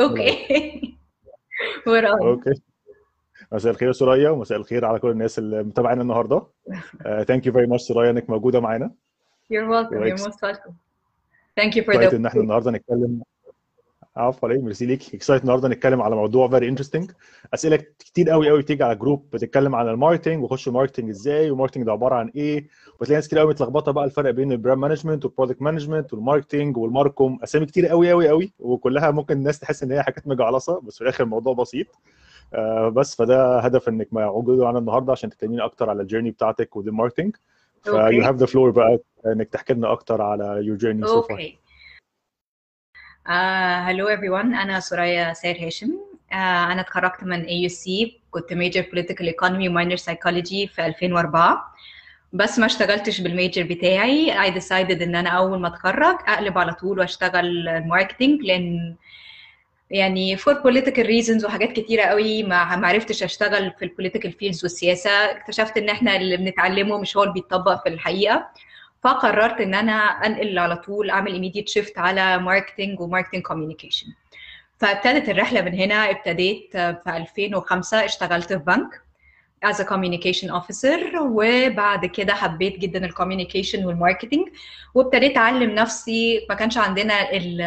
Okay. 0.00 0.98
Okay. 2.22 2.62
مساء 3.52 3.72
الخير 3.72 3.88
يا 3.88 3.92
ثريا 3.92 4.30
ومساء 4.30 4.58
الخير 4.58 4.84
على 4.84 4.98
كل 4.98 5.10
الناس 5.10 5.38
اللي 5.38 5.62
متابعينا 5.62 6.02
النهارده. 6.02 6.46
Thank 7.02 7.46
you 7.46 7.52
very 7.52 7.66
much 7.66 7.82
ثريا 7.82 8.10
إنك 8.10 8.30
موجودة 8.30 8.60
معانا. 8.60 8.90
You're 9.52 9.68
welcome. 9.68 9.92
You're 9.92 10.14
Ex- 10.14 10.26
most 10.26 10.40
welcome. 10.42 10.72
Thank 11.60 11.72
you 11.74 11.84
for 11.84 11.90
excited 11.90 12.14
إن 12.14 12.26
إحنا 12.26 12.40
النهارده 12.40 12.70
نتكلم 12.70 13.22
عفوا 14.16 14.48
عليك 14.48 14.62
ميرسي 14.62 14.86
ليك. 14.86 15.14
excited 15.14 15.42
النهارده 15.42 15.68
نتكلم 15.68 16.02
على 16.02 16.16
موضوع 16.16 16.48
very 16.48 16.68
interesting 16.68 17.10
أسئلة 17.54 17.76
كتير 17.76 18.30
قوي 18.30 18.48
قوي 18.50 18.62
بتيجي 18.62 18.84
على 18.84 18.94
group 18.94 19.30
بتتكلم 19.32 19.74
عن 19.74 19.88
ال 19.88 19.94
marketing 19.94 20.44
وخش 20.44 20.68
ال 20.68 20.72
marketing 20.72 21.08
إزاي 21.10 21.50
وال 21.50 21.56
marketing 21.56 21.84
ده 21.86 21.92
عبارة 21.92 22.14
عن 22.14 22.28
إيه؟ 22.28 22.68
وتلاقي 23.00 23.14
ناس 23.14 23.26
كتير 23.26 23.38
قوي 23.38 23.50
متلخبطة 23.50 23.92
بقى 23.92 24.04
الفرق 24.04 24.30
بين 24.30 24.52
البراند 24.52 24.78
مانجمنت 24.78 25.24
والبرودكت 25.24 25.62
مانجمنت 25.62 26.12
والماركتنج 26.14 26.76
والماركوم 26.76 27.38
أسامي 27.44 27.66
كتير 27.66 27.86
قوي 27.86 28.10
قوي 28.10 28.28
قوي 28.28 28.52
وكلها 28.58 29.10
ممكن 29.10 29.34
الناس 29.36 29.58
تحس 29.58 29.82
إن 29.82 29.92
هي 29.92 30.02
حاجات 30.02 30.28
مكعبلة 30.28 30.80
بس 30.80 30.94
في 30.96 31.00
الآخر 31.02 31.24
الموضوع 31.24 31.54
بسيط. 31.54 31.86
آه، 32.54 32.88
بس 32.88 33.14
فده 33.16 33.58
هدف 33.58 33.88
إنك 33.88 34.08
موجوده 34.12 34.64
معانا 34.64 34.78
النهارده 34.78 35.12
عشان 35.12 35.30
تكلمينا 35.30 35.64
أكتر 35.64 35.90
على 35.90 36.02
ال 36.02 36.05
journey 36.05 36.30
بتاعتك 36.30 36.76
with 36.76 36.86
ال 36.88 36.91
marketing. 36.91 37.26
You 37.26 37.36
have 37.82 38.34
the 38.36 38.46
floor 38.46 38.70
بقى 38.70 38.98
إنك 39.26 39.48
تحكي 39.48 39.74
لنا 39.74 39.92
أكتر 39.92 40.22
على 40.22 40.44
your 40.62 40.76
journey 40.76 41.06
so 41.06 41.22
far 41.22 41.38
Okay. 43.24 43.32
Uh, 43.32 43.86
hello 43.86 44.06
everyone. 44.08 44.54
أنا 44.54 44.80
ثريا 44.80 45.32
سير 45.32 45.66
هاشم. 45.66 45.88
Uh, 45.88 46.34
أنا 46.34 46.80
اتخرجت 46.80 47.24
من 47.24 47.44
AUC 47.46 48.10
كنت 48.30 48.52
major 48.52 48.82
political 48.82 49.26
economy 49.26 49.68
minor 49.68 49.98
psychology 50.04 50.68
في 50.74 50.86
2004 50.86 51.74
بس 52.32 52.58
ما 52.58 52.66
اشتغلتش 52.66 53.20
بال 53.20 53.32
major 53.32 53.62
بتاعي 53.62 54.50
I 54.50 54.54
decided 54.54 55.02
إن 55.02 55.14
أنا 55.16 55.28
أول 55.30 55.58
ما 55.60 55.68
اتخرج 55.68 56.16
أقلب 56.28 56.58
على 56.58 56.74
طول 56.74 56.98
وأشتغل 56.98 57.64
marketing 57.88 58.42
لأن 58.42 58.96
يعني 59.90 60.36
for 60.36 60.52
political 60.54 61.04
reasons 61.06 61.44
وحاجات 61.44 61.72
كتيرة 61.72 62.02
قوي 62.02 62.42
ما 62.42 62.76
ما 62.76 62.88
عرفتش 62.88 63.22
أشتغل 63.22 63.72
في 63.78 63.84
ال 63.84 63.89
political 63.89 64.32
fields 64.32 64.62
والسياسة 64.64 65.10
اكتشفت 65.10 65.76
إن 65.78 65.88
إحنا 65.88 66.16
اللي 66.16 66.36
بنتعلمه 66.36 66.98
مش 66.98 67.16
هو 67.16 67.22
اللي 67.22 67.34
بيتطبق 67.34 67.82
في 67.82 67.88
الحقيقة 67.88 68.48
فقررت 69.02 69.60
إن 69.60 69.74
أنا 69.74 69.92
أنقل 69.92 70.58
على 70.58 70.76
طول 70.76 71.10
أعمل 71.10 71.32
immediate 71.52 71.72
shift 71.72 71.98
على 71.98 72.38
marketing 72.38 73.00
و 73.00 73.04
marketing 73.04 73.42
communication 73.42 74.06
فابتدت 74.78 75.28
الرحلة 75.28 75.60
من 75.60 75.74
هنا 75.74 76.10
ابتديت 76.10 76.70
في 76.72 77.02
2005 77.06 78.04
اشتغلت 78.04 78.52
في 78.52 78.58
بنك 78.58 79.02
as 79.66 79.76
a 79.76 79.84
communication 79.84 80.48
officer 80.60 81.14
وبعد 81.20 82.06
كده 82.06 82.34
حبيت 82.34 82.78
جدا 82.78 83.04
ال 83.04 83.10
communication 83.10 83.84
وال 83.84 83.96
marketing 83.96 84.48
وابتديت 84.94 85.36
أعلم 85.36 85.70
نفسي 85.70 86.46
ما 86.48 86.54
كانش 86.54 86.78
عندنا 86.78 87.30
ال 87.32 87.60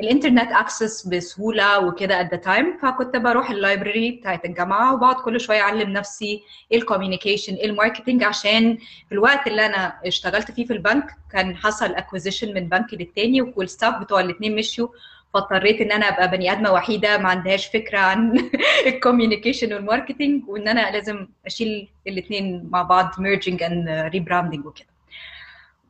الإنترنت 0.00 0.52
access 0.52 1.06
بسهولة 1.06 1.78
وكده 1.86 2.22
at 2.22 2.30
the 2.30 2.38
time. 2.44 2.82
فكنت 2.82 3.16
بروح 3.16 3.50
ال 3.50 3.58
library 3.58 4.10
بتاعت 4.10 4.44
الجامعة 4.44 4.94
وبقعد 4.94 5.14
كل 5.16 5.40
شوية 5.40 5.60
أعلم 5.60 5.90
نفسي 5.90 6.42
إيه 6.72 6.78
ال 6.78 6.83
communication 6.83 7.54
إيه 7.54 7.66
ال 7.66 7.72
marketing 7.72 8.24
عشان 8.24 8.76
في 9.08 9.12
الوقت 9.12 9.46
اللي 9.46 9.66
أنا 9.66 9.94
اشتغلت 10.06 10.50
فيه 10.50 10.66
في 10.66 10.72
البنك 10.72 11.04
كان 11.32 11.56
حصل 11.56 11.94
acquisition 11.94 12.54
من 12.54 12.68
بنك 12.68 12.94
للتاني 12.94 13.42
وال 13.42 13.57
staff 13.57 13.94
بتوع 14.02 14.20
الاثنين 14.20 14.56
مشيوا. 14.56 14.88
فاضطريت 15.34 15.80
إن 15.80 15.92
أنا 15.92 16.08
أبقى 16.08 16.30
بني 16.30 16.52
آدمة 16.52 16.72
وحيدة 16.72 17.18
ما 17.18 17.28
عندهاش 17.28 17.66
فكرة 17.66 17.98
عن 17.98 18.50
ال 18.86 18.92
communication 18.92 19.72
وال 19.74 19.88
marketing 19.88 20.48
وإن 20.48 20.68
أنا 20.68 20.90
لازم 20.90 21.26
أشيل 21.46 21.88
الاثنين 22.06 22.68
مع 22.70 22.82
بعض 22.82 23.10
merging 23.18 23.62
and 23.62 23.88
rebranding 23.88 24.66
وكده. 24.66 24.88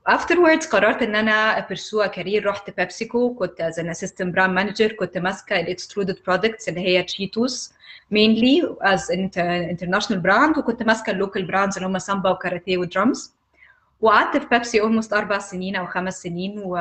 Afterwards 0.09 0.69
قررت 0.73 1.03
إن 1.03 1.15
أنا 1.17 1.61
a 1.61 2.09
career 2.09 2.47
رحت 2.47 2.71
بيبسيكو 2.77 3.35
كنت 3.35 3.63
as 3.63 3.75
an 3.83 3.87
assistant 3.87 4.35
brand 4.35 4.59
manager 4.59 4.95
كنت 4.99 5.19
ماسكة 5.19 5.61
ال 5.61 5.77
extruded 5.77 6.15
products 6.17 6.69
اللي 6.69 6.81
هي 6.81 7.03
تشيتوس 7.03 7.73
a 8.13 8.17
inter- 9.13 9.77
international 9.77 10.23
brand 10.23 10.59
وكنت 10.59 10.83
ماسكة 10.83 11.11
ال 11.11 11.17
local 11.17 11.45
brands 11.47 11.77
اللي 11.77 11.87
هم 11.89 11.99
سامبا 11.99 12.31
وكاراتيه 12.31 12.79
ودرامز. 12.79 13.35
وقعدت 14.01 14.37
في 14.37 14.47
بيبسي 14.51 14.81
almost 14.81 15.13
أربع 15.13 15.39
سنين 15.39 15.77
أو 15.77 15.87
خمس 15.87 16.23
سنين 16.23 16.59
و 16.59 16.79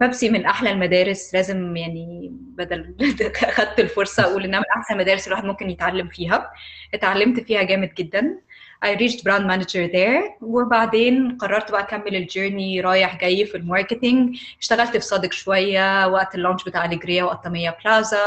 بيبسي 0.00 0.30
من 0.30 0.46
أحلى 0.46 0.70
المدارس 0.70 1.34
لازم 1.34 1.76
يعني 1.76 2.28
بدل 2.32 2.94
خدت 3.56 3.80
الفرصة 3.80 4.22
أقول 4.22 4.44
إنها 4.44 4.58
من 4.60 4.64
أحسن 4.76 4.94
المدارس 4.94 5.26
الواحد 5.28 5.44
ممكن 5.44 5.70
يتعلم 5.70 6.08
فيها. 6.08 6.50
اتعلمت 6.94 7.40
فيها 7.40 7.62
جامد 7.62 7.94
جدا. 7.94 8.38
I 8.82 8.90
reached 8.96 9.24
brand 9.24 9.44
manager 9.46 9.88
there. 9.92 10.36
وبعدين 10.40 11.36
قررت 11.38 11.70
بقى 11.72 11.80
أكمل 11.80 12.16
ال 12.16 12.24
journey 12.24 12.80
رايح 12.80 13.16
جاي 13.20 13.44
في 13.46 13.56
ال 13.56 13.63
marketing. 13.63 14.36
اشتغلت 14.60 14.90
في 14.90 15.00
SODIC 15.00 15.32
شوية 15.32 16.06
وقت 16.08 16.34
ال 16.34 16.38
launch 16.38 16.64
بتاع 16.64 16.84
الجيريا 16.84 17.24
وقطامية 17.24 17.76
بلازا 17.84 18.18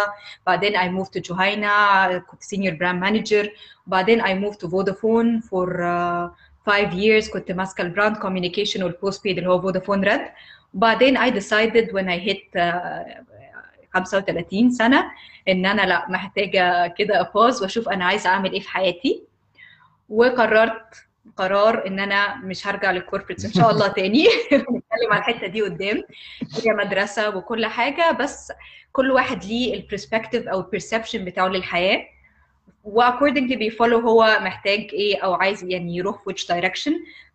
بعدين 0.47 0.77
I 0.77 1.03
moved 1.03 1.09
to 1.09 1.21
جهينة 1.31 2.17
كنت 2.17 2.43
senior 2.43 2.71
brand 2.77 3.03
manager. 3.03 3.47
وبعدين 3.87 4.21
I 4.23 4.29
moved 4.45 4.59
to 4.59 4.67
Vodafone 4.67 5.41
for 5.49 5.67
uh, 5.83 6.29
five 6.69 6.93
years. 6.93 7.31
كنت 7.33 7.51
ماسكة 7.51 7.81
ال 7.81 7.87
brand 7.87 8.17
communication 8.17 8.75
وال 8.75 8.83
postpaid 8.83 9.37
اللي 9.37 9.49
هو 9.49 9.61
فودافون 9.61 10.03
Red 10.03 10.21
وبعدين 10.73 11.17
I 11.17 11.29
decided 11.31 11.87
when 11.91 12.07
I 12.07 12.29
hit 12.29 12.59
uh, 12.61 13.23
35 13.93 14.71
سنة 14.71 15.11
إن 15.47 15.65
أنا 15.65 15.81
لأ 15.81 16.05
محتاجة 16.09 16.87
كده 16.87 17.21
a 17.21 17.28
pause 17.28 17.61
وأشوف 17.61 17.89
أنا 17.89 18.05
عايزة 18.05 18.29
أعمل 18.29 18.51
إيه 18.53 18.59
في 18.59 18.69
حياتي. 18.69 19.23
وقررت 20.13 20.95
قرار 21.37 21.87
إن 21.87 21.99
أنا 21.99 22.35
مش 22.35 22.67
هرجع 22.67 22.91
لل 22.91 23.00
corporates 23.00 23.45
إن 23.45 23.53
شاء 23.53 23.71
الله 23.71 23.87
تاني. 23.87 24.27
نتكلم 24.53 25.11
على 25.11 25.19
الحتة 25.19 25.47
دي 25.47 25.61
قدام. 25.61 26.03
هي 26.63 26.73
مدرسة 26.73 27.37
وكل 27.37 27.65
حاجة 27.65 28.11
بس 28.11 28.51
كل 28.91 29.11
واحد 29.11 29.43
ليه 29.45 29.73
ال 29.75 29.81
perspective 29.81 30.47
أو 30.47 30.59
ال 30.59 30.65
perception 30.65 31.25
بتاعه 31.25 31.47
للحياة. 31.47 32.05
و 32.83 32.89
accordingly 32.89 33.55
بي 33.55 33.66
follow 33.66 33.99
هو 33.99 34.39
محتاج 34.41 34.79
إيه 34.93 35.23
أو 35.23 35.33
عايز 35.33 35.63
يعني 35.63 35.95
يروح 35.95 36.23
في 36.23 36.33
which 36.33 36.43
direction. 36.47 36.91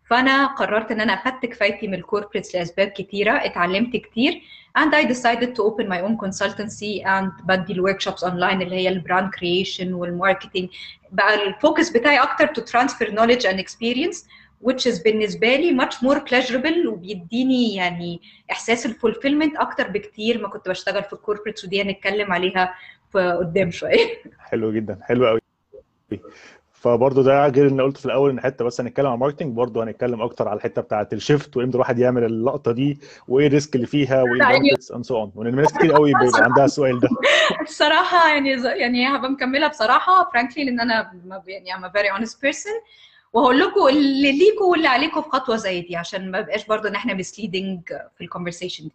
فأنا 0.09 0.45
قررت 0.45 0.91
إن 0.91 1.01
أنا 1.01 1.13
أخدت 1.13 1.45
كفايتي 1.45 1.87
من 1.87 1.93
ال 1.93 1.99
corporates 1.99 2.55
لاسباب 2.55 2.87
كتيرة 2.87 3.31
اتعلمت 3.45 3.95
كتير 3.97 4.41
and 4.79 4.93
I 4.95 5.03
decided 5.13 5.55
to 5.55 5.61
open 5.63 5.87
my 5.87 5.99
own 6.01 6.17
consultancy 6.25 7.03
and 7.05 7.45
بدي 7.45 7.73
ال 7.73 7.78
workshops 7.78 8.23
online 8.23 8.61
اللي 8.61 8.75
هي 8.75 8.89
ال 8.89 8.96
brand 8.96 9.29
creation 9.33 9.93
وال 9.93 10.07
marketing 10.07 10.69
بقى 11.11 11.47
ال 11.47 11.54
focus 11.54 11.89
بتاعي 11.89 12.17
أكتر 12.17 12.47
to 12.47 12.65
transfer 12.65 13.07
knowledge 13.11 13.43
and 13.51 13.59
experience 13.59 14.17
which 14.63 14.85
is 14.91 15.03
بالنسبة 15.03 15.55
لي 15.55 15.77
much 15.85 15.93
more 15.93 16.19
pleasurable 16.19 16.87
وبيديني 16.87 17.75
يعني 17.75 18.21
إحساس 18.51 18.85
ال 18.85 18.91
fulfillment 18.91 19.57
أكتر 19.57 19.87
بكتير. 19.87 20.41
ما 20.41 20.47
كنت 20.47 20.69
بشتغل 20.69 21.03
في 21.03 21.13
ال 21.13 21.18
corporates 21.18 21.65
ودي 21.65 21.81
هنتكلم 21.81 22.31
عليها 22.33 22.75
في 23.11 23.31
قدام 23.39 23.71
شوية. 23.71 24.07
حلو 24.39 24.73
جدا 24.73 24.99
حلو 25.03 25.27
قوي 25.27 25.39
فبرضه 26.81 27.23
ده 27.23 27.47
غير 27.47 27.67
اللي 27.67 27.83
قلت 27.83 27.97
في 27.97 28.05
الأول 28.05 28.29
إن 28.31 28.41
حتة 28.41 28.65
بس 28.65 28.81
هنتكلم 28.81 29.07
عن 29.07 29.17
marketing 29.19 29.55
برضه 29.55 29.83
هنتكلم 29.83 30.21
أكتر 30.21 30.47
على 30.47 30.57
الحتة 30.57 30.81
بتاعه 30.81 31.07
ال 31.13 31.20
shift 31.20 31.57
وإمتى 31.57 31.75
الواحد 31.75 31.99
يعمل 31.99 32.23
اللقطة 32.23 32.71
دي 32.71 32.99
وإيه 33.27 33.47
ال 33.47 33.53
risk 33.53 33.75
اللي 33.75 33.87
فيها 33.87 34.21
وإيه 34.23 34.55
ال 34.55 34.59
benefits 34.59 34.91
and 34.91 35.05
so 35.05 35.17
on 35.17 35.31
وإن 35.35 35.47
الناس 35.47 35.73
كتير 35.73 35.93
قوي 35.93 36.13
بيبقى 36.13 36.43
عندها 36.43 36.65
السؤال 36.65 36.99
ده. 36.99 37.09
الصراحه 37.67 38.29
يعني 38.29 38.49
يعني 38.79 39.07
هبقى 39.07 39.31
مكملة 39.31 39.67
بصراحة 39.67 40.31
frankly 40.35 40.57
لأن 40.57 40.79
أنا 40.79 41.11
يعني 41.47 41.87
a 41.87 41.91
very 41.91 42.19
honest 42.19 42.33
person. 42.33 42.83
وهقول 43.33 43.59
لكم 43.59 43.87
اللي 43.87 44.31
ليكم 44.31 44.65
واللي 44.65 44.87
عليكم 44.87 45.21
في 45.21 45.29
خطوة 45.29 45.55
زي 45.55 45.81
دي 45.81 45.95
عشان 45.95 46.31
ما 46.31 46.41
بقاش 46.41 46.65
برضه 46.65 46.89
إن 46.89 46.95
إحنا 46.95 47.13
misleading 47.23 47.93
في 48.17 48.21
ال 48.21 48.26
conversation 48.26 48.83
دي. 48.83 48.93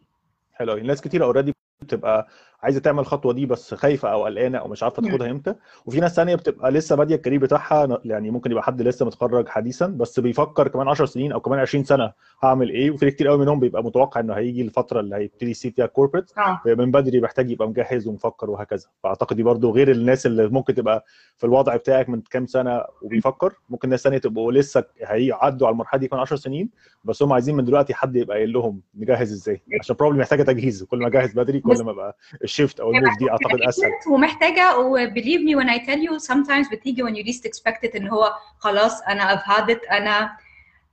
حلو 0.52 0.72
قوي 0.72 0.82
ناس 0.82 1.00
كتير 1.00 1.24
already 1.24 1.54
بتبقى 1.82 2.28
عايزة 2.64 2.80
تعمل 2.80 2.98
الخطوة 3.00 3.32
دي 3.32 3.46
بس 3.46 3.74
خايفة 3.74 4.08
أو 4.12 4.24
قلقانة 4.24 4.58
أو 4.58 4.68
مش 4.68 4.82
عارفة. 4.82 5.02
تاخدها 5.02 5.30
إمتى. 5.30 5.54
وفي 5.86 6.00
ناس 6.00 6.16
ثانية 6.16 6.34
بتبقى 6.34 6.70
لسه 6.70 6.96
بادية 6.96 7.14
ال 7.14 7.18
career 7.18 7.40
بتاعها 7.40 8.00
يعني 8.04 8.30
ممكن 8.30 8.50
يبقى 8.50 8.62
حد 8.62 8.82
لسه 8.82 9.06
متخرج 9.06 9.48
حديثا 9.48 9.86
بس 9.86 10.20
بيفكر 10.20 10.68
كمان 10.68 10.88
10 10.88 11.06
سنين 11.06 11.32
أو 11.32 11.40
كمان 11.40 11.58
20 11.58 11.84
سنة 11.84 12.12
هعمل 12.42 12.70
إيه. 12.70 12.90
وفي 12.90 13.10
كتير 13.10 13.28
قوي 13.28 13.38
منهم 13.38 13.60
بيبقى 13.60 13.84
متوقع 13.84 14.20
إنه 14.20 14.34
هيجي 14.34 14.62
الفترة 14.62 15.00
اللي 15.00 15.16
هيبتدي 15.16 15.50
يسيب 15.50 15.72
فيها 15.74 15.86
corporate 15.86 16.30
آه. 16.38 16.60
من 16.66 16.90
بدري 16.90 17.20
محتاج 17.20 17.50
يبقى 17.50 17.68
مجهز 17.68 18.06
ومفكر 18.06 18.50
وهكذا. 18.50 18.86
فأعتقد 19.02 19.36
دي 19.36 19.42
برضو 19.42 19.70
غير 19.70 19.90
الناس 19.90 20.26
اللي 20.26 20.48
ممكن 20.48 20.74
تبقى 20.74 21.04
في 21.36 21.44
الوضع 21.46 21.76
بتاعك 21.76 22.08
من 22.08 22.20
كام 22.20 22.46
سنة 22.46 22.82
وبيفكر. 23.02 23.52
ممكن 23.68 23.88
ناس 23.88 24.02
ثانية 24.02 24.18
تبقوا 24.18 24.52
لسه 24.52 24.84
هيعدوا 25.04 25.66
على 25.66 25.72
المرحلة 25.74 26.00
دي 26.00 26.08
كمان 26.08 26.20
10 26.20 26.36
سنين 26.36 26.70
بس 27.04 27.22
هم 27.22 27.32
عايزين 27.32 27.54
من 27.56 27.64
دلوقتي 27.64 27.94
حد 27.94 28.16
يبقى 28.16 28.36
قايل 28.36 28.52
لهم 28.52 28.80
نجهز 28.94 29.32
إزاي؟ 29.32 29.62
عشان 29.80 29.96
probably 29.96 30.18
محتاجة 30.18 30.42
تجهيز. 30.42 30.82
كل 30.84 30.98
ما 30.98 31.06
أجهز 31.06 31.32
بدري 31.34 31.60
كل 31.60 31.84
ما 31.84 31.92
بقى 31.92 32.16
ال 32.54 32.59
shift 32.59 32.80
أو 32.80 32.90
ال 32.90 32.96
move 32.96 33.18
دي 33.18 33.30
أعتقد 33.30 33.60
أسهل. 33.60 33.90
ومحتاجة 34.10 34.78
و 34.78 35.40
believe 35.40 35.56
me 35.56 35.68
when 35.68 35.78
I 35.78 36.04
tell 36.04 36.18
you 36.18 36.44
sometimes 36.44 36.68
بتيجي 36.68 37.02
when 37.02 37.16
you 37.16 37.24
least 37.24 37.46
expect 37.46 37.84
it 37.84 37.96
إن 37.96 38.08
هو 38.08 38.34
خلاص 38.58 39.02
أنا 39.02 39.34
I've 39.34 39.57
had 39.57 39.73
it 39.73 39.84
أنا 39.84 40.36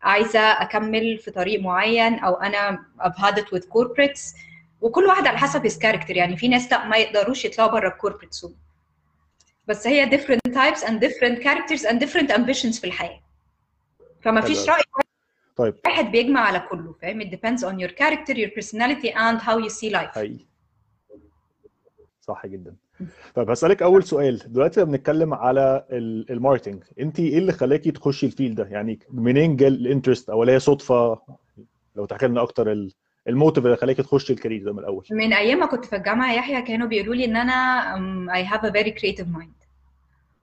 عايزة 0.01 0.39
أكمل 0.39 1.17
في 1.17 1.31
طريق 1.31 1.59
معين 1.61 2.19
أو 2.19 2.33
أنا 2.33 2.85
I've 2.99 3.30
had 3.30 3.53
it 3.53 3.58
with 3.58 3.67
corporates 3.67 4.33
وكل 4.81 5.05
واحد 5.05 5.27
على 5.27 5.37
حسب 5.37 5.67
his 5.67 5.79
character 5.79 6.17
يعني 6.17 6.37
في 6.37 6.47
ناس 6.47 6.71
لا 6.71 6.85
ما 6.87 6.97
يقدروش 6.97 7.45
يطلعوا 7.45 7.71
بره 7.71 7.87
ال 7.87 7.92
corporate 7.92 8.35
بس 9.67 9.87
هي 9.87 10.05
different 10.05 10.47
types 10.53 10.83
and 10.83 10.99
different 10.99 11.39
characters 11.39 11.85
and 11.85 11.99
different 11.99 12.31
ambitions 12.31 12.79
في 12.79 12.87
الحياة. 12.87 13.21
فما 14.21 14.41
فيش 14.41 14.69
رأي 14.69 14.83
طيب. 15.55 15.75
واحد 15.85 16.11
بيجمع 16.11 16.41
على 16.41 16.59
كله 16.59 16.95
فاهم؟ 17.01 17.21
It 17.21 17.25
depends 17.25 17.63
on 17.63 17.75
your 17.85 17.91
character 17.91 18.33
your 18.33 18.51
personality 18.59 19.11
and 19.13 19.41
how 19.41 19.57
you 19.57 19.69
see 19.69 19.93
life. 19.93 20.15
حقيقي. 20.15 20.50
صح 22.31 22.45
جدا. 22.47 22.75
طب 23.35 23.49
هسألك 23.49 23.81
أول 23.83 24.03
سؤال. 24.03 24.37
دلوقتي 24.47 24.81
لما 24.81 24.91
بنتكلم 24.91 25.33
على 25.33 25.85
ال- 25.91 26.31
ال 26.31 26.37
marketing 26.37 26.83
أنت 26.99 27.19
إيه 27.19 27.37
اللي 27.37 27.51
خلاكي 27.51 27.91
تخشي 27.91 28.25
ال 28.25 28.30
field 28.30 28.55
ده؟ 28.55 28.67
يعني 28.71 28.99
منين 29.09 29.55
جه 29.55 29.67
ال 29.67 29.74
interest 29.74 30.29
أو 30.29 30.43
هي 30.43 30.59
صدفة؟ 30.59 31.19
لو 31.95 32.05
تحكي 32.05 32.27
لنا 32.27 32.41
أكتر 32.41 32.71
ال- 32.71 32.91
ال 33.27 33.33
motive 33.33 33.65
اللي 33.65 33.77
خلاكي 33.77 34.03
تخشي 34.03 34.33
ال 34.33 34.38
career 34.38 34.63
ده 34.63 34.73
من 34.73 34.79
الأول. 34.79 35.05
من 35.11 35.33
أيام 35.33 35.59
ما 35.59 35.65
كنت 35.65 35.85
في 35.85 35.95
الجامعة 35.95 36.33
يحيى 36.33 36.61
كانوا 36.61 36.87
بيقولوا 36.87 37.15
لي 37.15 37.25
إن 37.25 37.35
أنا 37.35 38.33
I 38.33 38.47
have 38.47 38.61
a 38.61 38.71
very 38.71 38.91
creative 39.01 39.27
mind. 39.39 39.65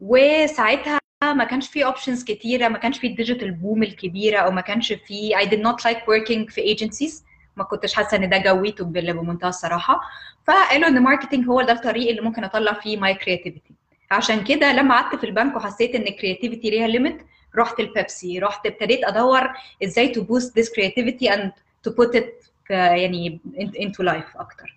وساعتها 0.01 0.99
ما 1.23 1.45
كانش 1.45 1.69
في 1.69 1.85
options 1.85 2.25
كتيرة 2.25 2.69
ما 2.69 2.79
كانش 2.79 2.99
في 2.99 3.07
ال 3.07 3.12
digital 3.12 3.51
boom 3.51 3.83
الكبيرة 3.83 4.39
أو 4.39 4.51
ما 4.51 4.61
كانش 4.61 4.93
في 4.93 5.31
I 5.37 5.45
did 5.47 5.59
not 5.67 5.91
like 5.91 6.01
working 6.01 6.53
في 6.55 6.77
agencies. 6.77 7.28
ما 7.59 7.65
كنتش 7.65 7.95
حاسة 7.95 8.17
إن 8.17 8.29
ده 8.29 8.39
سكتي 8.39 8.85
بمنتهى 8.85 9.49
الصراحة. 9.49 10.01
فقالوا 10.47 10.89
إن 10.89 11.03
marketing 11.03 11.49
هو 11.49 11.63
ده 11.63 11.73
الطريق 11.73 12.09
اللي 12.11 12.21
ممكن 12.21 12.45
أطلع 12.45 12.73
فيه 12.73 12.97
my 12.97 13.15
creativity 13.15 13.75
عشان 14.11 14.45
كده 14.45 14.73
لما 14.73 14.95
قعدت 14.95 15.17
في 15.17 15.25
البنك 15.27 15.57
وحسيت 15.57 15.95
إن 15.95 16.03
ال 16.03 16.09
creativity 16.09 16.71
ليها 16.71 16.87
limit 16.87 17.19
رحت 17.57 17.81
البيبسي 17.81 18.39
رحت 18.39 18.67
ابتديت 18.67 19.05
أدور 19.05 19.51
إزاي 19.85 20.13
boost 20.15 20.61
this 20.61 20.67
creativity 20.69 21.29
and 21.35 21.51
to 21.89 21.93
put 21.93 22.15
it 22.21 22.25
في 22.67 22.75
يعني 22.75 23.41
into 23.59 24.05
life 24.05 24.41
أكتر. 24.41 24.77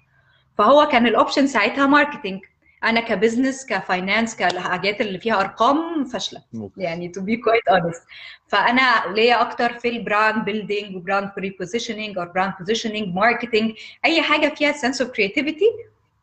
فهو 0.57 0.87
كان 0.87 1.07
ال 1.07 1.13
option 1.13 1.47
ساعتها 1.47 1.87
marketing 1.87 2.41
أنا 2.83 3.01
ك 3.01 3.08
business 3.08 3.65
ك 3.65 3.74
finance 3.74 4.35
كالحاجات 4.35 5.01
اللي 5.01 5.19
فيها 5.19 5.39
أرقام 5.39 6.05
فاشلة. 6.05 6.41
يعني 6.77 7.11
to 7.17 7.21
be 7.21 7.33
quite 7.35 7.73
honest. 7.75 8.01
فأنا 8.47 9.03
ليا 9.13 9.41
أكتر 9.41 9.73
في 9.73 9.89
ال 9.89 9.99
brand 9.99 10.45
building 10.45 10.95
و 10.95 11.01
brand 11.01 11.31
repositioning 11.39 12.17
أو 12.17 12.25
brand 12.25 12.53
positioning 12.59 13.15
marketing 13.15 13.71
أي 14.05 14.21
حاجة 14.21 14.53
فيها 14.55 14.71
sense 14.71 15.01
of 15.01 15.11
creativity 15.11 15.65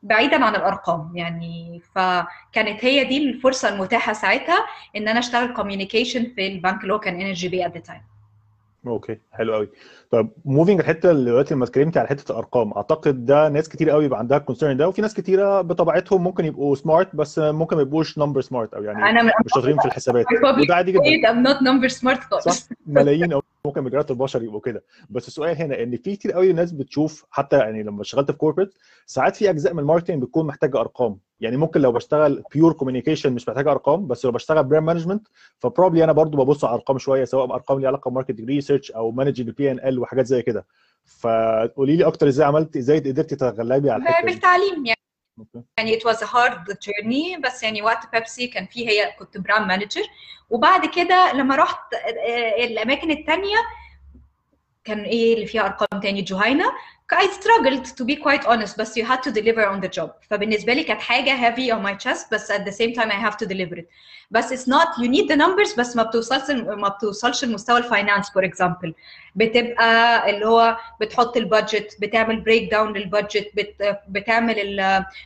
بعيدا 0.03 0.45
عن 0.45 0.55
الأرقام. 0.57 1.13
يعني 1.17 1.83
فكانت 1.95 2.85
هي 2.85 3.05
دي 3.05 3.31
الفرصة 3.31 3.69
المتاحة 3.69 4.13
ساعتها 4.13 4.67
إن 4.97 5.09
أنا 5.09 5.19
أشتغل 5.19 5.55
communication 5.55 6.33
في 6.37 6.47
البنك 6.47 6.83
اللي 6.83 6.95
هو 6.95 6.99
كان 7.01 7.21
NBD 7.21 7.75
at 7.75 7.81
the 7.81 7.89
time 7.89 8.01
okay 8.93 9.19
حلو 9.33 9.55
قوي 9.55 9.69
طب 10.11 10.31
moving 10.45 10.81
الحتة 10.81 11.11
اللي 11.11 11.25
دلوقتي 11.31 11.55
لما 11.55 11.65
اتكلمتي 11.65 11.99
على 11.99 12.09
حتة 12.09 12.33
الأرقام 12.33 12.73
أعتقد 12.73 13.27
ده 13.27 13.49
ناس 13.49 13.69
كتير 13.69 13.91
قوي 13.91 14.05
يبقى 14.05 14.19
عندها 14.19 14.39
ال 14.39 14.44
concern 14.44 14.77
ده 14.77 14.89
وفي 14.89 15.03
ناس 15.03 15.15
كتيرة 15.15 15.61
بطبيعتهم 15.61 16.25
ممكن 16.25 16.45
يبقوا 16.45 16.75
smart 16.75 17.17
بس 17.17 17.39
ممكن 17.39 17.77
ما 17.77 17.83
يبقوش 17.83 18.19
number 18.19 18.41
smart 18.41 18.75
أو 18.75 18.83
يعني 18.83 19.11
أنا 19.11 19.23
مش 19.23 19.33
شاطرين 19.55 19.79
في 19.79 19.85
الحسابات. 19.85 20.27
وده 20.63 20.75
عادي 20.75 20.93
جدا. 20.93 21.03
I'm 21.03 21.47
not 21.47 21.59
number 21.61 21.95
smart 21.95 22.21
خالص. 22.31 22.69
ملايين 22.87 23.33
ممكن 23.65 23.85
مليارات 23.85 24.11
البشر 24.11 24.43
يبقوا 24.43 24.61
كده. 24.61 24.85
بس 25.11 25.29
السؤال 25.29 25.57
هنا 25.57 25.83
إن 25.83 25.97
في 25.97 26.17
كتير 26.17 26.33
قوي 26.33 26.53
ناس 26.53 26.73
بتشوف 26.73 27.27
حتى 27.31 27.59
يعني 27.59 27.83
لما 27.83 28.03
اشتغلت 28.03 28.31
في 28.31 28.37
corporate 28.37 28.75
ساعات 29.07 29.37
في 29.37 29.51
أجزاء 29.51 29.73
من 29.73 29.79
ال 29.79 29.83
marketing 29.83 30.23
بتكون 30.23 30.47
محتاجة 30.47 30.81
أرقام. 30.81 31.19
يعني 31.41 31.57
ممكن 31.57 31.81
لو 31.81 31.93
بشتغل 31.93 32.43
pure 32.55 32.73
communication 32.73 33.33
مش 33.33 33.49
محتاجة 33.49 33.71
أرقام 33.71 34.07
بس 34.07 34.25
لو 34.25 34.33
بشتغل 34.33 34.65
brand 34.65 34.87
management 34.87 35.29
ف 35.59 35.64
probably 35.64 36.05
أنا 36.05 36.13
برضو 36.13 36.45
ببص 36.45 36.65
على 36.65 36.75
أرقام 36.75 36.99
شوية 36.99 37.25
سواء 37.25 37.55
أرقام 37.55 37.81
ليها 37.81 37.89
علاقة 37.89 38.11
ب 38.11 38.14
marketing 38.14 38.41
research 38.45 38.91
أو 38.91 39.11
managing 39.11 39.79
ال 39.79 39.84
P&L 39.84 39.99
وحاجات 39.99 40.27
زي 40.27 40.43
كده. 40.43 40.67
فقولي 41.05 41.97
لي 41.97 42.07
أكتر 42.07 42.29
إزاي 42.29 42.47
عملت 42.47 42.77
إزاي 42.77 42.99
قدرتي 42.99 43.37
تتغلبي 43.37 43.91
على 43.91 44.03
الحتة 44.03 44.27
بالتعليم 44.27 44.87
يعني. 44.87 44.99
يعني 45.79 45.99
it 45.99 46.03
was 46.03 46.17
a 46.17 46.27
hard 46.27 46.73
journey 46.73 47.41
بس 47.45 47.63
يعني 47.63 47.83
وقت 47.83 48.13
بيبسي 48.13 48.47
كان 48.47 48.67
فيه 48.67 48.89
هي 48.89 49.13
كنت 49.19 49.39
brand 49.39 49.67
manager 49.67 50.03
وبعد 50.51 50.87
كده 50.87 51.33
لما 51.33 51.57
رحت 51.57 51.95
آه، 51.95 52.65
الأماكن 52.65 53.11
التانية 53.11 53.57
كان 54.85 55.01
إيه 55.01 55.35
اللي 55.35 55.47
فيها 55.47 55.65
أرقام 55.67 56.01
تاني؟ 56.01 56.23
جهينة. 56.23 56.65
I 57.15 57.27
struggled 57.27 57.87
to 57.99 58.05
be 58.05 58.17
quite 58.17 58.45
honest 58.47 58.79
بس 58.79 58.99
you 58.99 59.03
had 59.05 59.23
to 59.23 59.31
deliver 59.33 59.65
on 59.67 59.81
the 59.81 59.89
job. 60.01 60.11
فبالنسبة 60.31 60.73
لي 60.75 60.85
كانت 60.85 61.01
حاجة 61.01 61.31
heavy 61.51 61.73
on 61.73 61.87
my 61.89 61.97
chest 62.05 62.31
بس 62.33 62.53
at 62.53 62.61
the 62.61 62.73
same 62.73 62.95
time 62.95 63.11
I 63.11 63.29
have 63.29 63.37
to 63.37 63.47
deliver 63.49 63.77
it. 63.79 63.85
بس 64.31 64.53
it's 64.53 64.67
not 64.69 64.89
you 65.03 65.09
need 65.09 65.29
the 65.33 65.37
numbers 65.37 65.79
بس 65.79 65.97
ما 65.97 66.03
بتوصلش 66.03 66.51
ما 66.51 66.89
بتوصلش 66.89 67.45
لمستوى 67.45 67.79
ال 67.79 67.85
finance 67.85 68.31
for 68.31 68.45
example 68.45 68.95
بتبقى 69.37 70.31
اللي 70.31 70.47
هو 70.47 70.77
بتحط 71.01 71.37
ال 71.37 71.45
budget 71.45 71.97
بتعمل 72.01 72.41
breakdown 72.41 72.71
لل 72.71 72.93
budget 72.93 73.51
بت, 73.55 73.99
بتعمل 74.09 74.81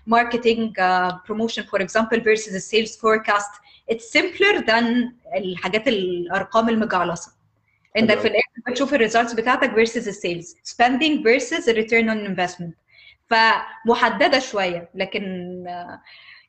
ال 0.07 0.14
marketing 0.14 0.81
promotion 1.29 1.63
for 1.63 1.83
example 1.83 2.21
versus 2.21 2.55
ال 2.55 2.62
sales 2.62 2.97
forecast 2.97 3.51
it's 3.93 4.19
simpler 4.19 4.63
than 4.67 4.85
الحاجات 5.37 5.89
الأرقام 5.89 6.69
المجعلصة. 6.69 7.42
حلو 7.97 8.07
في 8.07 8.29
الآخر 8.29 8.71
بتشوف 8.71 8.95
ال 8.95 9.00
results 9.00 9.33
بتاعتك 9.33 9.71
versus 9.71 9.97
ال 9.97 10.07
sales 10.07 10.55
spending 10.55 11.23
versus 11.25 11.69
ال 11.69 11.75
return 11.75 12.09
on 12.09 12.27
investment 12.27 12.75
فمحددة 13.31 14.39
شوية 14.39 14.91
لكن 14.95 15.23
آه، 15.69 16.01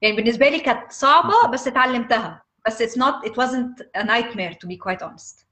يعني 0.01 0.15
بالنسبة 0.15 0.49
لي 0.49 0.59
كانت 0.59 0.91
صعبة 0.91 1.47
بس 1.53 1.67
اتعلمتها. 1.67 2.43
بس 2.67 2.83
it's 2.83 2.95
not 2.97 3.29
it 3.29 3.33
wasn't 3.33 3.83
a 3.97 4.03
nightmare 4.03 4.53
to 4.53 4.67
be 4.67 4.77
quite 4.77 5.01
honest. 5.05 5.45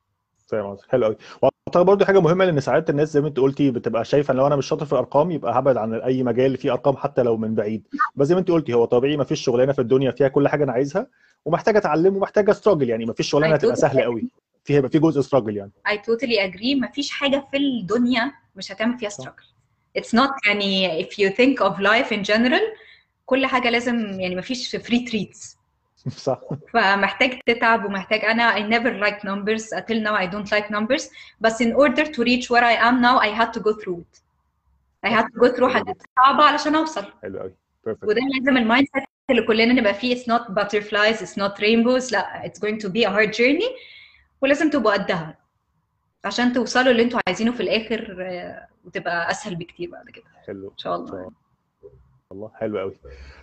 فاهم 0.48 0.78
حلو 0.90 1.06
قوي 1.06 1.18
وأعتقد 1.42 1.86
برضه 1.86 2.06
حاجة 2.06 2.20
مهمة 2.22 2.46
لأن 2.46 2.60
ساعات 2.60 2.90
الناس 2.90 3.10
زي 3.12 3.22
ما 3.22 3.28
أنت 3.28 3.40
قلتي 3.40 3.72
بتبقى 3.72 4.06
شايفة 4.06 4.32
إن 4.32 4.38
لو 4.38 4.48
أنا 4.48 4.56
مش 4.56 4.66
شاطر 4.68 4.86
في 4.86 4.94
الأرقام 4.94 5.32
يبقى 5.32 5.60
هبعد 5.60 5.78
عن 5.78 5.94
أي 5.94 6.24
مجال 6.24 6.58
فيه 6.58 6.72
أرقام 6.72 6.98
حتى 6.98 7.24
لو 7.24 7.38
من 7.38 7.56
بعيد. 7.56 7.88
بس 8.16 8.28
زي 8.28 8.36
ما 8.36 8.40
أنت 8.40 8.52
قلتي 8.52 8.74
هو 8.74 8.86
طبيعي 8.86 9.18
ما 9.18 9.24
فيش 9.24 9.42
شغلانة 9.42 9.72
في 9.74 9.80
الدنيا 9.82 10.12
فيها 10.12 10.28
كل 10.28 10.48
حاجة 10.48 10.64
أنا 10.64 10.72
عايزها 10.72 11.08
ومحتاجة 11.46 11.78
أتعلم 11.78 12.16
ومحتاجة 12.16 12.52
استراجل 12.52 12.90
يعني 12.90 13.06
ما 13.06 13.14
فيش 13.14 13.30
شغلانة 13.30 13.54
هتبقى 13.54 13.76
سهلة 13.76 14.02
قوي 14.04 14.30
فيها 14.64 14.78
يبقى 14.78 14.90
في 14.90 15.00
جزء 15.00 15.20
استراجل 15.20 15.58
يعني 15.58 15.72
I 15.88 15.92
totally 15.92 16.38
agree 16.52 16.82
مفيش 16.90 17.12
حاجة 17.12 17.48
في 17.52 17.58
الدنيا 17.58 18.32
مش 18.56 18.72
هتعمل 18.72 18.98
فيها 18.98 19.10
struggle 19.10 19.52
it's 20.00 20.18
not 20.20 20.48
يعني 20.48 21.04
if 21.04 21.08
you 21.08 21.30
think 21.30 21.68
of 21.68 21.78
life 21.80 22.12
in 22.18 22.34
general 22.34 22.62
كل 23.26 23.46
حاجة 23.46 23.70
لازم 23.70 24.20
يعني 24.20 24.36
مفيش 24.36 24.76
free 24.76 25.10
treats 25.10 25.58
صح 26.18 26.40
فمحتاج 26.74 27.40
تتعب 27.46 27.86
ومحتاج 27.86 28.26
أنا 28.26 28.56
I 28.56 28.60
never 28.72 29.04
like 29.10 29.20
numbers 29.24 29.64
until 29.78 30.04
now 30.04 30.16
I 30.16 30.34
don't 30.34 30.52
like 30.52 30.70
numbers 30.72 31.10
بس 31.42 31.64
in 31.64 31.74
order 31.76 32.06
to 32.06 32.24
reach 32.24 32.50
where 32.50 32.64
I 32.64 32.76
am 32.90 33.02
now 33.02 33.20
I 33.20 33.42
had 33.42 33.54
to 33.54 33.64
go 33.64 33.74
through 33.74 34.00
it 34.02 34.22
I 35.06 35.10
had 35.10 35.26
to 35.34 35.40
go 35.40 35.56
through 35.56 35.68
حاجات 35.74 36.02
صعبة 36.16 36.44
علشان 36.44 36.76
أوصل 36.76 37.06
حلو 37.22 37.40
قوي 37.40 37.54
بيرفكت 37.86 38.04
وده 38.04 38.22
لازم 38.40 38.58
المايند 38.58 38.88
سيت 38.96 39.04
اللي 39.30 39.42
كلنا 39.48 39.74
نبقى 39.74 39.94
فيه 39.94 40.16
it's 40.16 40.26
not 40.26 40.52
butterflies 40.54 41.18
it's 41.18 41.38
not 41.42 41.62
rainbows 41.62 42.12
لا 42.12 42.44
it's 42.46 42.60
going 42.60 42.78
to 42.86 42.90
be 42.90 43.04
a 43.06 43.10
hard 43.10 43.34
journey 43.34 43.70
ولازم 44.42 44.70
تبقوا 44.70 44.94
قدها 44.94 45.38
عشان 46.26 46.54
توصلوا 46.54 46.92
اللي 46.92 47.04
أنتوا 47.04 47.20
عايزينه 47.28 47.52
في 47.52 47.60
الآخر 47.64 48.16
آه، 48.22 48.68
وتبقى 48.86 49.32
أسهل 49.32 49.56
بكتير 49.56 49.90
بعد 49.92 50.10
كده. 50.10 50.24
حلو. 50.48 50.68
إن 50.72 50.78
شاء 50.78 50.96
الله. 50.96 51.32
والله 52.30 52.52
حلو 52.56 52.80
قوي. 52.80 52.94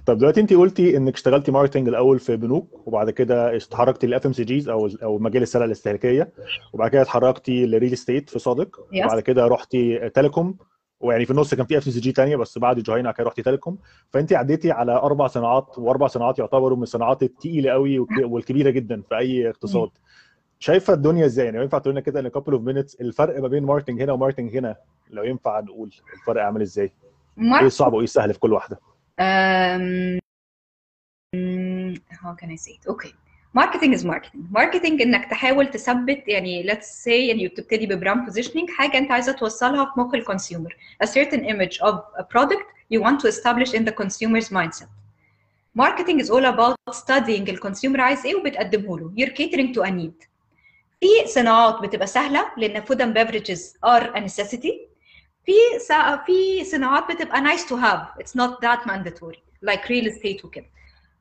طب 0.06 0.18
دلوقتي 0.18 0.40
انت 0.40 0.52
قلتي 0.52 0.96
انك 0.96 1.14
اشتغلتي 1.14 1.52
marketing 1.52 1.88
الأول 1.88 2.18
في 2.18 2.36
بنوك 2.36 2.86
وبعد 2.86 3.10
كده 3.10 3.56
اتحركتي 3.56 4.06
لل 4.06 4.26
FMCGs 4.26 4.68
أو 4.68 4.88
أو 5.02 5.18
مجال 5.18 5.42
السلع 5.42 5.64
الاستهلاكية 5.64 6.32
وبعد 6.72 6.90
كده 6.90 7.02
اتحركتي 7.02 7.66
ل 7.66 7.72
real 7.72 7.92
estate 7.92 8.30
في 8.30 8.38
صادق 8.38 8.76
Yes. 8.76 9.04
وبعد 9.04 9.20
كده 9.20 9.46
رحتي 9.46 10.10
telecom 10.10 10.56
ويعني 11.00 11.24
في 11.24 11.30
النص 11.30 11.54
كان 11.54 11.66
في 11.66 11.78
FMCG 11.78 12.12
ثانية 12.12 12.36
بس 12.36 12.58
بعد 12.58 12.80
جهينة 12.80 13.12
كده 13.12 13.26
رحتي 13.26 13.42
telecom 13.42 13.78
فانت 14.10 14.32
عديتي 14.32 14.70
على 14.70 14.92
أربع 14.92 15.26
صناعات 15.26 15.78
وأربع 15.78 16.06
صناعات 16.06 16.38
يعتبروا 16.38 16.76
من 16.76 16.82
الصناعات 16.82 17.22
الثقيله 17.22 17.70
قوي 17.70 17.98
والكبيرة 18.24 18.70
جدا 18.70 19.02
في 19.08 19.16
أي 19.18 19.48
اقتصاد. 19.50 19.90
شايفة 20.58 20.92
الدنيا 20.92 21.26
إزاي؟ 21.26 21.44
يعني 21.44 21.56
لو 21.56 21.62
ينفع 21.62 21.78
تقول 21.78 21.92
لنا 21.94 22.00
كده 22.00 22.20
in 22.20 22.28
a 22.28 22.32
couple 22.32 22.52
of 22.52 22.62
minutes 22.62 22.94
الفرق 22.94 23.40
ما 23.40 23.48
بين 23.48 23.64
marketing 23.64 24.02
هنا 24.02 24.12
و 24.12 24.17
marketing 24.17 24.56
هنا 24.56 24.76
لو 25.10 25.22
ينفع 25.24 25.60
نقول 25.60 25.94
الفرق 26.14 26.42
عامل 26.42 26.62
إزاي؟ 26.62 26.92
إيه 27.38 27.66
الصعب 27.66 27.92
وايه 27.92 28.04
السهل 28.04 28.32
في 28.34 28.40
كل 28.40 28.52
واحدة؟ 28.52 28.80
um, 29.20 30.18
how 32.22 32.32
can 32.40 32.50
I 32.50 32.56
say 32.56 32.72
it 32.78 32.86
okay. 32.88 33.12
Marketing 33.54 33.92
is 33.94 34.04
marketing. 34.04 34.42
Marketing 34.52 35.00
انك 35.02 35.30
تحاول 35.30 35.66
تثبت 35.70 36.28
يعني 36.28 36.64
let's 36.72 37.04
say 37.04 37.08
يعني 37.08 37.48
بتبتدي 37.48 37.86
ب 37.86 37.94
brand 37.94 38.30
positioning 38.30 38.70
حاجة 38.76 38.98
انت 38.98 39.10
عايزة 39.10 39.32
توصلها 39.32 39.84
في 39.94 40.00
مخ 40.00 40.14
ال 40.14 40.21
consumer 40.21 40.76
a 41.04 41.06
certain 41.06 41.40
image 41.44 41.78
of 41.82 41.94
a 42.18 42.22
product 42.22 42.66
you 42.94 43.00
want 43.02 43.20
to 43.20 43.28
establish 43.28 43.74
in 43.74 43.84
the 43.84 43.92
consumer's 43.92 44.48
mindset. 44.50 44.88
Marketing 45.74 46.20
is 46.20 46.30
all 46.30 46.44
about 46.44 46.76
studying 46.94 47.48
ال 47.48 47.54
consumer 47.54 48.00
عايز 48.00 48.26
إيه 48.26 48.34
وبتقدمه 48.34 48.98
له. 48.98 49.12
You're 49.16 49.32
catering 49.32 49.74
to 49.74 49.82
a 49.82 49.90
need. 49.90 50.28
في 51.00 51.26
صناعات 51.26 51.80
بتبقى 51.82 52.06
سهلة 52.06 52.50
لأن 52.56 52.68
food 52.68 52.82
and 52.82 53.14
beverages 53.16 53.60
are 53.86 54.04
a 54.16 54.20
necessity. 54.20 54.72
في. 55.46 55.52
في 56.26 56.64
صناعات 56.64 57.12
بتبقى 57.12 57.40
nice 57.42 57.62
to 57.62 57.76
have 57.76 58.22
it's 58.22 58.34
not 58.40 58.60
that 58.60 58.86
mandatory 58.86 59.38
like 59.70 59.88
real 59.88 60.06
estate 60.06 60.44
وكده. 60.44 60.66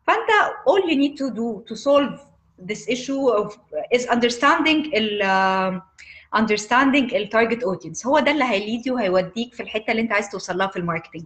فأنت 0.08 0.30
all 0.70 0.82
you 0.90 0.96
need 0.96 1.18
to 1.18 1.30
do 1.36 1.70
to 1.70 1.76
solve 1.76 2.20
this 2.72 2.88
issue 2.90 3.30
of 3.40 3.54
is 3.96 4.06
understanding 4.08 4.90
ال 4.96 5.22
uh, 5.24 5.82
understanding 6.40 7.14
ال 7.16 7.30
target 7.34 7.62
audience. 7.64 8.06
هو 8.08 8.20
ده 8.20 8.32
اللي 8.32 8.44
هي 8.44 8.59
lead 8.59 8.90
وهيوديك 8.90 9.54
في 9.54 9.64
الحتة 9.64 9.92
اللي 9.92 10.02
أنت 10.02 10.12
عايز 10.12 10.30
توصل 10.30 10.58
لها 10.58 10.68
في 10.68 10.78
ال 10.80 10.84
marketing 10.84 11.24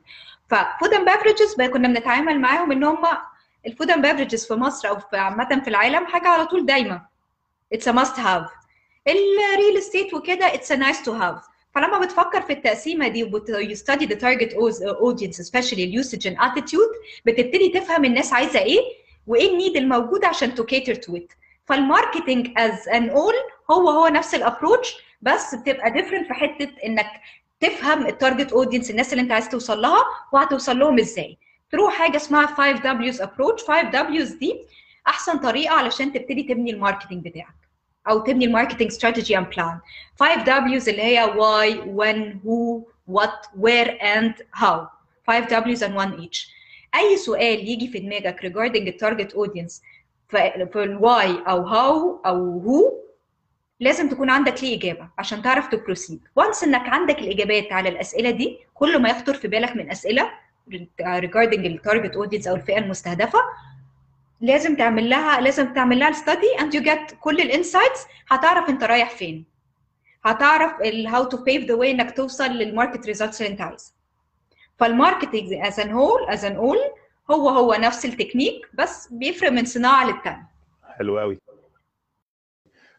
ف 0.50 0.58
food 0.58 0.94
and 0.94 0.98
beverages 0.98 1.10
بقى 1.58 1.68
كنا 1.68 1.88
بنتعامل 1.88 2.40
معاهم 2.40 2.72
إن 2.72 2.84
هم 2.84 3.04
ال 3.68 3.72
food 3.72 3.92
and 3.92 4.06
beverages 4.08 4.48
في 4.48 4.54
مصر 4.54 4.90
أو 4.90 5.00
في 5.00 5.18
عامة 5.18 5.62
في 5.64 5.68
العالم 5.70 6.06
حاجة 6.06 6.28
على 6.28 6.46
طول 6.46 6.66
دايما 6.66 7.11
it's 7.76 7.88
a 7.88 7.94
must 7.94 8.16
have. 8.18 8.50
ال 9.08 9.22
real 9.22 9.78
estate 9.78 10.14
وكده 10.14 10.48
it's 10.54 10.72
a 10.72 10.78
nice 10.78 11.06
to 11.06 11.12
have. 11.12 11.52
فلما 11.76 12.00
بتفكر 12.00 12.42
في 12.42 12.54
التقسيمة 12.54 13.08
دي 13.08 13.24
وبت 13.24 13.52
you 13.52 13.76
study 13.78 14.06
the 14.06 14.16
target 14.20 14.54
audience 15.02 15.40
especially 15.40 15.74
ال 15.80 15.88
usage 15.88 16.28
and 16.30 16.38
attitude 16.38 16.96
بتبتدي 17.26 17.70
تفهم 17.70 18.06
الناس 18.06 18.34
عايزة 18.34 18.60
إيه 18.60 18.80
وإيه 19.28 19.52
ال 19.52 19.57
need 19.57 19.78
الموجود 19.78 20.26
عشان 20.26 20.52
to 20.56 20.62
cater 20.62 20.96
to 20.96 21.12
it. 21.16 21.36
فال 21.66 21.81
marketing 21.81 22.48
as 22.48 22.88
an 22.94 23.10
all 23.16 23.72
هو 23.72 23.90
هو 23.90 24.08
نفس 24.08 24.36
ال 24.36 24.42
approach 24.42 24.96
بس 25.22 25.56
بتبقى 25.56 25.92
different 25.92 26.28
في 26.28 26.34
حتة 26.34 26.70
إنك 26.86 27.06
تفهم 27.60 28.08
ال 28.08 28.14
target 28.14 28.52
audience 28.54 28.92
الناس 28.92 29.14
اللي 29.14 29.22
أنت 29.22 29.32
عايز 29.32 29.50
توصل 29.50 29.82
لها 29.82 30.04
وهتوصل 30.34 30.80
لهم 30.80 31.00
إزاي. 31.00 31.38
تروح 31.72 31.94
حاجة 31.94 32.18
اسمها 32.18 32.46
5 32.46 32.74
W's 32.76 33.18
approach. 33.28 33.68
5 33.68 33.92
W's 33.92 34.40
دي 34.40 34.66
أحسن 35.08 35.38
طريقة 35.38 35.74
علشان 35.76 36.14
تبتدي 36.14 36.44
تبني 36.44 36.72
ال 36.72 36.77
marketing 36.77 37.28
بتاعك. 37.28 37.61
أو 38.10 38.20
تبني 38.20 38.46
ال 38.46 38.50
marketing 38.50 38.88
strategy 38.88 39.38
and 39.38 39.48
plan 39.56 39.80
5 40.20 40.44
W's 40.44 40.88
اللي 40.88 41.02
هي 41.02 41.26
why 41.28 41.76
when 41.98 42.36
who 42.46 42.82
what 43.14 43.62
where 43.62 43.90
and 44.02 44.34
how. 44.62 44.88
5 45.28 45.46
W's 45.48 45.80
and 45.82 45.96
one 45.96 46.22
each. 46.24 46.48
أي 46.96 47.18
سؤال 47.18 47.70
يجي 47.70 47.88
في 47.88 48.00
دماغك 48.00 48.40
regarding 48.40 48.88
ال 48.88 48.94
target 48.94 49.34
audience 49.34 49.82
في 50.30 50.72
ال 50.76 50.91
why 50.91 51.36
أو 51.48 51.62
how 51.62 52.22
أو 52.26 52.60
who 52.60 52.94
لازم 53.80 54.10
تكون 54.10 54.30
عندك 54.30 54.64
ليه 54.64 54.78
إجابة 54.78 55.10
عشان 55.18 55.42
تعرف 55.42 55.68
ت 55.68 55.74
proceed 55.75 56.22
once 56.36 56.64
إنك 56.64 56.90
عندك 56.90 57.20
الإجابات 57.20 57.72
على 57.72 57.90
الأسئلة 57.90 58.30
دي 58.32 58.58
كل 58.74 59.02
ما 59.02 59.10
يخطر 59.10 59.34
في 59.34 59.48
بالك 59.48 59.76
من 59.76 59.92
أسئلة 59.92 60.32
regarding 61.02 61.66
ال 61.66 61.73
target 61.73 62.16
audience 62.16 62.48
أو 62.48 62.56
الفئة 62.56 62.78
المستهدفة 62.78 63.40
لازم 64.42 64.76
تعمل 64.76 65.10
لها 65.10 65.42
لازم 65.42 65.74
تعمل 65.74 66.00
لها 66.00 66.10
ال 66.10 66.18
study 66.18 66.60
and 66.62 66.76
you 66.76 66.82
get 66.82 67.12
كل 67.20 67.40
ال 67.40 67.47
insights 67.47 68.06
هتعرف 68.30 68.70
انت 68.70 68.84
رايح 68.84 69.10
فين. 69.10 69.46
هتعرف 70.26 70.72
how 71.08 71.24
to 71.24 71.44
pave 71.44 71.66
the 71.66 71.74
way 71.74 71.92
انك 71.92 72.18
توصل 72.18 72.50
لل 72.50 72.64
market 72.64 73.06
results 73.06 73.42
اللي 73.42 73.52
انت 73.52 73.62
عايزها. 73.62 73.94
فال 74.80 74.93
marketing 74.93 75.54
as 75.54 75.80
a 75.80 75.92
whole 75.92 76.30
as 76.30 76.46
an 76.46 76.56
all 76.56 76.78
هو 77.32 77.50
هو 77.50 77.74
نفس 77.74 78.06
التكنيك 78.06 78.70
بس 78.74 79.08
بيفرق 79.12 79.52
من 79.52 79.66
صناعة 79.66 80.06
للتانية. 80.06 80.48
حلو 80.98 81.20
قوي 81.20 81.38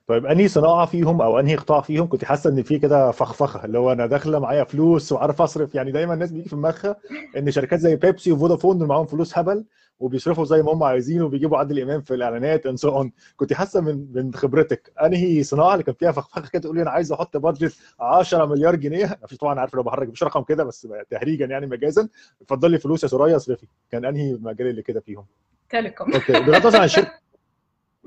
طيب 0.07 0.27
أنهي 0.27 0.49
صناعة 0.49 0.87
فيهم 0.87 1.23
أو 1.23 1.39
أنهي 1.41 1.57
قطاع 1.57 1.81
فيهم؟ 1.81 2.09
كنت 2.09 2.25
حاسة 2.25 2.51
إن 2.51 2.63
في 2.63 2.79
كده 2.79 3.11
فخفخة 3.11 3.65
اللي 3.65 3.79
هو 3.79 3.93
أنا 3.93 4.07
داخلة 4.07 4.39
معايا 4.39 4.65
فلوس 4.65 5.13
وعارف 5.13 5.43
أصرف. 5.43 5.75
يعني 5.75 5.93
دايما 5.93 6.15
الناس 6.15 6.33
بيجي 6.33 6.49
في 6.49 6.57
دماغها 6.57 6.97
إن 7.37 7.51
شركات 7.51 7.81
زي 7.81 7.97
بيبسي 7.97 8.33
وفودافون 8.33 8.79
دول 8.79 8.89
معاهم 8.89 9.07
فلوس 9.07 9.39
هبل 9.39 9.65
وبيصرفوا 10.01 10.45
زي 10.45 10.63
ما 10.63 10.73
هم 10.73 10.83
عايزين 10.83 11.23
وبيجيبوا 11.23 11.59
عادل 11.59 11.81
إمام 11.81 12.01
في 12.01 12.15
الإعلانات 12.15 12.67
and 12.67 12.79
so 12.79 12.89
on 12.89 13.13
كنت 13.37 13.53
حاسة 13.53 13.81
من 13.81 14.07
من 14.15 14.35
خبرتك. 14.35 14.93
أنهي 15.03 15.43
صناعة 15.43 15.73
اللي 15.73 15.85
كان 15.85 15.95
فيها 15.95 16.13
فخفخة 16.13 16.49
كده 16.53 16.63
تقول 16.63 16.77
لي 16.77 16.83
أنا 16.83 16.91
عايز 16.91 17.13
أحط 17.13 17.37
budget 17.37 17.77
10 18.01 18.45
مليار 18.47 18.77
جنيه؟ 18.77 19.19
مفيش 19.23 19.39
طبعا 19.39 19.61
عارف 19.61 19.75
لو 19.75 19.83
بحرك 19.83 20.09
مش 20.09 20.23
رقم 20.23 20.43
كده 20.43 20.65
بس 20.65 20.89
تهريجا 21.11 21.47
يعني 21.47 21.67
مجازا. 21.67 22.09
اتفضلي 22.43 22.79
فلوس 22.79 23.03
يا 23.03 23.09
سورايا 23.09 23.37
اصرفي. 23.37 23.67
كان 23.91 24.05
أنهي 24.05 24.31
المجال 24.31 24.67
اللي 24.67 24.83
كده 24.83 25.01
فيهم؟ 25.01 25.25
telecom. 25.71 26.13
okay 26.15 26.33
بغض 26.33 26.49
النظر 26.49 26.79
عن 26.79 26.85
الشركة. 26.85 27.13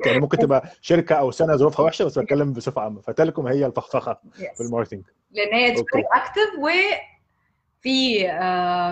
يعني 0.06 0.20
ممكن 0.20 0.38
تبقى 0.38 0.70
شركة 0.82 1.16
أو 1.16 1.32
سنة 1.32 1.56
ظروفها 1.56 1.86
وحشة 1.86 2.06
بس 2.06 2.20
بتكلم 2.20 2.54
بصفة 2.54 2.82
عامة. 2.82 3.02
ف 3.02 3.07
telecom 3.08 3.48
هي 3.48 3.66
الفخفخة 3.66 4.18
في 4.56 4.64
ال 4.64 4.68
marketing 4.68 5.04
لأن 5.32 5.54
هي 5.54 5.72
active 6.14 6.50
وفي 6.60 8.28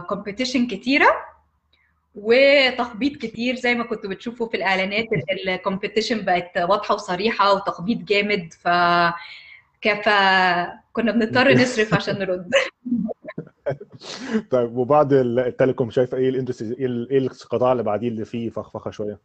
competition 0.09 0.67
كتيرة 0.67 1.07
وتخبيط 2.15 3.17
كتير 3.17 3.55
زي 3.55 3.75
ما 3.75 3.83
كنتوا 3.83 4.09
بتشوفوا 4.09 4.47
في 4.47 4.57
الإعلانات 4.57 5.05
ال 5.47 5.54
competition 5.54 6.25
بقت 6.25 6.57
واضحة 6.57 6.95
وصريحة 6.95 7.53
وتخبيط 7.53 7.97
جامد 7.97 8.53
ف 8.53 8.67
كنا 10.93 11.11
بنضطر 11.11 11.53
نصرف 11.61 11.93
عشان 11.93 12.19
نرد. 12.19 12.51
طيب 14.51 14.77
وبعد 14.77 15.13
ال 15.13 15.23
telecom 15.23 15.91
شايف 15.91 16.15
إيه 16.15 16.29
ال 16.29 16.35
industry 16.35 16.75
إيه 17.11 17.17
القطاع 17.17 17.71
اللي 17.71 17.83
بعديه 17.83 18.07
اللي 18.07 18.25
فيه 18.25 18.49
فخفخة 18.49 18.91
شوية؟ 18.91 19.19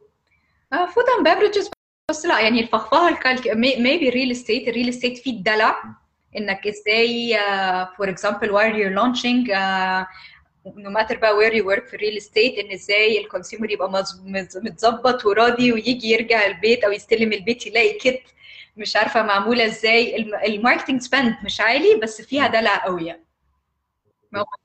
food 0.72 1.04
and 1.18 1.28
beverages 1.28 1.70
بس 2.10 2.26
لا 2.26 2.40
يعني 2.40 2.60
الفخفخه 2.60 3.08
الكالك 3.08 3.48
maybe 3.56 4.08
ال 4.08 4.13
real 4.13 4.30
estate 4.30 4.68
ال 4.68 4.72
real 4.72 4.88
estate 4.88 5.18
فيه 5.18 5.32
الدلع. 5.32 5.82
إنك 6.36 6.66
إزاي 6.66 7.38
for 7.96 8.08
example 8.08 8.48
while 8.48 8.74
you're 8.74 8.98
launching 9.02 9.50
no 10.76 10.90
matter 10.90 11.16
بقى 11.16 11.36
where 11.36 11.54
you 11.54 11.68
work 11.68 11.86
في 11.86 11.94
ال 11.94 11.99
real 11.99 12.16
estate 12.16 12.58
إن 12.58 12.72
إزاي 12.72 13.20
ال 13.20 13.26
consumer 13.26 13.70
يبقى 13.70 14.04
متظبط 14.56 15.24
وراضي 15.26 15.72
ويجي 15.72 16.08
يرجع 16.10 16.46
البيت 16.46 16.84
أو 16.84 16.92
يستلم 16.92 17.32
البيت 17.32 17.66
يلاقي 17.66 17.98
kit 17.98 18.22
مش 18.76 18.96
عارفة 18.96 19.22
معمولة 19.22 19.66
إزاي. 19.66 20.16
ال 20.46 20.52
marketing 20.52 21.00
spend 21.00 21.34
مش 21.44 21.60
عالي 21.60 22.00
بس 22.02 22.22
فيها 22.22 22.46
دلع 22.46 22.84
قوي 22.84 23.06
يعني. 23.06 23.24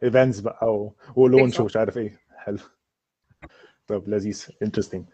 events 0.03 0.39
بقى 0.39 0.89
و 1.15 1.22
launch 1.22 1.59
ومش 1.59 1.77
عارف 1.77 1.97
إيه. 1.97 2.19
حلو. 2.37 2.57
طيب 3.87 4.09
لذيذ 4.09 4.47
interesting 4.63 5.05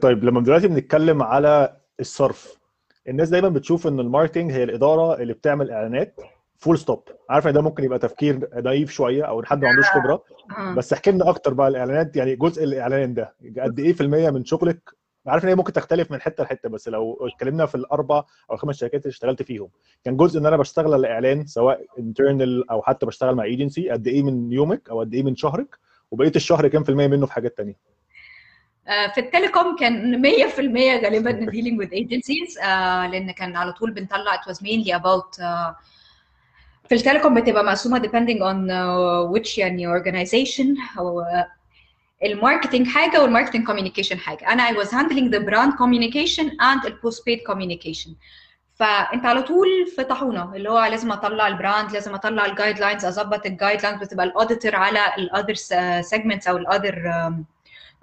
طيب 0.00 0.24
لما 0.24 0.40
دلوقتي 0.40 0.68
بنتكلم 0.68 1.22
على 1.22 1.76
الصرف 2.00 2.58
الناس 3.08 3.28
دايما 3.28 3.48
بتشوف 3.48 3.86
إن 3.86 4.00
ال 4.00 4.05
marketing 4.05 4.52
هي 4.52 4.62
الإدارة 4.62 5.14
اللي 5.22 5.32
بتعمل 5.32 5.70
إعلانات 5.70 6.20
full 6.56 6.78
stop 6.78 7.08
عارف 7.30 7.46
إن 7.46 7.52
ده 7.52 7.60
ممكن 7.62 7.84
يبقى 7.84 7.98
تفكير 7.98 8.48
naive 8.62 8.90
شوية 8.90 9.22
أو 9.24 9.42
حد 9.42 9.62
ما 9.62 9.68
عندوش 9.68 9.86
خبرة؟ 9.86 10.24
بس 10.76 10.92
احكي 10.92 11.10
لنا 11.10 11.28
أكتر 11.30 11.54
بقى 11.54 11.68
الإعلانات 11.68 12.16
يعني 12.16 12.36
جزء 12.36 12.64
الإعلان 12.64 13.14
ده 13.14 13.34
قد 13.60 13.78
إيه 13.80 13.92
في 13.92 14.00
المية 14.00 14.30
من 14.30 14.44
شغلك؟ 14.44 14.90
عارف 15.26 15.44
إن 15.44 15.48
هي 15.48 15.54
ممكن 15.54 15.72
تختلف 15.72 16.10
من 16.10 16.20
حتة 16.20 16.44
لحتة 16.44 16.68
بس 16.68 16.88
لو 16.88 17.28
اتكلمنا 17.34 17.66
في 17.66 17.74
الأربع 17.74 18.16
أو 18.50 18.54
الخمس 18.54 18.76
شركات 18.76 19.02
اللي 19.02 19.10
اشتغلت 19.12 19.42
فيهم 19.42 19.68
كان 20.04 20.16
جزء 20.16 20.40
إن 20.40 20.46
أنا 20.46 20.56
بشتغل 20.56 20.92
على 20.94 21.10
اعلان 21.12 21.46
سواء 21.46 21.86
internal 21.98 22.70
أو 22.70 22.82
حتى 22.82 23.06
بشتغل 23.06 23.34
مع 23.34 23.44
ايجنسي 23.44 23.90
قد 23.90 24.06
إيه 24.06 24.22
من 24.22 24.52
يومك 24.52 24.90
أو 24.90 25.00
قد 25.00 25.14
إيه 25.14 25.22
من 25.22 25.36
شهرك؟ 25.36 25.78
وبقيه 26.10 26.32
الشهر 26.36 26.68
كام 26.68 26.82
في 26.84 26.88
المية 26.88 27.06
منه 27.06 27.26
في 27.26 27.32
حاجات 27.32 27.54
ثانية 27.56 27.76
في 29.14 29.18
ال 29.20 29.27
telecom 29.27 29.76
كان 29.76 30.22
100% 30.22 30.58
غالبا 31.04 31.46
with 31.84 31.88
agencies 31.90 32.58
uh, 32.58 32.66
لأن 33.10 33.30
كان 33.30 33.56
على 33.56 33.72
طول 33.72 33.90
بنطلع 33.90 34.40
was 34.48 34.56
mainly 34.56 34.92
about 35.00 35.38
uh, 35.40 35.74
في 36.88 36.94
ال 36.94 36.99
telecom 36.99 37.34
بتبقى 37.40 37.64
مقسومة 37.64 37.98
on 38.02 38.68
uh, 38.68 39.38
which 39.38 39.58
يعني 39.58 39.86
organization 40.00 40.98
أو 40.98 41.22
uh, 41.24 41.26
ال 42.24 42.30
marketing 42.30 42.86
حاجة 42.88 43.22
وال 43.22 43.31
marketing 43.31 43.70
communication 43.70 44.16
حاجة. 44.16 44.52
أنا 44.52 44.68
I 44.68 44.74
was 44.74 44.88
handling 44.88 45.30
the 45.34 45.40
brand 45.40 45.72
communication 45.78 46.46
and 46.60 46.86
the 46.88 46.90
postpaid 46.90 47.52
communication. 47.52 48.10
فأنت 48.74 49.26
على 49.26 49.42
طول 49.42 49.66
في 49.96 50.04
طاحونة 50.04 50.54
اللي 50.56 50.70
هو 50.70 50.84
لازم 50.84 51.12
أطلع 51.12 51.46
ال 51.48 51.55
brand 51.55 51.92
لازم 51.92 52.14
أطلع 52.14 52.46
ال 52.46 52.78
guidelines 52.78 53.04
أظبط 53.04 53.46
ال 53.46 53.82
guidelines 53.82 54.00
بتبقى 54.00 54.26
ال 54.26 54.32
auditor 54.32 54.76
على 54.76 55.00
ال 55.18 55.24
other 55.24 55.54
segments 56.02 56.48
أو 56.48 56.56
ال 56.56 56.64
other 56.64 57.02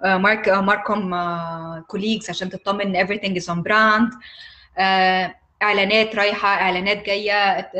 آه، 0.04 0.16
mark 0.16 0.48
آه، 0.48 0.60
marcom 0.60 1.14
آه، 1.14 1.84
colleagues 1.88 2.30
عشان 2.30 2.50
تطمن 2.50 2.96
إن 2.96 3.06
everything 3.06 3.36
is 3.36 3.50
on 3.50 3.62
brand 3.62 4.10
إعلانات 5.62 6.16
رايحة 6.16 6.48
إعلانات 6.48 7.06
جاية 7.06 7.70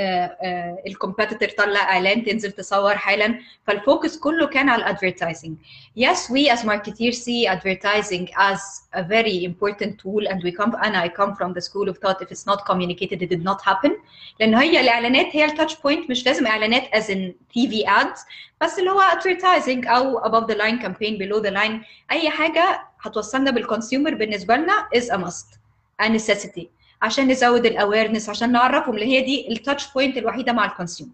ال 0.87 0.92
competitor 0.92 1.49
طلع 1.49 1.81
إعلان 1.81 2.25
تنزل 2.25 2.52
تصور 2.52 2.97
حالا. 2.97 3.38
فال 3.66 3.81
focus 3.81 4.19
كله 4.19 4.47
كان 4.47 4.69
على 4.69 4.83
ال 4.83 4.89
advertising 4.89 5.57
yes 5.97 6.31
we 6.31 6.52
as 6.52 6.66
marketeer 6.66 7.12
see 7.12 7.52
advertising 7.52 8.28
as 8.37 8.61
a 8.95 9.02
very 9.02 9.47
important 9.47 10.00
tool 10.00 10.26
and 10.28 10.45
we 10.45 10.50
come 10.50 10.76
أنا 10.76 11.02
I 11.02 11.09
come 11.09 11.35
from 11.35 11.52
the 11.52 11.61
school 11.61 11.88
of 11.88 11.99
thought 11.99 12.16
if 12.16 12.23
it's 12.23 12.49
not 12.49 12.61
communicated 12.61 13.23
it 13.23 13.28
did 13.28 13.45
not 13.45 13.61
happen 13.64 13.97
لأن 14.41 14.55
هي 14.55 14.81
الإعلانات 14.81 15.26
هي 15.37 15.45
ال 15.45 15.50
touch 15.50 15.76
point 15.81 16.11
مش 16.11 16.26
لازم 16.26 16.47
إعلانات 16.47 16.83
as 16.95 17.11
in 17.11 17.35
TV 17.52 17.88
ads 17.88 18.21
بس 18.62 18.78
اللي 18.78 18.90
هو 18.90 19.00
advertising 19.00 19.88
أو 19.88 20.21
above 20.21 20.47
the 20.47 20.54
line 20.57 20.83
campaign 20.83 21.19
below 21.19 21.42
the 21.42 21.54
line 21.54 21.87
أي 22.11 22.31
حاجة 22.31 22.88
هتوصلنا 23.00 23.50
بال 23.50 23.63
consumer 23.63 24.14
بالنسبة 24.14 24.57
لنا 24.57 24.88
is 24.97 25.02
a 25.02 25.16
must 25.25 25.57
a 26.02 26.09
necessity. 26.09 26.64
عشان 27.02 27.28
نزود 27.28 27.66
ال 27.66 27.73
awareness 27.73 28.28
عشان 28.28 28.52
نعرفهم 28.52 28.95
اللي 28.95 29.07
هي 29.07 29.21
دي 29.21 29.49
ال 29.52 29.59
touch 29.59 29.92
point 29.92 30.16
الوحيدة 30.16 30.52
مع 30.52 30.64
ال 30.64 30.70
consumer 30.70 31.12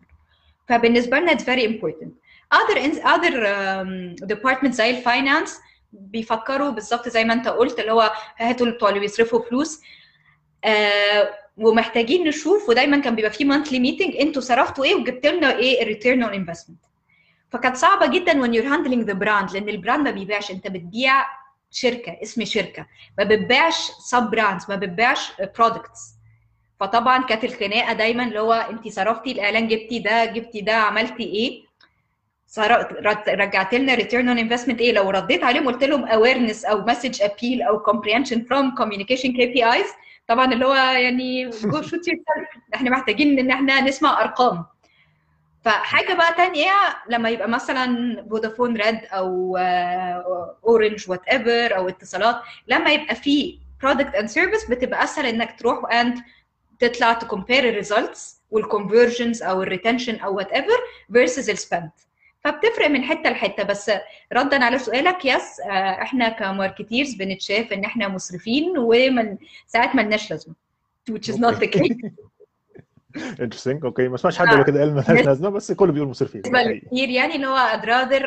فبالنسبة 0.69 1.19
لنا 1.19 1.33
it's 1.33 1.43
very 1.43 1.64
important. 1.73 2.11
Other 2.55 2.78
other 3.05 3.35
um, 3.35 4.26
departments 4.35 4.71
زي 4.71 4.90
ال 4.90 4.99
finance 4.99 5.59
بيفكروا 5.93 6.71
بالظبط 6.71 7.09
زي 7.09 7.25
ما 7.25 7.35
أنت 7.35 7.49
قلت 7.49 7.81
اللي 7.81 7.93
هو 7.93 8.12
هاتوا 8.37 8.71
بتوع 8.71 8.88
اللي 8.88 9.00
بيصرفوا 9.00 9.43
فلوس. 9.43 9.81
آه 10.64 11.31
ومحتاجين 11.57 12.28
نشوف 12.28 12.69
ودايما 12.69 12.99
كان 12.99 13.14
بيبقى 13.14 13.31
في 13.31 13.45
monthly 13.45 13.78
meeting 13.81 14.17
أنتوا 14.17 14.43
صرفتوا 14.43 14.85
إيه 14.85 14.95
وجبت 14.95 15.26
لنا 15.26 15.57
إيه 15.57 15.83
ال 15.83 15.88
return 15.88 16.23
on 16.23 16.35
investment 16.35 16.78
فكانت 17.50 17.76
صعبة 17.76 18.07
جدا 18.07 18.33
when 18.33 18.52
you're 18.52 18.69
handling 18.69 19.11
the 19.11 19.14
brand 19.25 19.55
لأن 19.55 19.69
ال 19.69 19.75
brand 19.75 20.05
ما 20.05 20.11
بيبيعش. 20.11 20.50
أنت 20.50 20.67
بتبيع 20.69 21.25
شركة 21.71 22.17
اسم 22.23 22.45
شركة. 22.45 22.87
ما 23.19 23.25
بتبيعش 23.25 23.90
sub 24.00 24.31
brands 24.31 24.64
ما 24.69 24.76
بتبيعش 24.76 25.33
products 25.59 26.19
فطبعا 26.81 27.23
كانت 27.23 27.45
الخناقة 27.45 27.93
دايما 27.93 28.25
اللي 28.25 28.40
هو 28.40 28.52
أنت 28.52 28.88
صرفتي 28.88 29.33
الإعلان 29.33 29.69
جبتي 29.69 29.99
ده 29.99 30.25
جبتي 30.25 30.61
ده 30.61 30.75
عملتي 30.75 31.23
إيه؟ 31.23 31.69
رجعت 33.28 33.75
لنا 33.75 33.95
return 33.95 34.28
on 34.28 34.38
investment 34.38 34.81
إيه؟ 34.81 34.93
لو 34.93 35.11
رديت 35.11 35.45
عليهم 35.45 35.67
قلت 35.67 35.85
لهم 35.85 36.05
awareness 36.05 36.64
أو 36.64 36.81
message 36.87 37.23
appeal 37.23 37.62
أو 37.62 37.78
comprehension 37.78 38.45
from 38.45 38.75
communication 38.75 39.33
KPIs 39.33 39.87
طبعا 40.28 40.52
اللي 40.52 40.67
هو 40.67 40.75
يعني 40.75 41.50
go 41.50 41.83
shoot 41.83 42.00
إحنا 42.75 42.90
محتاجين 42.90 43.38
إن 43.38 43.50
إحنا 43.50 43.81
نسمع 43.81 44.21
أرقام. 44.23 44.64
فحاجة 45.69 46.15
بقى 46.15 46.35
تانية 46.35 46.73
لما 47.09 47.29
يبقى 47.31 47.49
مثلا 47.49 47.87
فودافون 48.31 48.77
Red 48.76 49.00
أو 49.13 49.57
اورنج 50.67 51.11
whatever 51.11 51.76
أو 51.77 51.89
اتصالات 51.89 52.37
لما 52.69 52.91
يبقى 52.91 53.15
في 53.15 53.59
product 53.83 54.14
and 54.14 54.28
service 54.28 54.71
بتبقى 54.71 55.05
أسهل 55.05 55.27
إنك 55.27 55.59
تروح 55.59 55.93
and 55.93 56.19
تطلع 56.79 57.13
ت 57.12 57.20
compare 57.20 57.69
ال 57.69 57.78
results 57.78 58.43
وال 58.50 58.65
conversions 58.65 59.43
أو 59.43 59.63
ال 59.62 59.68
retention 59.68 60.17
أو 60.17 60.37
whatever 60.37 60.52
versus 60.52 60.78
ال 61.12 61.50
spend 61.50 61.90
فبتفرق 62.45 62.89
من 62.89 63.05
حتة 63.05 63.31
لحتة. 63.31 63.63
بس 63.63 63.91
ردا 64.33 64.65
على 64.65 64.79
سؤالك 64.79 65.25
yes 65.25 65.61
إحنا 66.03 66.29
ك 66.28 66.36
marketeers 66.36 67.14
بنتشاف 67.15 67.73
إن 67.73 67.85
إحنا 67.85 68.09
مسرفين 68.09 68.79
ومن 68.79 69.37
ساعات 69.67 69.95
ما 69.95 70.03
لناش 70.03 70.31
لازمة 70.31 70.55
which 71.11 71.29
is 71.35 71.37
not 71.39 71.55
the 71.61 71.69
case. 71.79 72.11
interesting 73.17 73.85
okay 73.85 74.09
ما 74.09 74.17
سمعتش 74.17 74.38
حد 74.38 74.49
قبل 74.49 74.65
كده 74.65 74.81
قال 74.81 74.95
مالهاش 74.95 75.27
لازمة 75.27 75.49
بس 75.49 75.73
كله 75.73 75.93
بيقول 75.93 76.09
مسرفين 76.09 76.43
كتير 76.43 77.09
يعني 77.09 77.37
اللي 77.37 77.47
هو 77.47 77.57
I'd 77.57 77.85
rather 77.85 78.25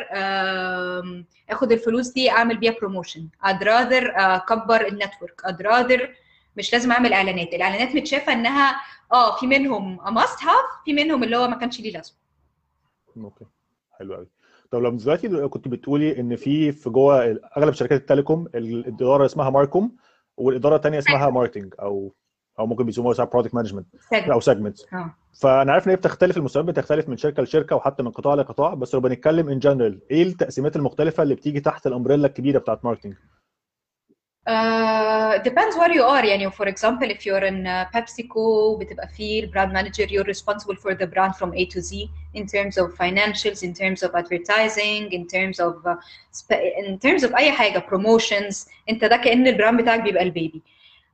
آخد 1.50 1.72
الفلوس 1.72 2.08
دي 2.08 2.30
أعمل 2.30 2.56
بيها 2.58 2.72
promotion 2.80 3.28
I'd 3.44 3.60
rather 3.62 4.12
أكبر 4.16 4.86
ال 4.86 4.93
network 4.93 5.40
I'd 5.46 5.62
rather 5.66 6.08
مش 6.56 6.72
لازم 6.72 6.92
أعمل 6.92 7.12
إعلانات. 7.12 7.54
الإعلانات 7.54 7.94
متشافة 7.94 8.32
إنها 8.32 8.76
آه 9.12 9.36
في 9.36 9.46
منهم 9.46 10.14
must 10.14 10.42
have 10.42 10.64
في 10.84 10.92
منهم 10.92 11.22
اللي 11.24 11.36
هو 11.36 11.48
ما 11.48 11.56
كانش 11.56 11.80
ليه 11.80 11.92
لازمة. 11.92 12.16
okay 13.16 13.44
حلو 13.98 14.14
قوي 14.14 14.26
طب 14.70 14.78
لو 14.82 14.90
دلوقتي 14.90 15.48
كنت 15.48 15.68
بتقولي 15.68 16.20
إن 16.20 16.36
في 16.36 16.72
في 16.72 16.90
جوه 16.90 17.38
أغلب 17.56 17.74
شركات 17.74 18.00
ال 18.00 18.06
telecom 18.06 18.46
الإدارة 18.54 19.24
اسمها 19.24 19.50
marcom 19.50 19.96
والإدارة 20.36 20.76
الثانية 20.76 20.98
اسمها 20.98 21.30
marketing 21.30 21.74
أو 21.80 22.14
أو 22.58 22.66
ممكن 22.66 22.84
بيسموها 22.86 23.14
ساعات 23.14 23.32
project 23.32 23.54
management 23.54 23.86
أو 24.12 24.40
segment 24.40 24.78
فأنا 25.40 25.72
عارف 25.72 25.84
إن 25.86 25.90
هي 25.90 25.96
بتختلف 25.96 26.36
المستويات 26.36 26.68
بتختلف 26.68 27.08
من 27.08 27.16
شركة 27.16 27.42
لشركة 27.42 27.76
وحتى 27.76 28.02
من 28.02 28.10
قطاع 28.10 28.34
لقطاع 28.34 28.74
بس 28.74 28.94
لو 28.94 29.00
بنتكلم 29.00 29.48
in 29.48 29.58
general 29.58 30.00
إيه 30.10 30.22
التقسيمات 30.22 30.76
المختلفة 30.76 31.22
اللي 31.22 31.34
بتيجي 31.34 31.60
تحت 31.60 31.86
ال 31.86 31.90
umbrella 31.90 32.26
الكبيرة 32.26 32.58
بتاعت 32.58 32.84
marketing 32.84 33.14
Uh, 34.48 35.38
depends 35.48 35.76
where 35.76 35.92
you 35.92 36.02
are. 36.02 36.24
يعني 36.24 36.50
for 36.50 36.66
example 36.66 37.08
if 37.10 37.24
you're 37.26 37.44
in 37.44 37.64
uh, 37.66 37.86
PepsiCo 37.96 38.78
بتبقى 38.80 39.08
في 39.08 39.46
brand 39.46 39.72
manager 39.72 40.08
you're 40.10 40.26
responsible 40.34 40.74
for 40.76 40.94
the 40.94 41.06
brand 41.06 41.32
from 41.36 41.52
A 41.54 41.64
to 41.74 41.80
Z 41.80 42.08
in 42.34 42.46
terms 42.46 42.76
of 42.76 42.86
financials 43.02 43.62
in 43.62 43.72
terms 43.72 44.02
of 44.02 44.10
advertising 44.14 45.02
in 45.12 45.26
terms 45.28 45.60
of 45.60 45.74
uh, 45.86 45.96
in 46.88 46.98
terms 46.98 47.22
of 47.24 47.34
أي 47.36 47.52
حاجة 47.52 47.78
promotions. 47.90 48.68
أنت 48.88 49.04
ده 49.04 49.16
كأن 49.16 49.46
البراند 49.46 49.80
بتاعك 49.82 50.00
بيبقى 50.02 50.22
البيبي 50.22 50.62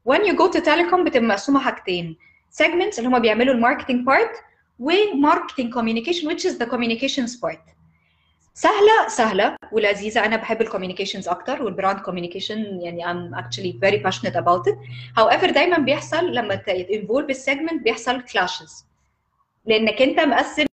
when 0.09 0.25
you 0.25 0.35
go 0.35 0.49
to 0.49 0.61
telecom 0.61 1.05
بتبقى 1.05 1.29
مقسومة 1.29 1.61
حاجتين. 1.61 2.17
Segments 2.63 2.99
اللي 2.99 3.09
هم 3.09 3.19
بيعملوا 3.19 3.55
الماركتينج 3.55 4.07
بارت 4.07 4.31
وماركتينج 4.79 5.75
communication 5.75 6.25
which 6.25 6.45
is 6.45 6.59
the 6.59 6.67
communications 6.67 7.41
part. 7.41 7.79
سهلة 8.55 9.09
سهلة 9.09 9.57
ولذيذة. 9.73 10.25
أنا 10.25 10.37
بحب 10.37 10.63
ال 10.63 10.67
communications 10.67 11.29
أكتر 11.29 11.63
وال 11.63 11.74
brand 11.74 12.01
communication 12.01 12.81
يعني 12.81 13.05
I'm 13.05 13.35
actually 13.35 13.79
very 13.81 14.03
passionate 14.03 14.37
about 14.37 14.67
it. 14.67 14.77
However 15.21 15.51
دايما 15.53 15.79
بيحصل 15.79 16.35
لما 16.35 16.55
ت 16.55 16.64
involve 16.64 17.31
ال 17.31 17.37
segment 17.37 17.83
بيحصل 17.83 18.23
clashes 18.23 18.87
لأنك 19.67 20.03
أنت 20.03 20.21
مقسم 20.21 20.67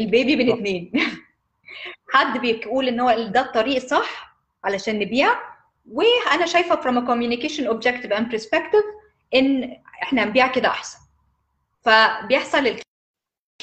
ال 0.00 0.07
baby 0.07 0.36
بين 0.36 0.52
اثنين 0.52 0.92
حد 2.14 2.40
بيقول 2.40 2.88
إن 2.88 3.00
هو 3.00 3.28
ده 3.28 3.40
الطريق 3.40 3.76
الصح 3.76 4.36
علشان 4.64 4.98
نبيع 4.98 5.55
وأنا 5.90 6.46
شايفة 6.46 6.76
from 6.80 6.96
a 6.96 7.06
communication 7.06 7.66
objective 7.66 8.12
and 8.12 8.30
perspective 8.36 8.84
إن 9.34 9.76
إحنا 10.02 10.24
نبيع 10.24 10.46
كده 10.46 10.68
أحسن. 10.68 10.98
فبيحصل 11.80 12.76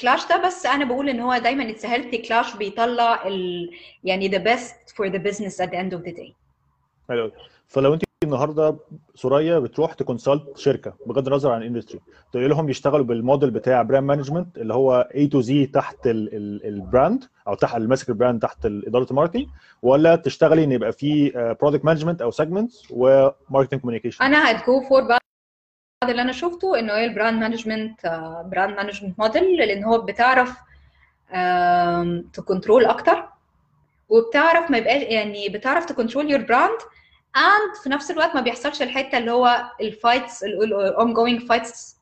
clash 0.00 0.26
ده 0.26 0.36
بس 0.46 0.66
أنا 0.66 0.84
بقول 0.84 1.08
إن 1.08 1.20
هو 1.20 1.36
دايما 1.38 1.70
it's 1.70 1.86
healthy 1.86 2.18
clash 2.18 2.56
بيطلع 2.56 3.26
ال 3.26 3.70
يعني 4.04 4.30
the 4.30 4.42
best 4.42 4.94
for 4.94 5.08
the 5.08 5.18
business 5.18 5.60
at 5.60 5.70
the 5.70 5.76
end 5.76 5.92
of 5.98 6.02
the 6.06 6.12
day. 6.12 6.32
حلو. 7.08 7.32
فلو 7.68 7.94
انت 7.94 8.02
النهارده 8.24 8.76
سوريا 9.14 9.58
بتروح 9.58 9.92
ت 9.94 10.02
consult 10.02 10.58
شركة 10.58 10.94
بغض 11.06 11.26
النظر 11.28 11.52
عن 11.52 11.62
ال 11.62 11.66
industry 11.66 12.00
تقول 12.32 12.50
لهم 12.50 12.68
يشتغلوا 12.68 13.04
بالموديل 13.04 13.50
بتاع 13.50 13.82
brand 13.82 14.04
management 14.08 14.58
اللي 14.58 14.74
هو 14.74 15.08
A 15.14 15.28
to 15.34 15.46
Z 15.46 15.70
تحت 15.72 15.96
ال 16.06 16.26
brand 16.26 17.24
أو 17.48 17.54
تحت 17.54 17.76
الماسك 17.76 18.08
ال 18.08 18.14
brand 18.14 18.42
تحت 18.42 18.66
إدارة 18.66 19.06
ال 19.10 19.14
marketing 19.14 19.46
ولا 19.82 20.16
تشتغلي 20.16 20.64
إن 20.64 20.72
يبقى 20.72 20.92
في 20.92 21.30
product 21.60 21.84
management 21.84 22.22
أو 22.22 22.30
segments 22.30 22.86
و 22.90 22.99
marketing 22.99 23.80
communication 23.80 24.24
أنا 24.24 24.50
هت 24.50 24.65
go 24.65 24.80
for 24.80 25.02
بعد 25.02 25.20
اللي 26.10 26.22
أنا 26.22 26.32
شفته 26.32 26.78
إنه 26.78 26.92
هي 26.92 27.04
ال 27.04 27.10
brand 27.10 27.40
management 27.40 28.00
brand 28.52 28.76
management 28.76 29.18
model 29.18 29.56
لأن 29.56 29.84
هو 29.84 29.98
بتعرف 30.00 30.56
ت 32.32 32.38
control 32.38 32.84
أكتر 32.84 33.24
وبتعرف 34.08 34.70
ما 34.70 34.78
يبقاش 34.78 35.02
يعني 35.02 35.48
بتعرف 35.48 35.84
ت 35.84 35.90
control 35.90 36.30
your 36.30 36.40
brand 36.42 36.78
and 37.36 37.76
في 37.82 37.88
نفس 37.88 38.10
الوقت 38.10 38.34
ما 38.34 38.40
بيحصلش 38.40 38.82
الحته 38.82 39.18
اللي 39.18 39.30
هو 39.30 39.64
ال 39.80 39.89
fights 39.89 40.44
ال 40.44 41.12
ongoing 41.14 41.46
fights 41.48 41.96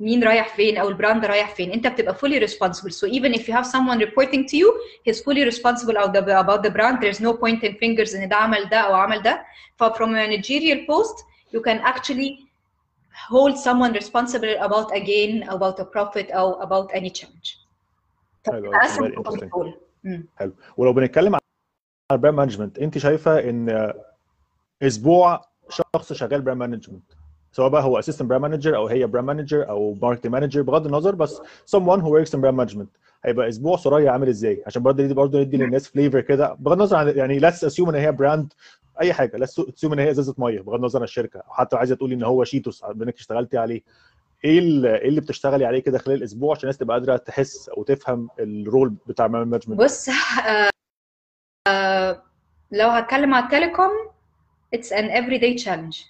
مين 0.00 0.24
رايح 0.24 0.56
فين 0.56 0.76
أو 0.76 0.88
ال 0.88 0.94
brand 0.94 1.24
رايح 1.24 1.54
فين 1.54 1.72
انت 1.72 1.86
بتبقى 1.86 2.14
fully 2.14 2.48
responsible 2.48 2.92
so 2.92 3.08
even 3.12 3.34
if 3.38 3.42
you 3.48 3.52
have 3.54 3.66
someone 3.66 3.98
reporting 4.06 4.44
to 4.48 4.56
you 4.56 4.72
he's 5.08 5.20
fully 5.22 5.44
responsible 5.44 5.96
about 5.96 6.62
the 6.62 6.70
brand 6.70 6.98
there's 7.02 7.20
no 7.20 7.32
pointing 7.34 7.72
fingers 7.74 8.14
ان 8.16 8.28
ده 8.28 8.36
عمل 8.36 8.68
ده 8.68 8.76
أو 8.76 8.94
عمل 8.94 9.22
ده 9.22 9.44
ف 9.76 9.84
from 9.84 10.06
a 10.06 10.26
managerial 10.26 10.86
post 10.90 11.24
you 11.56 11.60
can 11.60 11.78
actually 11.92 12.30
hold 13.30 13.56
someone 13.56 13.92
responsible 14.02 14.54
about 14.66 14.90
a 14.92 15.00
gain 15.00 15.48
about 15.48 15.78
a 15.80 15.84
profit 15.84 16.32
أو 16.34 16.62
about 16.62 16.92
any 16.96 17.10
change 17.22 17.58
حلو 18.46 18.72
حلو 20.36 20.52
ولو 20.76 20.92
بنتكلم 20.92 21.34
عن 21.34 21.40
ال 22.12 22.16
brand 22.16 22.36
management 22.36 22.78
انت 22.78 22.98
شايفه 22.98 23.38
ان 23.40 23.92
أسبوع 24.84 25.40
شخص 25.68 26.12
شغال 26.12 26.42
brand 26.42 26.58
management 26.60 27.12
سواء 27.52 27.68
بقى 27.68 27.82
هو 27.82 27.98
assistant 27.98 28.28
brand 28.28 28.42
manager 28.42 28.76
أو 28.76 28.86
هي 28.86 29.06
brand 29.06 29.26
manager 29.26 29.68
أو 29.68 29.94
marketing 30.02 30.32
manager 30.32 30.62
بغض 30.62 30.86
النظر 30.86 31.14
بس 31.14 31.40
someone 31.76 32.00
who 32.00 32.08
works 32.08 32.30
in 32.30 32.40
brand 32.42 32.56
management. 32.60 32.98
هيبقى 33.24 33.48
أسبوع 33.48 33.76
سوريا 33.76 34.10
عامل 34.10 34.28
إزاي؟ 34.28 34.62
عشان 34.66 34.82
برضه 34.82 35.04
ندي 35.04 35.14
برضه 35.14 35.40
ندي 35.40 35.56
للناس 35.56 35.88
flavor 35.88 36.20
كده. 36.20 36.54
بغض 36.54 36.72
النظر 36.72 36.96
عن 36.96 37.08
يعني 37.08 37.38
let's 37.38 37.64
assume 37.64 37.88
إن 37.88 37.94
هي 37.94 38.12
brand 38.12 38.52
أي 39.00 39.12
حاجة. 39.12 39.36
Let's 39.36 39.60
assume 39.60 39.92
إن 39.92 39.98
هي 39.98 40.10
إزازة 40.10 40.34
مية 40.38 40.60
بغض 40.60 40.74
النظر 40.74 40.98
عن 40.98 41.04
الشركة. 41.04 41.42
حتى 41.48 41.76
عايزة 41.76 41.94
تقولي 41.94 42.14
إن 42.14 42.22
هو 42.22 42.44
شيتوس 42.44 42.84
انك 42.84 43.14
اشتغلتي 43.14 43.58
عليه. 43.58 43.82
إيه 44.44 44.58
إيه 44.84 45.08
اللي 45.08 45.20
بتشتغلي 45.20 45.64
عليه 45.64 45.78
كده 45.78 45.98
خلال 45.98 46.16
الأسبوع 46.16 46.50
عشان 46.50 46.62
الناس 46.62 46.78
تبقى 46.78 46.98
قادرة 46.98 47.16
تحس 47.16 47.68
أو 47.68 47.82
تفهم 47.82 48.28
ال 48.40 48.51
role 48.51 48.94
بتاع 49.06 49.26
ال 49.26 49.31
management 49.31 49.80
بص 49.80 50.08
آه 51.68 52.22
لو 52.72 52.88
هتكلم 52.88 53.34
على 53.34 53.44
ال 53.44 53.50
telecom 53.50 53.90
it's 54.75 54.91
an 54.91 55.09
everyday 55.09 55.63
challenge 55.65 56.05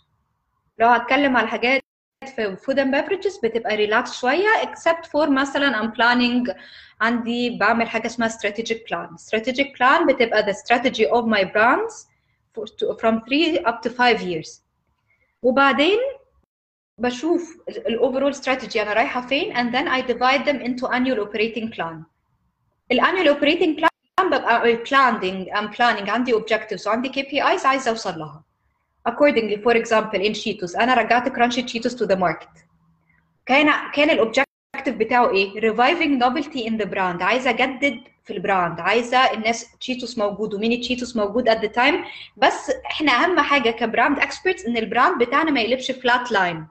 لو 0.80 0.88
هتكلم 0.88 1.38
على 1.38 1.48
حاجات 1.48 1.82
في 2.36 2.56
food 2.58 2.76
and 2.78 2.92
beverages 2.94 3.42
بتبقى 3.44 3.76
ريلاكس 3.76 4.20
شويه 4.22 4.48
except 4.64 5.06
for 5.06 5.30
مثلا 5.30 5.82
I'm 5.82 5.92
planning 5.96 6.56
عندي 7.02 7.58
بعمل 7.58 7.90
حاجه 7.90 8.06
اسمها 8.08 8.30
strategic 8.30 8.78
plan 8.78 9.18
strategic 9.18 9.68
plan 9.78 10.08
بتبقى 10.08 10.44
the 10.44 10.56
strategy 10.56 11.06
of 11.12 11.26
my 11.26 11.44
brands 11.44 12.08
for, 12.56 12.66
to, 12.66 12.94
from 13.02 13.22
3 13.26 13.60
up 13.60 13.82
to 13.82 13.90
5 13.90 14.22
years 14.22 14.62
وبعدين 15.44 16.00
بشوف 16.98 17.58
الاوفرول 17.68 18.36
strategy 18.36 18.78
انا 18.78 18.94
رايحه 18.94 19.22
فين 19.22 19.54
and 19.56 19.74
then 19.74 19.88
I 19.88 20.08
divide 20.12 20.46
them 20.46 20.62
into 20.66 20.88
annual 20.88 21.26
operating 21.28 21.76
plan 21.76 22.04
الانnual 22.94 23.36
operating 23.36 23.80
plan 23.80 23.90
ببقى 24.22 24.78
planning 24.86 25.54
I'm 25.56 25.76
planning 25.78 26.10
عندي 26.10 26.34
objectives 26.34 26.88
وعندي 26.88 27.10
KPIs 27.10 27.66
عايزه 27.66 27.92
اوصل 27.92 28.20
لها 28.20 28.44
Accordingly 29.09 29.57
for 29.67 29.75
example 29.77 30.21
in 30.21 30.35
Cheetos 30.35 30.81
أنا 30.81 30.95
رجعت 30.95 31.29
crunchy 31.29 31.63
Cheetos 31.63 31.95
to 31.95 32.07
the 32.07 32.17
market. 32.17 32.65
كان 33.47 33.71
كان 33.95 34.11
ال 34.11 34.14
objective 34.14 34.45
بتاعه 34.89 35.31
إيه؟ 35.31 35.61
Reviving 35.61 36.23
novelty 36.25 36.67
in 36.69 36.83
the 36.83 36.87
brand. 36.87 37.23
عايزة 37.23 37.51
أجدد 37.51 38.01
في 38.25 38.33
ال 38.33 38.41
brand 38.41 38.81
عايزة 38.81 39.19
الناس 39.19 39.77
تشيتوس 39.81 40.19
موجود 40.19 40.55
وميني 40.55 40.77
تشيتوس 40.77 41.17
موجود 41.17 41.51
at 41.51 41.59
the 41.59 41.69
time. 41.69 41.95
بس 42.37 42.71
إحنا 42.87 43.13
أهم 43.13 43.41
حاجة 43.41 43.71
ك 43.71 43.79
brand 43.79 44.19
experts 44.19 44.67
إن 44.67 44.77
ال 44.77 44.84
brand 44.84 45.23
بتاعنا 45.23 45.51
ما 45.51 45.61
يقلبش 45.61 45.91
flatline 45.91 46.67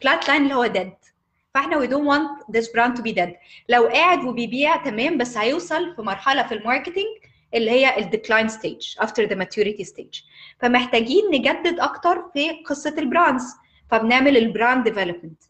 flatline 0.00 0.42
اللي 0.42 0.54
هو 0.54 0.66
dead. 0.72 1.08
فإحنا 1.54 1.80
we 1.80 1.88
don't 1.90 2.06
want 2.06 2.56
this 2.56 2.66
brand 2.66 2.98
to 2.98 3.02
be 3.02 3.14
dead. 3.14 3.30
لو 3.68 3.86
قاعد 3.86 4.24
وبيبيع 4.24 4.76
تمام 4.76 5.18
بس 5.18 5.36
هيوصل 5.38 5.96
في 5.96 6.02
مرحلة 6.02 6.42
في 6.42 6.54
الماركتنج 6.54 7.04
اللي 7.54 7.70
هي 7.70 7.98
ال 7.98 8.04
decline 8.04 8.48
stage 8.48 8.94
after 8.98 9.22
the 9.24 9.34
maturity 9.34 9.84
stage 9.84 10.20
فمحتاجين 10.60 11.22
نجدد 11.32 11.80
أكتر 11.80 12.24
في 12.32 12.50
قصة 12.66 12.94
ال 12.98 13.05
brands 13.05 13.44
فبنعمل 13.90 14.36
ال 14.36 14.44
brand 14.44 14.84
development 14.84 15.42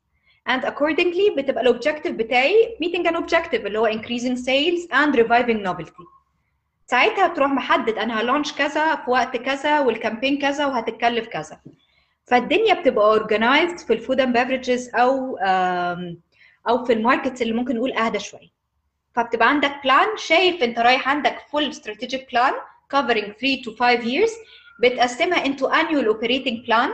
and 0.48 0.62
accordingly 0.62 1.36
بتبقى 1.36 1.62
ال 1.62 1.67
objective 1.67 2.12
بتاعي 2.12 2.76
meeting 2.84 3.06
an 3.10 3.14
objective 3.14 3.54
اللي 3.54 3.78
هو 3.78 3.88
increasing 3.90 4.36
sales 4.38 4.88
and 4.92 5.16
reviving 5.16 5.66
novelty. 5.68 6.04
ساعتها 6.86 7.26
بتروح 7.26 7.50
محدد 7.50 7.98
أنا 7.98 8.20
ه 8.20 8.25
launch 8.25 8.52
كذا 8.52 8.96
في 8.96 9.10
وقت 9.10 9.36
كذا 9.36 9.80
وال 9.80 9.92
campaign 9.92 10.38
كذا 10.38 10.66
وهتتكلف 10.66 11.26
كذا. 11.28 11.60
فالدنيا 12.24 12.74
بتبقى 12.74 13.20
organized 13.20 13.86
في 13.86 13.92
ال 13.92 13.98
food 13.98 14.20
and 14.20 14.38
beverages 14.38 14.94
أو 14.94 15.36
أو 16.68 16.84
في 16.84 16.92
ال 16.92 16.99
markets 16.99 17.42
اللي 17.42 17.52
ممكن 17.52 17.76
نقول 17.76 17.92
أهدى 17.92 18.18
شوية. 18.18 18.48
فبتبقى 19.12 19.48
عندك 19.48 19.72
plan 19.84 20.16
شايف 20.16 20.62
انت 20.62 20.78
رايح 20.78 21.08
عندك 21.08 21.38
full 21.50 21.74
strategic 21.74 22.30
plan 22.32 22.52
covering 22.94 23.32
3 23.32 23.62
to 23.64 23.76
5 23.76 24.04
years. 24.04 24.30
بتقسمها 24.82 25.44
into 25.44 25.66
annual 25.66 26.14
operating 26.14 26.64
plan. 26.66 26.90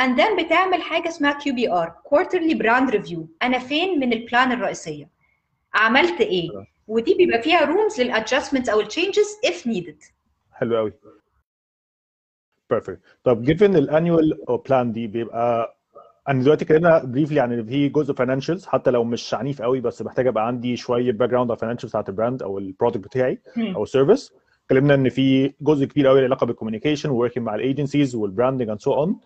And 0.00 0.18
then 0.18 0.44
بتعمل 0.44 0.82
حاجة 0.82 1.08
اسمها 1.08 1.32
QBR 1.32 1.94
quarterly 2.08 2.54
brand 2.54 2.90
review. 2.94 3.20
أنا 3.42 3.58
فين 3.58 4.00
من 4.00 4.12
ال 4.12 4.20
plan 4.20 4.52
الرئيسية؟ 4.52 5.08
عملت 5.74 6.20
إيه؟ 6.20 6.48
ودي 6.88 7.14
بيبقى 7.14 7.42
فيها 7.42 7.64
rooms 7.64 8.00
لل 8.00 8.11
adjustments 8.11 8.68
أو 8.68 8.80
ال 8.80 8.86
changes 8.86 9.26
if 9.46 9.66
needed. 9.68 10.12
حلو 10.52 10.76
قوي 10.76 10.92
perfect 12.70 13.00
طب 13.24 13.42
given 13.44 13.76
ال 13.76 13.85
annual 13.85 14.38
plan 14.68 14.92
دي 14.92 15.06
بيبقى 15.06 15.75
أنا 16.28 16.42
دلوقتي 16.42 16.64
اتكلمنا 16.64 17.04
briefly 17.04 17.40
عن 17.40 17.64
في 17.64 17.88
جزء 17.88 18.14
financials 18.14 18.66
حتى 18.66 18.90
لو 18.90 19.04
مش 19.04 19.34
عنيف 19.34 19.62
قوي 19.62 19.80
بس 19.80 20.02
محتاج 20.02 20.26
أبقى 20.26 20.46
عندي 20.46 20.76
شوية 20.76 21.12
background 21.12 21.50
على 21.50 21.54
ال 21.56 21.59
financials 21.59 21.90
بتاعت 21.90 22.08
ال 22.08 22.14
brand 22.14 22.42
أو 22.42 22.58
ال 22.58 22.64
product 22.64 23.04
بتاعي 23.04 23.38
أو 23.76 23.82
ال 23.82 23.88
service 23.88 24.32
اتكلمنا 24.64 24.94
إن 24.94 25.08
في 25.08 25.52
جزء 25.60 25.84
كبير 25.84 26.06
قوي 26.06 26.18
له 26.20 26.26
علاقة 26.26 26.46
بال 26.46 26.55
communication 26.55 27.10
و 27.10 27.15
working 27.15 27.46
مع 27.46 27.54
ال 27.54 27.61
agencies 27.61 28.14
وال 28.14 28.25
branding 28.25 28.68
and 28.68 28.80
so 28.80 28.94
on 28.94 29.16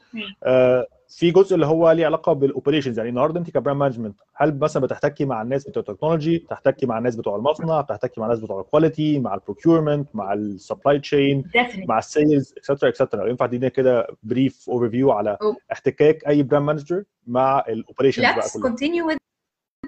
في 1.10 1.30
جزء 1.30 1.54
اللي 1.54 1.66
هو 1.66 1.90
ليه 1.90 2.06
علاقة 2.06 2.32
بال 2.32 2.43
operations 2.43 2.98
يعني 2.98 3.10
النهارده 3.10 3.40
أنت 3.40 3.50
ك 3.50 3.55
brand 3.55 3.78
management 3.78 4.16
هل 4.34 4.58
مثلا 4.58 4.82
بتحتكي 4.82 5.24
مع 5.24 5.42
الناس 5.42 5.68
بتوع 5.68 5.82
ال 5.88 5.93
technology 5.93 6.38
بتحتكي 6.38 6.86
مع 6.86 6.98
الناس 6.98 7.16
بتوع 7.16 7.36
المصنع 7.36 7.80
بتحتكي 7.80 8.20
مع 8.20 8.26
الناس 8.26 8.40
بتوع 8.40 8.60
ال 8.60 8.67
quality 8.68 9.18
مع 9.18 9.34
ال 9.34 9.40
procurement 9.40 10.08
مع 10.14 10.32
ال 10.32 10.42
supply 10.42 10.98
chain 10.98 11.44
مع 11.88 11.98
ال 11.98 12.08
sales 12.08 12.54
et 12.56 12.64
cetera 12.64 12.88
et 12.88 12.98
cetera 12.98 13.28
ينفع 13.28 13.46
تدينا 13.46 13.68
كده 13.68 14.06
brief 14.22 14.70
overview 14.70 15.10
على 15.10 15.38
أوه. 15.42 15.56
احتكاك 15.72 16.26
أي 16.26 16.42
brand 16.42 16.64
manager 16.66 17.04
مع 17.26 17.64
ال 17.68 17.73
operations 17.73 18.24
بقى 18.24 18.34
كلها؟ 18.34 18.62
with 19.10 19.18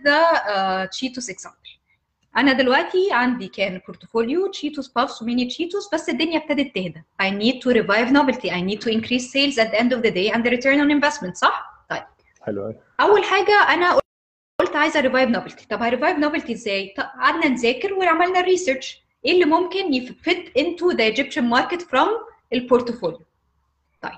the 0.02 0.22
uh, 0.48 0.86
Cheetos 0.96 1.28
example. 1.34 1.81
أنا 2.36 2.52
دلوقتي 2.52 3.08
عندي 3.12 3.48
كان 3.48 3.80
portfolio 3.86 4.46
تشيتوس 4.46 4.88
Puffs 4.88 5.22
وميني 5.22 5.44
تشيتوس 5.44 5.94
بس 5.94 6.08
الدنيا 6.08 6.38
ابتدت 6.38 6.74
تهدى. 6.74 7.02
I 7.22 7.26
need 7.30 7.62
to 7.62 7.74
revive 7.82 8.12
novelty. 8.12 8.50
I 8.50 8.60
need 8.70 8.80
to 8.80 8.90
increase 8.90 9.32
sales 9.32 9.58
at 9.58 9.70
the 9.72 9.80
end 9.80 9.92
of 9.92 10.02
the 10.02 10.10
day 10.10 10.30
and 10.34 10.44
the 10.44 10.50
return 10.50 10.80
on 10.80 10.90
investment 10.90 11.34
صح؟ 11.34 11.84
طيب. 11.90 12.02
حلو 12.42 12.74
أول 13.00 13.24
حاجة 13.24 13.52
أنا 13.74 13.98
قلت 14.60 14.76
عايزة 14.76 15.00
revive 15.00 15.28
novelty 15.30 15.66
طب 15.70 15.82
ه 15.82 15.87
revive 15.87 16.18
novelty 16.18 16.52
إزاي؟ 16.52 16.94
قعدنا 16.98 17.48
نذاكر 17.48 17.94
وعملنا 17.94 18.40
research 18.40 19.02
إيه 19.24 19.32
اللي 19.32 19.44
ممكن 19.44 19.94
ي 19.94 20.09
fit 20.09 20.52
into 20.58 20.90
the 20.90 21.04
Egyptian 21.04 21.44
market 21.44 21.82
from 21.82 22.08
ال 22.52 22.59
portfolio 22.59 23.20
طيب. 24.02 24.12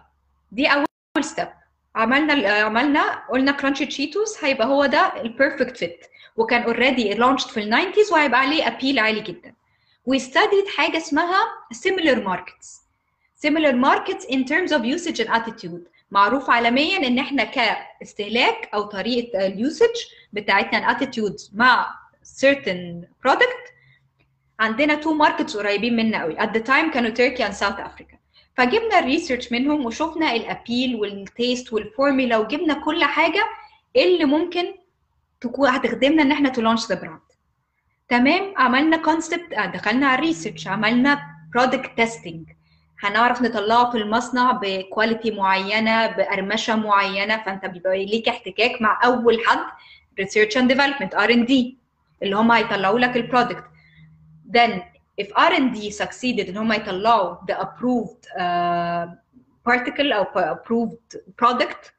دي 0.52 0.66
أول 0.66 0.84
step 1.20 1.48
عملنا 1.94 2.48
عملنا 2.48 3.22
قلنا 3.30 3.52
crunchy 3.52 3.86
تشيتوس 3.86 4.44
هيبقى 4.44 4.66
هو 4.66 4.86
ده 4.86 5.12
ال 5.22 5.29
perfect 5.29 5.76
fit 5.76 6.06
وكان 6.36 6.62
already 6.62 7.14
launched 7.14 7.48
في 7.48 7.60
ال 7.60 7.66
nineties 7.66 8.12
وهيبقى 8.12 8.40
عليه 8.40 8.66
appeal 8.66 8.98
عالي 8.98 9.20
جدا. 9.20 9.54
و 10.06 10.14
studied 10.14 10.68
حاجة 10.76 10.96
اسمها 10.96 11.40
similar 11.74 12.16
markets. 12.28 12.84
Similar 13.46 13.72
markets 13.72 14.24
in 14.24 14.44
terms 14.44 14.72
of 14.72 14.84
usage 14.84 15.20
and 15.20 15.28
attitude. 15.28 15.88
معروف 16.10 16.50
عالميا 16.50 16.96
إن 17.06 17.18
إحنا 17.18 17.44
كاستهلاك 17.44 18.70
أو 18.74 18.82
طريقة 18.82 19.46
ال 19.46 19.54
usage 19.54 19.94
بتاعتنا 20.32 20.78
ال 20.78 20.85
attitude 20.85 21.36
مع 21.52 21.94
certain 22.24 23.04
product. 23.26 23.72
عندنا 24.60 24.94
two 24.94 25.14
markets 25.14 25.56
قريبين 25.56 25.96
منا 25.96 26.22
قوي. 26.22 26.36
At 26.36 26.50
the 26.50 26.60
time 26.66 26.92
كانوا 26.94 27.10
تركيا 27.10 27.48
and 27.48 27.52
ساوث 27.52 27.80
افريكا 27.80 28.18
فجبنا 28.56 28.98
ال 28.98 29.04
research 29.04 29.52
منهم 29.52 29.86
وشفنا 29.86 30.32
ال 30.34 30.43
appeal 30.43 30.96
وال 30.96 31.18
taste 31.18 31.72
وال 31.72 31.87
formula 31.87 32.36
وجبنا 32.36 32.74
كل 32.74 33.04
حاجة 33.04 33.44
اللي 33.96 34.24
ممكن 34.24 34.74
تكون 35.44 35.68
هتخدمنا 35.68 36.22
إن 36.22 36.32
إحنا 36.32 36.48
ت 36.48 36.54
launch 36.54 36.86
the 36.86 36.94
brand 37.00 37.20
تمام؟ 38.08 38.54
عملنا 38.56 38.96
concept 38.96 39.54
دخلنا 39.74 40.06
على 40.06 40.18
ال 40.18 40.24
research 40.24 40.68
عملنا 40.68 41.20
product 41.54 41.96
testing 41.96 42.48
هنعرف 43.00 43.42
نطلعه 43.42 43.90
في 43.90 43.98
المصنع 43.98 44.52
ب 44.62 44.71
quality 44.71 45.30
معينة 45.30 46.06
بقرمشة 46.06 46.76
معينة. 46.76 47.42
فأنت 47.44 47.66
بيبقى 47.66 48.04
ليك 48.06 48.28
احتكاك 48.28 48.82
مع 48.82 49.00
أول 49.04 49.38
حد 49.46 49.58
research 50.18 50.56
and 50.56 50.72
development 50.72 51.14
R&D 51.14 51.78
اللي 52.22 52.36
هم 52.36 52.52
هيطلعوا 52.52 52.98
لك 52.98 53.16
ال 53.16 53.22
product 53.22 53.64
then 54.56 54.70
if 55.22 55.26
R&D 55.26 56.04
succeeded 56.04 56.48
إن 56.48 56.56
هم 56.56 56.72
يطلعوا 56.72 57.36
the 57.50 57.54
approved 57.54 58.28
uh, 58.36 59.08
particle 59.68 60.12
أو 60.12 60.24
approved 60.54 61.18
product 61.42 61.90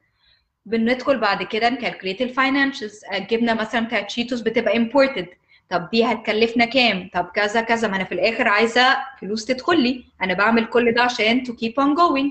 بندخل 0.66 1.18
بعد 1.18 1.42
كده 1.42 1.68
ن 1.68 1.73
calculate 1.73 2.22
ال 2.22 2.29
financials 2.29 3.00
جبنا 3.30 3.54
مثلا 3.54 3.80
بتاعت 3.86 4.06
تشيتوس 4.06 4.40
بتبقى 4.40 4.74
imported. 4.74 5.26
طب 5.70 5.88
دي 5.92 6.04
هتكلفنا 6.04 6.64
كام؟ 6.64 7.10
طب 7.12 7.24
كذا 7.34 7.60
كذا. 7.60 7.88
ما 7.88 7.96
أنا 7.96 8.04
في 8.04 8.12
الآخر 8.12 8.48
عايزة 8.48 8.96
فلوس 9.20 9.44
تدخل 9.44 9.80
لي. 9.80 10.04
أنا 10.22 10.34
بعمل 10.34 10.64
كل 10.66 10.92
ده 10.92 11.02
عشان 11.02 11.44
to 11.46 11.50
keep 11.50 11.84
on 11.84 11.96
going. 11.96 12.30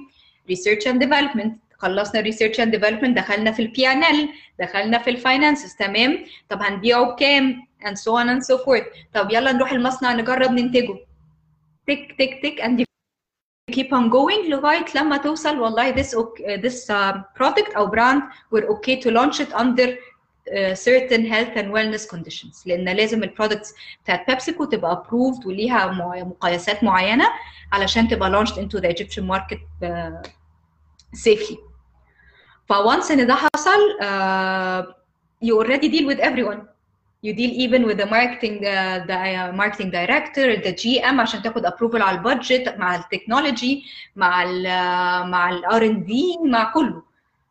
Research 0.52 0.92
and 0.92 1.00
development. 1.06 1.52
خلصنا 1.78 2.24
research 2.24 2.56
and 2.60 2.72
development. 2.76 3.10
دخلنا 3.16 3.52
في 3.52 3.62
ال 3.62 3.88
P&L 3.88 4.30
دخلنا 4.60 4.98
في 4.98 5.10
ال 5.10 5.17
finances 5.17 5.76
تمام؟ 5.76 6.26
طب 6.50 6.62
هنبيعه 6.62 7.04
بكام؟ 7.04 7.62
and 7.84 7.98
so 7.98 8.12
on 8.24 8.28
and 8.28 8.44
so 8.48 8.82
طب 9.14 9.32
يلا 9.32 9.52
نروح 9.52 9.72
المصنع 9.72 10.14
نجرب 10.14 10.52
ننتجه. 10.52 10.98
تك 11.88 12.16
تك 12.20 12.40
تك. 12.44 12.62
You 12.62 12.95
keep 13.72 13.92
on 13.94 14.10
going 14.10 14.50
لغايه 14.50 14.86
لما 14.96 15.18
توصل 15.18 15.60
والله 15.60 15.94
this 15.96 16.14
okay, 16.16 16.58
this 16.58 16.90
uh, 16.90 17.14
product 17.40 17.76
أو 17.78 17.92
brand 17.92 18.22
we're 18.52 18.68
okay 18.70 19.02
to 19.02 19.10
launch 19.12 19.40
it 19.40 19.52
under 19.54 19.88
uh, 19.88 20.76
certain 20.76 21.26
health 21.26 21.56
and 21.56 21.72
wellness 21.74 22.06
conditions 22.16 22.64
لأن 22.68 22.90
لازم 22.90 23.24
ال 23.24 23.29
products 23.29 23.74
بتاعت 24.04 24.28
بيبسيكو 24.28 24.66
تبقى 24.66 25.04
approved 25.06 25.46
وليها 25.46 25.88
مقايسات 26.24 26.84
معينه 26.84 27.26
علشان 27.74 28.08
تبقى 28.08 28.32
launched 28.46 28.56
into 28.58 28.80
the 28.82 28.90
Egyptian 28.90 29.24
market 29.24 29.60
uh, 29.84 30.30
safely 31.18 31.58
فونس 32.70 33.12
ان 33.12 33.28
ده 33.28 33.36
حصل 33.36 33.80
uh, 34.02 34.94
you 35.46 35.60
already 35.64 35.90
deal 35.90 36.08
with 36.14 36.20
everyone 36.20 36.75
you 37.26 37.34
deal 37.40 37.52
even 37.66 37.82
with 37.90 37.98
the 38.04 38.10
marketing 38.18 38.56
uh, 38.66 38.98
the 39.10 39.20
uh, 39.42 39.52
marketing 39.62 39.90
director 40.00 40.46
the 40.66 40.74
GM 40.82 41.20
عشان 41.20 41.42
تاخد 41.42 41.66
approval 41.68 42.02
على 42.02 42.18
البادجت 42.18 42.76
مع 42.78 42.96
التكنولوجي 42.96 43.84
مع 44.16 44.44
ال 44.44 44.64
مع 45.32 45.50
الار 45.50 45.86
ان 45.86 46.04
دي 46.04 46.38
مع 46.44 46.72
كله 46.74 47.04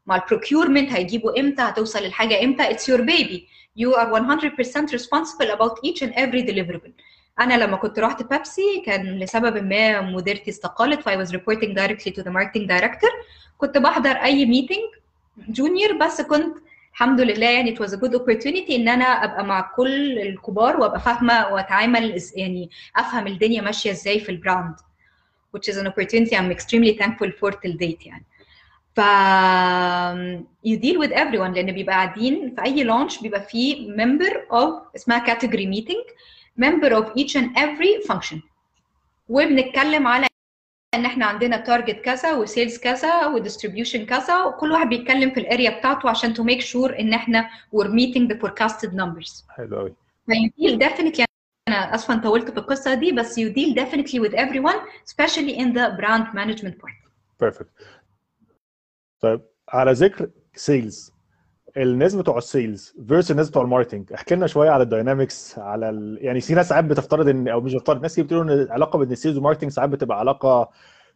مع 0.06 0.16
البروكيورمنت 0.16 0.92
هيجيبوا 0.92 1.40
إمتى 1.40 1.62
هتوصل 1.62 1.98
الحاجة 1.98 2.44
إمتى 2.44 2.64
it's 2.64 2.82
your 2.82 3.00
baby 3.02 3.48
you 3.82 3.94
are 3.94 4.06
100% 4.06 4.92
responsible 4.92 5.50
about 5.56 5.78
each 5.82 6.02
and 6.02 6.12
every 6.14 6.42
deliverable 6.42 6.90
أنا 7.40 7.54
لما 7.64 7.76
كنت 7.76 7.98
رحت 7.98 8.22
بيبسي 8.22 8.82
كان 8.86 9.18
لسبب 9.18 9.64
ما 9.64 10.00
مديرتي 10.00 10.50
استقالت 10.50 11.02
ف 11.02 11.08
I 11.08 11.16
was 11.26 11.30
reporting 11.32 11.74
directly 11.74 12.12
to 12.12 12.22
the 12.22 12.30
marketing 12.30 12.66
director 12.68 13.10
كنت 13.58 13.78
بحضر 13.78 14.10
اي 14.10 14.46
meeting 14.46 14.78
junior 15.48 15.92
بس 15.92 16.20
كنت 16.20 16.56
الحمد 16.94 17.20
لله 17.20 17.46
يعني 17.50 17.76
it 17.76 17.78
was 17.78 17.90
a 17.92 17.96
good 17.96 18.14
opportunity 18.14 18.70
ان 18.72 18.88
أنا 18.88 19.04
ابقى 19.04 19.44
مع 19.44 19.60
كل 19.76 20.18
الكبار 20.18 20.76
وابقى 20.80 21.00
فاهمه 21.00 21.48
واتعامل 21.48 22.22
يعني 22.36 22.70
افهم 22.96 23.26
الدنيا 23.26 23.62
ماشيه 23.62 23.90
إزاي 23.90 24.20
في 24.20 24.28
ال 24.28 24.36
brand 24.36 24.74
which 25.56 25.72
is 25.72 25.76
an 25.76 25.86
opportunity 25.86 26.34
I'm 26.36 26.50
extremely 26.56 26.98
thankful 27.02 27.30
for 27.40 27.50
till 27.52 27.76
date 27.78 28.06
يعني 28.06 28.24
ف 28.96 29.00
you 30.68 30.76
deal 30.78 30.98
with 31.00 31.12
everyone 31.12 31.54
لأن 31.54 31.72
بيبقى 31.72 31.94
قاعدين 31.94 32.54
في 32.56 32.62
اي 32.64 32.84
launch 32.84 33.20
بيبقى 33.22 33.42
فيه 33.42 33.96
member 33.96 34.32
of 34.52 34.96
اسمها 34.96 35.34
category 35.34 35.66
meeting 35.76 36.04
member 36.64 36.90
of 36.92 37.04
each 37.18 37.36
and 37.36 37.56
every 37.58 38.12
function 38.12 38.38
وبنتكلم 39.28 40.06
على 40.06 40.26
إن 40.94 41.04
إحنا 41.04 41.26
عندنا 41.26 41.56
target 41.56 42.00
كذا 42.00 42.32
و 42.32 42.40
sales 42.40 42.78
كذا 42.78 43.26
و 43.26 43.32
distribution 43.32 44.06
كذا 44.06 44.44
وكل 44.44 44.72
واحد 44.72 44.88
بيتكلم 44.88 45.30
في 45.30 45.40
ال 45.40 45.48
area 45.48 45.78
بتاعته 45.78 46.10
عشان 46.10 46.34
to 46.34 46.42
make 46.42 46.60
sure 46.60 46.98
إن 46.98 47.12
إحنا 47.12 47.50
we're 47.72 47.88
meeting 47.88 48.32
the 48.32 48.38
forecasted 48.38 48.94
numbers 48.94 49.44
حلو 49.48 49.76
قوي 49.76 49.94
ف 50.26 50.33
you 50.33 50.52
deal 50.52 50.78
definitely 50.78 51.24
أنا 51.68 51.94
اسفا 51.94 52.16
طولت 52.16 52.50
في 52.50 52.56
القصة 52.58 52.94
دي 52.94 53.12
بس 53.12 53.38
you 53.38 53.52
deal 53.52 53.74
definitely 53.74 54.20
with 54.20 54.34
everyone 54.34 54.74
specially 55.04 55.60
in 55.60 55.72
the 55.72 55.88
brand 55.88 56.26
management 56.34 56.82
part 56.82 56.94
perfect 57.40 57.70
طيب 59.20 59.40
على 59.68 59.92
ذكر 59.92 60.30
sales 60.54 61.13
الناس 61.76 62.14
بتوع 62.14 62.38
ال 62.38 62.47
sales 62.47 62.94
versus 63.08 63.30
الناس 63.30 63.50
بتوع 63.50 63.62
ال 63.62 63.67
marketing 63.67 64.12
احكي 64.12 64.34
لنا 64.34 64.46
شوية 64.46 64.70
على 64.70 64.82
ال 64.82 64.91
dynamics 64.91 65.58
على 65.58 65.90
ال... 65.90 66.18
يعني 66.20 66.40
في 66.40 66.54
ناس 66.54 66.68
ساعات 66.68 66.84
بتفترض 66.84 67.28
ان 67.28 67.48
أو 67.48 67.60
مش 67.60 67.74
بتفترض 67.74 68.02
ناس 68.02 68.12
كتير 68.12 68.24
بتقول 68.24 68.50
إن 68.50 68.58
العلاقة 68.60 68.98
بين 68.98 69.12
ال 69.12 69.16
sales 69.16 69.36
وال 69.36 69.42
marketing 69.42 69.70
ساعات 69.70 69.90
بتبقى 69.90 70.18
علاقة 70.18 70.70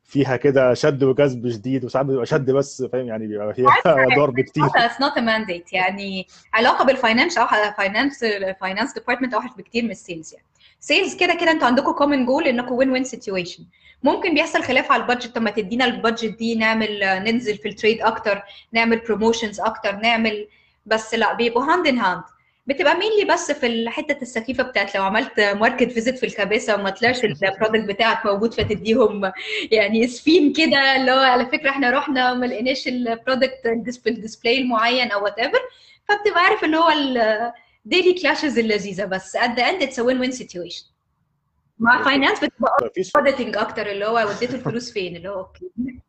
فيها 0.05 0.37
كده 0.37 0.75
شد 0.75 1.05
وجذب 1.05 1.51
شديد 1.51 1.85
وساعات 1.85 2.07
بيبقى 2.07 2.27
شد 2.27 2.51
بس 2.51 2.83
فاهم؟ 2.93 3.07
يعني 3.07 3.27
بيبقى 3.27 3.55
فيها 3.55 3.69
ضرب 4.17 4.41
كتير 4.51 4.65
It's 4.65 5.01
not 5.01 5.17
a 5.17 5.21
mandate. 5.21 5.73
يعني 5.73 6.27
علاقة 6.55 6.85
بال 6.85 6.97
finance 6.97 7.39
أو 7.39 7.47
finance 7.77 8.25
finance 8.61 8.95
department 8.95 9.35
أوحش 9.35 9.51
بكتير 9.59 9.85
من 9.85 9.91
ال 9.91 9.98
sales 9.98 10.35
يعني. 10.35 10.47
sales 10.81 11.15
كده 11.17 11.35
كده 11.35 11.51
أنتوا 11.51 11.67
عندكم 11.67 11.93
common 11.93 12.27
goal 12.27 12.45
انكم 12.49 12.73
win-win 12.75 13.05
situation 13.05 13.65
ممكن 14.03 14.35
بيحصل 14.35 14.63
خلاف 14.63 14.93
على 14.93 15.03
ال 15.03 15.07
budget. 15.07 15.35
طب 15.35 15.43
ما 15.43 15.51
تدينا 15.51 15.85
ال 15.85 15.92
budget 15.92 16.39
دي 16.39 16.55
نعمل 16.55 17.01
ننزل 17.25 17.59
في 17.59 17.69
ال 17.69 17.74
trade 17.74 18.01
أكتر 18.03 18.43
نعمل 18.73 18.99
promotions 18.99 19.61
أكتر 19.61 19.97
نعمل 19.97 20.49
بس 20.87 21.15
لا 21.15 21.33
بيبقوا 21.35 21.65
hand 21.65 21.87
in 21.87 21.99
hand 21.99 22.23
بتبقى 22.67 22.95
mainly 22.99 23.25
بس 23.35 23.53
في 23.53 23.67
الحتة 23.67 24.23
السخيفة 24.23 24.63
بتاعت 24.63 24.95
لو 24.97 25.05
عملت 25.05 25.41
market 25.41 25.93
visit 25.93 26.19
في 26.19 26.27
الكباسه 26.27 26.75
وما 26.75 26.91
طلعش 26.91 27.25
ال 27.25 27.32
product 27.32 27.85
بتاعك 27.89 28.27
موجود 28.27 28.55
فتديهم 28.55 29.33
يعني 29.71 30.07
سفين 30.07 30.53
كده 30.53 30.97
اللي 30.97 31.13
هو 31.13 31.19
على 31.19 31.47
فكرة 31.47 31.71
إحنا 31.71 31.91
رحنا 31.91 32.35
ما 32.35 32.47
لقيناش 32.47 32.89
ال 32.89 32.98
product 32.98 33.67
ال 34.07 34.13
display 34.13 34.59
المعين 34.61 35.11
أو 35.11 35.25
whatever 35.25 35.61
فبتبقى 36.09 36.41
عارف 36.45 36.65
اللي 36.65 36.77
هو 36.77 36.91
ال 37.93 37.97
daily 37.97 38.21
clashes 38.21 38.59
اللذيذة 38.59 39.05
بس 39.05 39.37
at 39.37 39.51
the 39.57 39.63
end 39.63 39.83
it's 39.83 39.99
a 39.99 40.05
win-win 40.05 40.33
situation. 40.33 40.85
مع 41.79 42.05
فاينانس 42.05 42.45
بتبقى 42.45 42.77
اوديتنج 43.17 43.57
أكتر 43.57 43.87
اللي 43.87 44.05
هو 44.07 44.29
وديتي 44.29 44.55
الفلوس 44.55 44.93
فين؟ 44.93 45.17
اللي 45.17 45.29
هو 45.29 45.39
okay. 45.39 45.71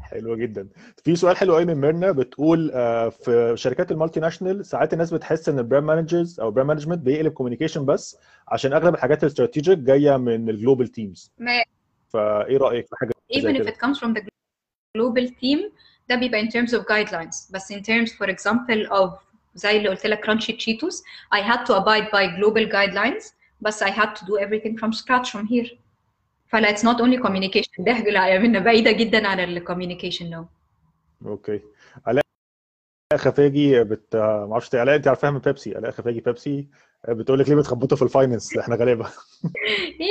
حلوة 0.00 0.36
جدا. 0.36 0.68
في 1.04 1.16
سؤال 1.16 1.36
حلو 1.36 1.54
قوي 1.54 1.64
من 1.64 1.74
ميرنا 1.74 2.12
بتقول 2.12 2.70
آه، 2.74 3.08
في 3.08 3.52
شركات 3.56 3.92
ال 3.92 4.20
multinational 4.20 4.66
ساعات 4.66 4.92
الناس 4.92 5.14
بتحس 5.14 5.48
إن 5.48 5.58
ال 5.58 5.62
brand 5.62 5.84
managers 5.84 6.40
أو 6.40 6.48
ال 6.48 6.51
brand 6.51 6.68
management 6.68 6.98
بيقلب 6.98 7.32
communication 7.32 7.86
بس 7.86 8.16
عشان 8.48 8.72
أغلب 8.72 8.94
الحاجات 8.94 9.22
ال 9.22 9.28
strategic 9.28 9.78
جاية 9.78 10.16
من 10.16 10.50
ال 10.50 10.55
global 10.55 10.88
teams 10.88 11.32
فإيه 12.08 12.56
رأيك 12.56 12.86
في 12.86 12.96
حاجة 12.96 13.12
even 13.34 13.62
if 13.62 13.66
it 13.66 13.76
comes 13.78 13.98
from 13.98 14.14
the 14.14 14.22
global 14.98 15.28
team 15.28 15.72
ده 16.08 16.16
بيبقى 16.16 16.46
in 16.46 16.50
terms 16.50 16.70
of 16.72 16.80
guidelines. 16.80 17.52
بس 17.52 17.72
in 17.72 17.76
terms 17.80 18.10
for 18.12 18.26
example 18.26 18.92
of 18.92 19.31
زي 19.54 19.76
اللي 19.76 19.88
قلت 19.88 20.06
لك 20.06 20.26
crunchy 20.26 20.52
cheetos. 20.52 21.02
I 21.34 21.40
had 21.40 21.66
to 21.66 21.74
abide 21.74 22.10
by 22.10 22.26
global 22.38 22.72
guidelines 22.72 23.32
بس 23.60 23.84
I 23.84 23.90
had 23.90 24.16
to 24.16 24.24
do 24.24 24.38
everything 24.38 24.76
from 24.78 24.92
scratch 24.92 25.30
from 25.30 25.46
here. 25.46 25.76
فلا 26.46 26.70
it's 26.70 26.84
not 26.84 27.00
only 27.00 27.18
communication 27.18 27.84
ده 27.84 27.92
لا 27.98 28.60
بعيدة 28.60 28.92
جدا 28.92 29.28
عن 29.28 29.40
ال 29.40 29.46
communication 29.46 30.30
no 30.30 30.46
okay 31.26 31.60
علاء 32.06 32.24
خفاجي 33.16 33.84
but 33.84 34.16
ما 34.16 34.52
أعرفش 34.52 34.74
علاء 34.74 34.96
أنت 34.96 35.08
عارفاها 35.08 35.30
من 35.30 35.38
بيبسي 35.38 35.76
علاء 35.76 35.90
خفاجي 35.90 36.20
بيبسي 36.20 36.68
بتقول 37.08 37.38
لك 37.38 37.48
ليه 37.48 37.56
بتخبطوا 37.56 37.96
في 37.96 38.02
ال 38.02 38.09
finance 38.09 38.56
إحنا 38.56 38.76
غلابة. 38.76 39.06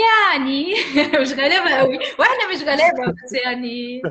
يعني 0.04 0.73
مش 1.21 1.34
غلابة 1.34 1.75
قوي. 1.75 1.97
وإحنا 2.19 2.54
مش 2.54 2.62
غلابة 2.62 3.12
بس 3.12 3.34
يعني 3.45 4.01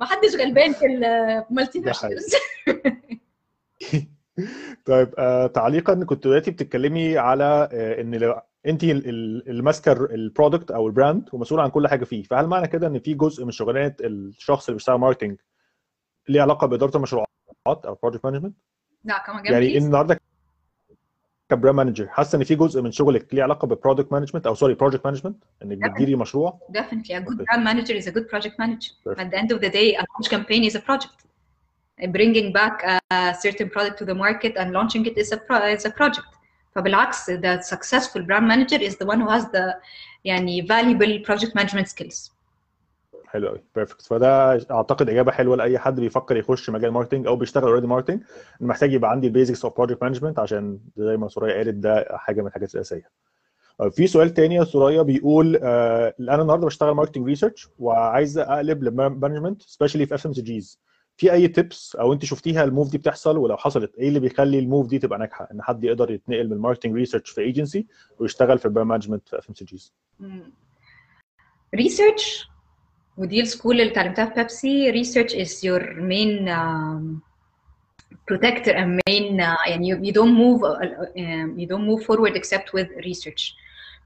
ما 0.00 0.06
حدش 0.06 0.34
غلبان 0.36 0.72
في 0.72 0.86
المالتي 0.86 1.80
ناشونالز 1.80 2.34
طيب 4.86 5.14
آه 5.18 5.46
تعليقا 5.46 6.04
كنت 6.04 6.24
دلوقتي 6.24 6.50
بتتكلمي 6.50 7.18
على 7.18 7.68
آه 7.72 8.00
إن 8.00 8.14
لو 8.14 8.40
انت 8.66 8.84
اللي 8.84 9.62
ماسكه 9.62 9.92
ال 9.92 10.02
product 10.02 10.70
أو 10.70 10.86
ال 10.86 10.93
brand 10.93 11.28
ومسؤول 11.32 11.60
عن 11.60 11.70
كل 11.70 11.88
حاجة 11.88 12.04
فيه 12.04 12.22
فهل 12.22 12.46
معنى 12.46 12.68
كده 12.68 12.86
إن 12.86 12.98
في 12.98 13.14
جزء 13.14 13.44
من 13.44 13.50
شغلانة 13.50 13.94
الشخص 14.00 14.68
اللي 14.68 14.76
بيشتغل 14.76 14.98
marketing 14.98 15.36
ليه 16.28 16.42
علاقة 16.42 16.66
بإدارة 16.66 16.96
المشروعات 16.96 17.26
أو 17.66 17.98
project 18.02 18.24
management 18.24 18.56
لا 19.04 19.18
كمان 19.26 19.46
يعني 19.46 19.78
النهارده 19.78 20.20
ك 21.48 21.53
brand 21.53 21.76
manager 21.76 22.08
حاسة 22.08 22.38
إن 22.38 22.44
في 22.44 22.54
جزء 22.54 22.82
من 22.82 22.92
شغلك 22.92 23.34
ليه 23.34 23.42
علاقة 23.42 23.66
ب 23.66 23.72
product 23.72 24.12
management 24.12 24.46
أو 24.46 24.54
sorry 24.54 24.74
project 24.74 25.06
management 25.06 25.44
إنك 25.62 25.90
بتديري 25.90 26.16
مشروع؟ 26.16 26.60
Definitely. 26.70 27.14
A 27.14 27.20
good 27.20 27.38
brand 27.38 27.64
manager 27.64 27.94
is 27.94 28.06
a 28.06 28.12
good 28.12 28.28
project 28.28 28.58
manager. 28.58 28.92
Perfect. 29.04 29.20
at 29.20 29.30
the 29.30 29.38
end 29.38 29.52
of 29.52 29.60
the 29.60 29.70
day 29.70 29.94
a 29.94 30.04
launch 30.12 30.28
campaign 30.30 30.64
is 30.64 30.74
a 30.74 30.80
project. 30.80 31.18
Bringing 32.00 32.52
back 32.52 32.82
a 33.10 33.34
certain 33.34 33.68
product 33.70 33.98
to 33.98 34.04
the 34.04 34.14
market 34.14 34.56
and 34.56 34.72
launching 34.72 35.04
it 35.06 35.16
is 35.18 35.32
a, 35.32 35.36
pro 35.36 35.56
is 35.76 35.84
a 35.86 35.90
project. 35.90 36.26
فبالعكس 36.74 37.30
the 37.30 37.60
successful 37.62 38.22
brand 38.22 38.46
manager 38.48 38.82
is 38.82 38.96
the 38.96 39.06
one 39.06 39.20
who 39.20 39.28
has 39.28 39.44
the 39.44 39.74
يعني 40.24 40.62
valuable 40.66 41.24
project 41.26 41.54
management 41.54 41.88
skills. 41.88 42.30
حلو 43.26 43.48
قوي 43.48 43.64
perfect 43.74 44.02
فده 44.02 44.52
أعتقد 44.70 45.08
إجابة 45.10 45.32
حلوة 45.32 45.56
لأي 45.56 45.78
حد 45.78 46.00
بيفكر 46.00 46.36
يخش 46.36 46.70
مجال 46.70 46.90
marketing 46.90 47.26
أو 47.26 47.36
بيشتغل 47.36 47.64
already 47.64 47.86
marketing 47.86 48.22
محتاج 48.60 48.92
يبقى 48.92 49.10
عندي 49.10 49.26
ال 49.26 49.31
basics 49.31 49.64
of 49.64 49.76
project 49.76 50.02
management 50.02 50.38
عشان 50.38 50.78
زي 50.96 51.16
ما 51.16 51.28
ثريا 51.28 51.54
قالت 51.56 51.74
ده 51.74 52.06
حاجة 52.10 52.40
من 52.40 52.46
الحاجات 52.46 52.74
الأساسية. 52.74 53.08
في 53.90 54.06
سؤال 54.06 54.34
تاني 54.34 54.54
يا 54.54 54.64
ثريا 54.64 55.02
بيقول 55.02 55.58
آه 55.62 56.14
أنا 56.20 56.42
النهارده 56.42 56.66
بشتغل 56.66 56.94
marketing 56.94 57.26
research 57.26 57.68
وعايز 57.78 58.38
أقلب 58.38 58.82
ل 58.82 58.89
management 58.89 59.62
specially 59.62 60.06
في 60.06 60.14
FMCGs 60.14 60.80
في 61.22 61.32
أي 61.32 61.48
tips 61.48 61.96
أو 61.96 62.12
أنت 62.12 62.24
شفتيها 62.24 62.64
ال 62.64 62.69
move 62.69 62.90
دي 62.90 62.98
بتحصل؟ 62.98 63.36
ولو 63.38 63.56
حصلت 63.56 63.94
إيه 63.98 64.08
اللي 64.08 64.20
بيخلي 64.20 64.58
ال 64.58 64.64
move 64.64 64.86
دي 64.86 64.98
تبقى 64.98 65.18
ناجحة؟ 65.18 65.48
إن 65.52 65.62
حد 65.62 65.84
يقدر 65.84 66.10
يتنقل 66.10 66.48
من 66.50 66.58
marketing 66.58 66.94
research 66.94 67.30
في 67.30 67.40
ايجنسي 67.40 67.86
ويشتغل 68.18 68.58
في 68.58 68.64
ال 68.64 68.68
brand 68.68 68.88
management 68.88 69.28
في 69.28 69.38
FMCGs 69.38 69.94
research 71.74 72.48
ودي 73.16 73.40
ال 73.40 73.46
school 73.46 73.80
اللي 73.80 73.92
اتعلمتها 73.92 74.24
في 74.24 74.34
بيبسي 74.34 74.90
research 74.90 75.34
is 75.34 75.64
your 75.64 75.94
main 76.00 76.48
and 78.32 79.00
main 79.08 79.40
uh, 79.40 79.68
يعني 79.68 80.12
don't 80.12 80.34
move 80.42 80.62
uh, 80.62 80.82
you 81.56 81.66
don't 81.66 81.86
move 81.86 82.04
forward 82.06 82.36
except 82.36 82.72
with 82.74 82.88
research. 83.06 83.54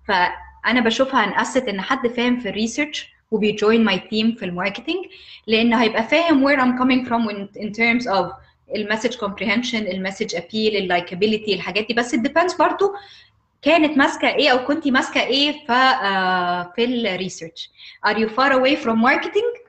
فأنا 0.04 0.80
بشوفها 0.80 1.24
an 1.24 1.40
asset 1.40 1.68
إن 1.68 1.80
حد 1.80 2.08
فاهم 2.08 2.40
في 2.40 2.48
ال 2.48 2.56
research 2.56 3.15
وبي 3.30 3.53
join 3.53 3.84
my 3.84 3.98
team 3.98 4.32
في 4.34 4.44
ال 4.44 4.49
marketing 4.49 4.96
لأن 5.46 5.74
هيبقى 5.74 6.02
فاهم 6.02 6.46
where 6.48 6.58
I'm 6.60 6.78
coming 6.82 7.08
from 7.08 7.30
in, 7.58 7.72
terms 7.72 8.06
of 8.16 8.32
ال 8.76 8.81
message 8.81 9.16
comprehension 9.16 9.74
ال 9.94 9.99
message 9.99 10.36
appeal 10.36 10.74
ال 10.74 10.81
likability 10.81 11.54
الحاجات 11.54 11.86
دي. 11.88 11.94
بس 11.94 12.14
depends 12.14 12.58
برضو 12.58 12.94
كانت 13.62 13.98
ماسكة 13.98 14.28
إيه 14.28 14.50
أو 14.50 14.64
كنت 14.64 14.88
ماسكة 14.88 15.20
إيه 15.22 15.52
في 15.52 15.66
uh, 15.66 16.74
في 16.76 16.84
ال 16.84 16.94
research 16.94 17.70
are 18.06 18.14
you 18.16 18.28
far 18.28 18.50
away 18.52 18.76
from 18.84 18.96
marketing 18.96 19.66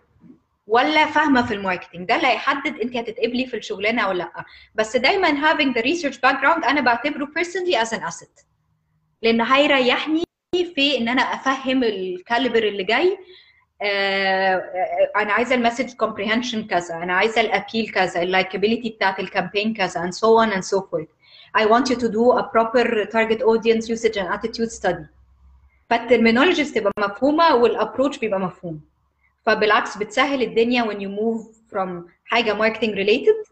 ولا 0.67 1.05
فاهمة 1.05 1.41
في 1.45 1.53
ال 1.53 1.59
marketing 1.59 2.07
ده 2.07 2.15
اللي 2.15 2.27
هيحدد 2.27 2.79
انت 2.79 2.97
هتتقبلي 2.97 3.45
في 3.45 3.57
الشغلانة 3.57 4.01
أو 4.01 4.11
لأ. 4.11 4.31
بس 4.75 4.97
دايما 4.97 5.27
having 5.29 5.73
the 5.73 5.81
research 5.83 6.15
background 6.15 6.65
أنا 6.69 6.81
بعتبره 6.81 7.25
personally 7.25 7.75
as 7.85 7.89
an 7.89 8.01
asset. 8.01 8.43
لأن 9.21 9.41
هيريحني 9.41 10.23
في 10.75 10.97
إن 10.97 11.07
أنا 11.07 11.21
أفهم 11.21 11.83
ال 11.83 11.93
caliber 11.93 12.63
اللي 12.63 12.83
جاي 12.83 13.07
آه 13.11 13.17
أنا 13.81 15.33
عايزة 15.33 15.55
ال 15.55 15.60
message 15.60 15.93
comprehension 15.93 16.67
كذا 16.67 16.95
أنا 16.95 17.13
عايزة 17.13 17.41
ال 17.41 17.48
appeal 17.48 17.89
كذا 17.89 18.21
ال 18.21 18.27
likability 18.27 18.89
بتاعت 18.89 19.19
ال 19.19 19.25
campaign 19.25 19.73
كذا 19.73 20.01
and 20.09 20.13
so 20.13 20.27
on 20.45 20.51
and 20.57 20.63
so 20.65 20.81
forth. 20.81 21.09
I 21.57 21.65
want 21.65 21.89
you 21.89 21.95
to 21.95 22.09
do 22.09 22.31
a 22.31 22.43
proper 22.43 23.05
target 23.05 23.41
audience 23.41 23.89
usage 23.89 24.17
and 24.17 24.27
attitude 24.27 24.71
study. 24.71 25.05
فال 25.89 26.00
terminologies 26.00 26.73
تبقى 26.73 26.91
مفهومة 26.99 27.55
وال 27.55 27.68
approach 27.68 28.17
بيبقى 28.17 28.39
مفهوم. 28.39 28.81
فبالعكس 29.45 29.97
بتسهل 29.97 30.41
الدنيا 30.41 30.83
when 30.83 30.97
you 30.99 31.09
move 31.09 31.55
from 31.73 31.89
حاجة 32.25 32.53
marketing 32.53 32.91
related 32.95 33.51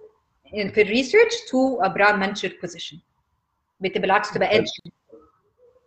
في 0.73 0.81
ال 0.82 0.87
research 0.87 1.34
to 1.33 1.85
a 1.85 1.89
brand 1.89 2.19
manager 2.23 2.49
position. 2.65 2.97
بتبقى 3.79 3.99
بالعكس 4.01 4.33
تبقى 4.33 4.59
edge. 4.63 4.91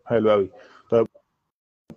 حلو 0.06 0.30
قوي 0.30 0.50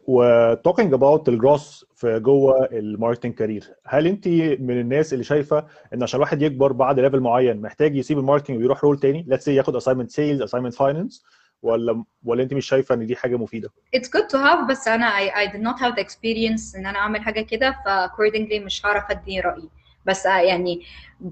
و 0.08 0.56
talking 0.56 0.92
about 0.94 1.28
الجروس 1.28 1.86
في 1.96 2.20
جوه 2.20 2.66
ال 2.72 2.78
marketing 2.78 3.34
career. 3.34 3.74
هل 3.88 4.08
انت 4.08 4.28
من 4.60 4.80
الناس 4.80 5.14
اللي 5.14 5.24
شايفة 5.24 5.66
إن 5.94 6.04
عشان 6.04 6.18
الواحد 6.18 6.42
يكبر 6.42 6.72
بعد 6.72 7.00
level 7.00 7.20
معين 7.20 7.62
محتاج 7.62 7.96
يسيب 7.96 8.20
ال 8.20 8.24
marketing 8.24 8.58
ويروح 8.58 8.84
role 8.84 9.00
تاني؟ 9.00 9.26
let's 9.28 9.48
ياخد 9.48 9.76
assignment 9.76 10.12
sales 10.12 10.42
assignment 10.42 10.74
finance 10.74 11.24
ولا 11.62 12.04
ولا 12.26 12.44
انت 12.44 12.54
مش 12.54 12.66
شايفة 12.66 12.96
إن 12.96 13.06
دي 13.06 13.16
حاجة 13.16 13.36
مفيدة؟ 13.38 13.70
It's 13.96 14.08
good 14.08 14.28
to 14.34 14.38
have 14.38 14.70
بس 14.70 14.88
أنا 14.88 15.10
I, 15.10 15.32
I 15.32 15.52
did 15.52 15.62
not 15.62 15.80
have 15.82 15.96
the 15.96 16.04
experience 16.08 16.76
إن 16.78 16.86
أنا 16.86 16.98
أعمل 16.98 17.22
حاجة 17.22 17.42
كده 17.42 17.72
ف 17.72 17.88
accordingly 18.12 18.66
مش 18.66 18.86
هعرف 18.86 19.04
أدي 19.12 19.40
رأيي. 19.40 19.70
بس 20.06 20.26
يعني 20.26 20.86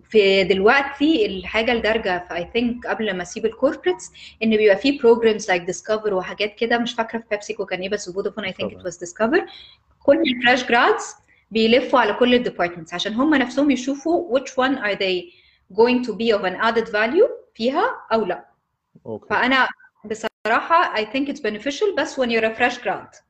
في 0.04 0.44
دلوقتي 0.44 1.26
الحاجة 1.26 1.72
الدارجة 1.72 2.26
في 2.28 2.34
I 2.36 2.44
think 2.58 2.90
قبل 2.90 3.14
ما 3.18 3.22
أسيب 3.22 3.46
ال 3.46 3.52
corporates 3.52 4.12
إن 4.44 4.58
بيبقى 4.58 4.78
في 4.78 5.00
programs 5.00 5.44
like 5.46 5.76
discover 5.76 6.12
وحاجات 6.14 6.56
كده. 6.56 6.78
مش 6.78 6.94
فاكرة 6.94 7.20
في 7.20 7.26
بيبسيكو 7.32 7.66
كان 7.66 7.82
إيه 7.82 7.90
بس 7.90 8.10
فودافون 8.12 8.46
I 8.46 8.54
think 8.54 8.72
it 8.72 8.84
was 8.84 8.98
discover. 8.98 9.42
كل 10.04 10.22
ال 10.22 10.29
fresh 10.29 10.64
grads 10.66 11.16
بيلفوا 11.52 12.00
على 12.00 12.14
كل 12.14 12.34
ال 12.34 12.39
departments 12.39 12.94
عشان 12.94 13.14
هم 13.14 13.36
نفسهم 13.36 13.72
يشوفوا 13.72 14.40
which 14.40 14.50
one 14.52 14.78
are 14.78 14.96
they 14.96 15.34
going 15.74 16.06
to 16.08 16.14
be 16.14 16.40
of 16.40 16.44
an 16.44 16.56
added 16.62 16.92
value 16.92 17.30
فيها 17.54 18.02
أو 18.14 18.26
لا. 18.26 18.46
okay. 19.06 19.28
فأنا 19.30 19.68
بصراحة 20.06 20.96
I 20.96 21.06
think 21.08 21.28
it's 21.30 21.40
beneficial 21.42 21.96
بس 21.98 22.20
when 22.20 22.26
you're 22.30 22.46
a 22.46 22.60
fresh 22.60 22.78
grad. 22.84 23.22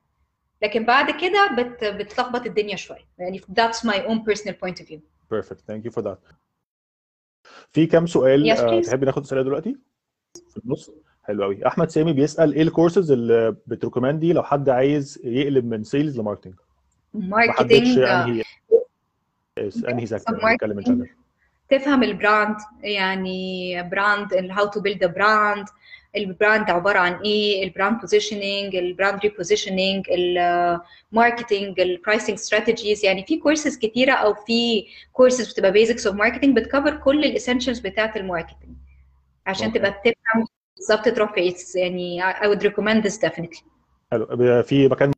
لكن 0.61 0.85
بعد 0.85 1.11
كده 1.11 1.49
بت 1.57 1.83
بتلخبط 1.83 2.45
الدنيا 2.45 2.75
شوية. 2.75 3.07
يعني 3.17 3.39
that's 3.39 3.79
my 3.89 3.95
own 3.95 4.31
personal 4.31 4.53
point 4.53 4.81
of 4.81 4.87
view. 4.87 4.99
Perfect. 5.29 5.61
Thank 5.67 5.85
you 5.85 5.91
for 5.91 6.01
that. 6.01 6.17
في 7.73 7.85
كام 7.85 8.05
سؤال 8.05 8.55
Yes, 8.55 8.59
آه،. 8.59 8.81
تحبي 8.81 9.05
ناخد 9.05 9.23
اسئله 9.23 9.41
دلوقتي؟ 9.41 9.77
في 10.49 10.57
النص. 10.57 10.91
حلو 11.29 11.43
قوي 11.43 11.67
أحمد 11.67 11.89
سامي 11.89 12.13
بيسأل 12.13 12.53
إيه 12.53 12.61
الكورسز 12.61 13.11
اللي 13.11 13.55
بت 13.67 13.78
recommend 13.78 14.28
ي 14.28 14.33
لو 14.33 14.43
حد 14.43 14.69
عايز 14.69 15.19
يقلب 15.23 15.65
من 15.65 15.83
sales 15.83 16.19
ل 16.19 16.23
marketing 16.23 16.53
ما 17.13 17.51
حددش 17.51 17.95
marketing 17.95 17.97
أنهي 17.97 18.43
أنهي 19.89 20.05
in 20.29 20.79
general 20.79 21.09
تفهم 21.69 22.03
ال 22.03 22.12
brand 22.12 22.55
يعني 22.81 23.83
brand 23.89 24.33
how 24.33 24.67
to 24.67 24.81
build 24.81 25.13
brand 25.13 25.65
ال 26.15 26.24
brand 26.24 26.69
عبارة 26.69 26.99
عن 26.99 27.13
إيه؟ 27.13 27.63
البراند 27.63 27.99
بوزيشننج 27.99 28.75
البراند 28.75 29.19
ريبوزيشننج 29.19 30.05
الماركتنج 30.09 31.79
البرايسنج 31.79 32.37
ستراتيجيز 32.37 33.05
يعني 33.05 33.25
في 33.25 33.37
كورسز 33.37 33.77
كتيرة 33.77 34.13
أو 34.13 34.33
في 34.33 34.85
كورسز 35.13 35.51
بتبقى 35.53 35.71
basics 35.71 36.07
of 36.07 36.15
marketing 36.15 36.55
بت 36.59 36.69
cover 36.69 36.95
كل 36.97 37.23
ال 37.23 37.28
essentials 37.28 37.79
بتاعة 37.79 38.13
ال 38.15 38.21
marketing 38.21 38.75
عشان 39.47 39.65
okay. 39.67 39.79
تبقى 39.79 39.91
بتفهم 39.91 40.45
بالظبط 40.77 41.05
تروح 41.15 41.33
في 41.33 41.39
إيه. 41.39 41.53
يعني 41.75 42.21
I 42.33 42.45
would 42.55 42.61
recommend 42.63 43.03
this 43.09 43.15
definitely. 43.29 43.63
حلو. 44.11 44.63
في 44.63 44.87
مكان 44.87 45.11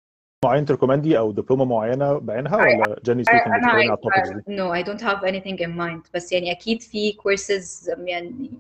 معين 0.46 0.66
ت 0.66 0.70
recommend 0.70 1.13
ي 1.13 1.18
أو 1.18 1.32
دبلومة 1.32 1.66
معينة 1.66 2.20
بعينها 2.20 2.58
ولا 2.58 3.00
generally 3.06 3.24
speaking 3.24 3.54
بتتكلم 3.92 4.44
no 4.48 4.74
I 4.74 4.84
don't 4.84 5.04
have 5.04 5.24
anything 5.24 5.62
in 5.62 5.70
mind 5.70 6.02
بس 6.14 6.32
يعني 6.32 6.52
أكيد 6.52 6.82
في 6.82 7.12
كورسز 7.12 7.92
يعني 8.06 8.52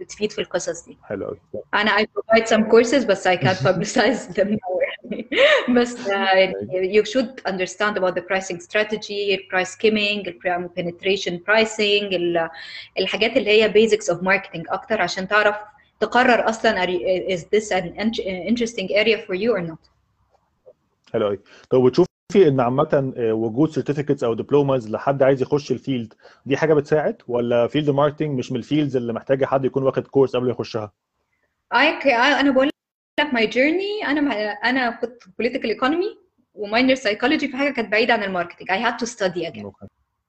بتفيد 0.00 0.32
في 0.32 0.40
القصص 0.40 0.86
دي. 0.86 0.98
حلو 1.02 1.24
قوي 1.26 1.38
أنا 1.74 1.90
اي 1.96 2.08
بروفايد 2.14 2.46
سم 2.46 2.62
كورسز 2.62 3.04
بس 3.04 3.26
اي 3.26 3.36
كانت 3.36 3.68
ببلسايز 3.68 4.30
ذيم 4.30 4.58
بس 5.76 5.96
يو 6.72 7.04
شود 7.04 7.40
اندرستاند 7.48 7.96
اباوت 7.96 8.18
ذا 8.18 8.24
برايسنج 8.26 8.60
ستراتيجي 8.60 9.34
ال 9.34 9.41
price 9.41 9.76
skimming 9.76 10.28
ال 10.28 10.34
prime 10.34 10.66
penetration 10.76 11.40
pricing 11.46 12.14
الحاجات 12.98 13.36
اللي 13.36 13.62
هي 13.62 13.68
basics 13.68 14.10
of 14.10 14.22
marketing 14.22 14.66
أكتر 14.68 15.00
عشان 15.02 15.28
تعرف 15.28 15.56
تقرر 16.00 16.48
أصلا 16.48 16.86
is 17.36 17.40
this 17.40 17.70
an 17.72 17.86
interesting 18.50 18.88
area 18.90 19.18
for 19.26 19.34
you 19.34 19.52
or 19.56 19.60
not. 19.70 19.97
حلو 21.12 21.26
قوي. 21.26 21.40
طب 21.70 21.78
وتشوفي 21.78 22.08
إن 22.48 22.60
عامة 22.60 23.12
آه، 23.16 23.32
وجود 23.32 23.70
certificates 23.70 24.24
أو 24.24 24.34
diplomas 24.34 24.90
لحد 24.90 25.22
عايز 25.22 25.42
يخش 25.42 25.72
ال 25.72 25.79
field 25.79 26.14
دي 26.46 26.56
حاجة 26.56 26.74
بتساعد؟ 26.74 27.22
ولا 27.28 27.66
field 27.66 27.90
marketing 27.90 28.38
مش 28.38 28.52
من 28.52 28.58
ال 28.58 28.63
fields 28.63 28.96
اللي 28.96 29.12
محتاجة 29.12 29.46
حد 29.46 29.64
يكون 29.64 29.82
واخد 29.82 30.06
كورس 30.06 30.36
قبل 30.36 30.50
يخشها؟ 30.50 30.92
أنا 31.74 32.50
بقول 32.50 32.70
لك 33.20 33.26
my 33.26 33.52
journey. 33.54 34.08
أنا 34.08 34.50
أنا 34.50 34.90
كنت 34.90 35.22
political 35.22 35.76
economy 35.80 36.28
و 36.54 36.61
minor 36.61 36.96
psychology 36.96 37.40
في 37.40 37.56
حاجة 37.56 37.72
كانت 37.72 37.92
بعيدة 37.92 38.14
عن 38.14 38.22
ال 38.22 38.27
marketing 38.27 38.70
I 38.70 38.74
had 38.74 38.98
to 38.98 39.10
study 39.10 39.52
again. 39.52 39.70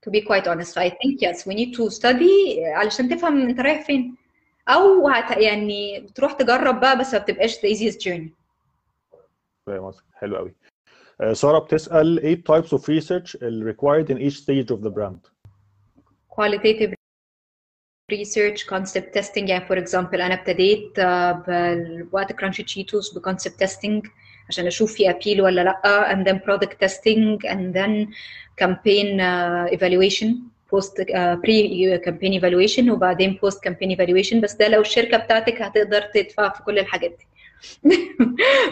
To 0.05 0.11
be 0.11 0.21
quite 0.21 0.47
honest. 0.47 0.77
I 0.77 0.89
think 0.89 1.19
yes 1.21 1.45
we 1.45 1.53
need 1.53 1.75
to 1.77 1.99
study 2.01 2.59
علشان 2.75 3.09
تفهم 3.09 3.41
أنت 3.41 3.59
رايح 3.59 3.85
فين. 3.85 4.15
أو 4.67 5.09
هت 5.09 5.37
يعني 5.37 6.07
تروح 6.15 6.33
تجرب 6.33 6.79
بقى 6.79 6.99
بس 6.99 7.13
ما 7.13 7.19
بتبقاش 7.19 7.55
the 7.55 7.59
easiest 7.59 7.97
journey. 7.97 8.29
فاهم 9.65 9.91
حلو 10.13 10.37
قوي. 10.37 10.55
ساره 11.32 11.58
بتسال 11.58 12.18
ايه 12.18 12.42
types 12.52 12.68
of 12.68 12.80
research 12.80 13.36
ال 13.42 13.74
required 13.74 14.08
in 14.10 14.18
each 14.18 14.36
stage 14.40 14.76
of 14.76 14.80
the 14.86 14.90
brand 14.90 15.20
qualitative 16.36 16.94
research 18.12 18.66
concept 18.66 19.14
testing 19.18 19.48
يعني 19.48 19.66
for 19.66 19.76
example 19.84 20.14
انا 20.20 20.34
ابتديت 20.34 20.98
آه، 20.98 21.44
بوقت 22.12 22.32
كرانشي 22.32 22.62
تشيتوس 22.62 23.18
بconcept 23.18 23.66
testing 23.66 24.08
عشان 24.48 24.66
اشوف 24.66 24.92
في 24.94 25.12
appeal 25.12 25.40
ولا 25.40 25.60
لا 25.64 26.14
and 26.14 26.26
then 26.26 26.38
product 26.38 26.74
testing 26.86 27.38
and 27.50 27.74
then 27.76 28.06
campaign 28.64 29.20
uh, 29.20 29.76
evaluation 29.76 30.28
post 30.74 30.94
uh, 31.00 31.36
pre 31.44 31.98
campaign 32.06 32.32
evaluation 32.40 32.88
وبعدين 32.90 33.38
post 33.44 33.56
campaign 33.68 33.96
evaluation 33.96 34.36
بس 34.36 34.54
ده 34.54 34.68
لو 34.68 34.80
الشركه 34.80 35.16
بتاعتك 35.18 35.62
هتقدر 35.62 36.00
تدفع 36.02 36.48
في 36.48 36.62
كل 36.62 36.78
الحاجات 36.78 37.10
دي 37.10 37.26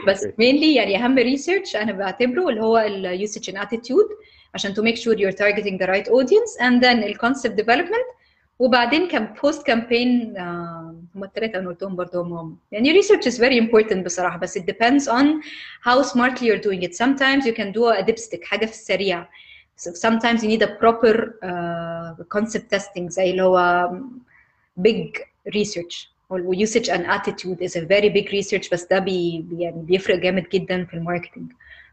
بس 0.09 0.25
Okay. 0.25 0.29
mainly 0.31 0.77
يعني 0.77 0.97
اهم 0.97 1.19
ريسيرش 1.19 1.77
انا 1.77 1.93
بعتبره 1.93 2.49
اللي 2.49 2.61
هو 2.63 2.79
ال 2.79 3.29
usage 3.29 3.53
and 3.53 3.57
attitude 3.57 4.13
عشان 4.55 4.75
to 4.75 4.79
make 4.79 4.97
sure 4.97 5.17
you're 5.17 5.37
targeting 5.37 5.79
the 5.79 5.87
right 5.87 6.09
audience 6.09 6.61
and 6.61 6.83
then 6.83 7.05
ال 7.05 7.19
concept 7.19 7.63
development 7.63 8.23
وبعدين 8.59 9.09
كان 9.09 9.35
post 9.37 9.59
campaign 9.59 10.41
هم 11.17 11.25
الثلاثه 11.25 11.59
انا 11.59 11.69
قلتهم 11.69 11.97
برضه 11.97 12.23
هم 12.23 12.33
هم 12.33 12.57
يعني 12.73 13.03
research 13.03 13.25
is 13.27 13.35
very 13.39 13.61
important 13.69 13.97
بصراحه 14.05 14.39
بس 14.39 14.59
it 14.59 14.63
depends 14.63 15.05
on 15.09 15.25
how 15.89 16.03
smartly 16.03 16.43
you're 16.45 16.63
doing 16.63 16.83
it 16.83 16.95
sometimes 16.95 17.47
you 17.47 17.55
can 17.55 17.73
do 17.73 18.01
a 18.01 18.03
dipstick 18.03 18.45
حاجه 18.45 18.67
في 18.67 18.73
السريع 18.73 19.29
So 19.85 19.91
sometimes 20.07 20.39
you 20.45 20.49
need 20.55 20.63
a 20.63 20.73
proper 20.83 21.15
uh, 21.51 22.11
concept 22.37 22.67
testing 22.75 23.07
زي 23.09 23.31
اللي 23.31 23.43
هو 23.43 23.91
big 24.89 25.11
research 25.59 26.09
و 26.30 26.54
usage 26.54 26.90
and 26.90 27.06
attitude 27.18 27.60
is 27.62 27.76
a 27.76 27.86
very 27.86 28.10
big 28.10 28.28
research 28.32 28.72
بس 28.72 28.88
ده 28.92 29.00
بي 29.00 29.46
يعني 29.58 29.82
بيفرق 29.82 30.16
جامد 30.16 30.50
جدا 30.54 30.86
في 30.86 30.94
ال 30.94 30.99
marketing. 30.99 31.52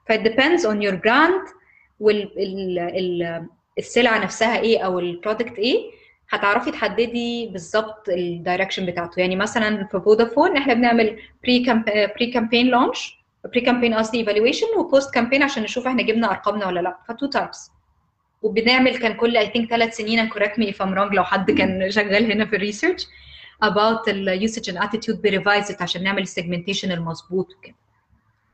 ف 0.08 0.12
it 0.12 0.20
depends 0.20 0.62
on 0.62 0.86
your 0.88 0.94
brand 1.06 1.54
وال 2.00 2.38
ال 2.38 2.78
ال 2.78 3.46
السلعة 3.78 4.18
نفسها 4.18 4.58
إيه 4.60 4.78
أو 4.86 4.98
ال 4.98 5.06
product 5.06 5.58
إيه. 5.58 5.76
هتعرفي 6.30 6.70
تحددي 6.70 7.46
بالظبط 7.46 8.08
ال 8.08 8.16
direction 8.16 8.86
بتاعته. 8.86 9.20
يعني 9.20 9.36
مثلا 9.36 9.84
في 9.92 10.00
فودافون 10.00 10.56
إحنا 10.56 10.74
بنعمل 10.74 11.18
pre 11.44 11.64
pre 12.16 12.26
campaign 12.32 12.66
launch 12.66 13.18
pre 13.44 13.60
campaign 13.60 13.94
قصدي 13.94 14.18
evaluation 14.18 14.66
و 14.78 14.86
post 14.86 15.14
campaign 15.14 15.42
عشان 15.42 15.62
نشوف 15.62 15.86
إحنا 15.86 16.02
جبنا 16.02 16.30
أرقامنا 16.30 16.66
ولا 16.66 16.80
لأ. 16.80 16.96
ف 17.08 17.13
two 17.13 17.26
types 17.26 17.70
وبنعمل 18.42 18.98
كان 18.98 19.12
كل 19.14 19.36
I 19.36 19.50
think 19.50 19.70
ثلاث 19.70 19.96
سنين 19.96 20.28
correct 20.28 20.58
me 20.58 20.70
if 20.70 20.82
I'm 20.82 20.94
wrong 20.94 21.14
لو 21.14 21.24
حد 21.24 21.50
كان 21.50 21.90
شغال 21.90 22.32
هنا 22.32 22.44
في 22.46 22.56
ال 22.56 22.62
research 22.62 23.06
about 23.64 24.08
ال 24.08 24.48
usage 24.48 24.72
and 24.72 24.76
attitude 24.78 25.20
بريفايز 25.22 25.72
it 25.72 25.82
عشان 25.82 26.02
نعمل 26.02 26.22
ال 26.22 26.28
segmentation 26.28 26.92
المظبوط 26.92 27.48
وكده. 27.54 27.74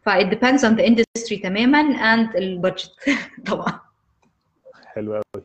ف 0.02 0.08
it 0.08 0.26
depends 0.34 0.60
on 0.62 0.76
the 0.78 0.84
industry 0.90 1.42
تماما 1.42 1.82
and 1.82 2.36
البادجت 2.36 2.90
طبعا. 3.46 3.80
حلو 4.86 5.12
قوي. 5.12 5.44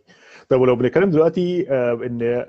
طب 0.50 0.62
ولو 0.62 0.76
بنتكلم 0.76 1.10
دلوقتي 1.10 1.72
آه، 1.72 1.94
إن 1.94 2.46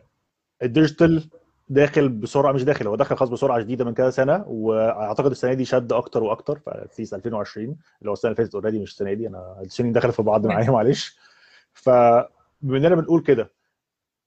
ال 0.62 0.71
digital 0.71 1.28
داخل 1.68 2.08
بسرعة 2.08 2.52
مش 2.52 2.64
داخل 2.64 2.86
هو 2.86 2.96
داخل 2.96 3.16
خلاص 3.16 3.30
بسرعة 3.30 3.60
شديده 3.60 3.84
من 3.84 3.94
كذا 3.94 4.10
سنة 4.10 4.44
وأعتقد 4.46 5.30
السنة 5.30 5.52
دي 5.52 5.64
شد 5.64 5.92
أكتر 5.92 6.22
وأكتر 6.22 6.58
في 6.90 7.02
2020 7.16 7.64
اللي 7.66 8.10
هو 8.10 8.12
السنة 8.12 8.30
اللي 8.30 8.42
فاتت 8.42 8.54
already 8.54 8.78
مش 8.78 8.90
السنة 8.92 9.12
دي 9.12 9.28
أنا 9.28 9.56
السنين 9.60 9.92
دخلت 9.92 10.14
في 10.14 10.22
بعض 10.22 10.46
معايا 10.46 10.70
معلش. 10.70 11.16
فبما 11.72 12.28
إننا 12.64 12.94
بنقول 12.94 13.20
كده 13.22 13.50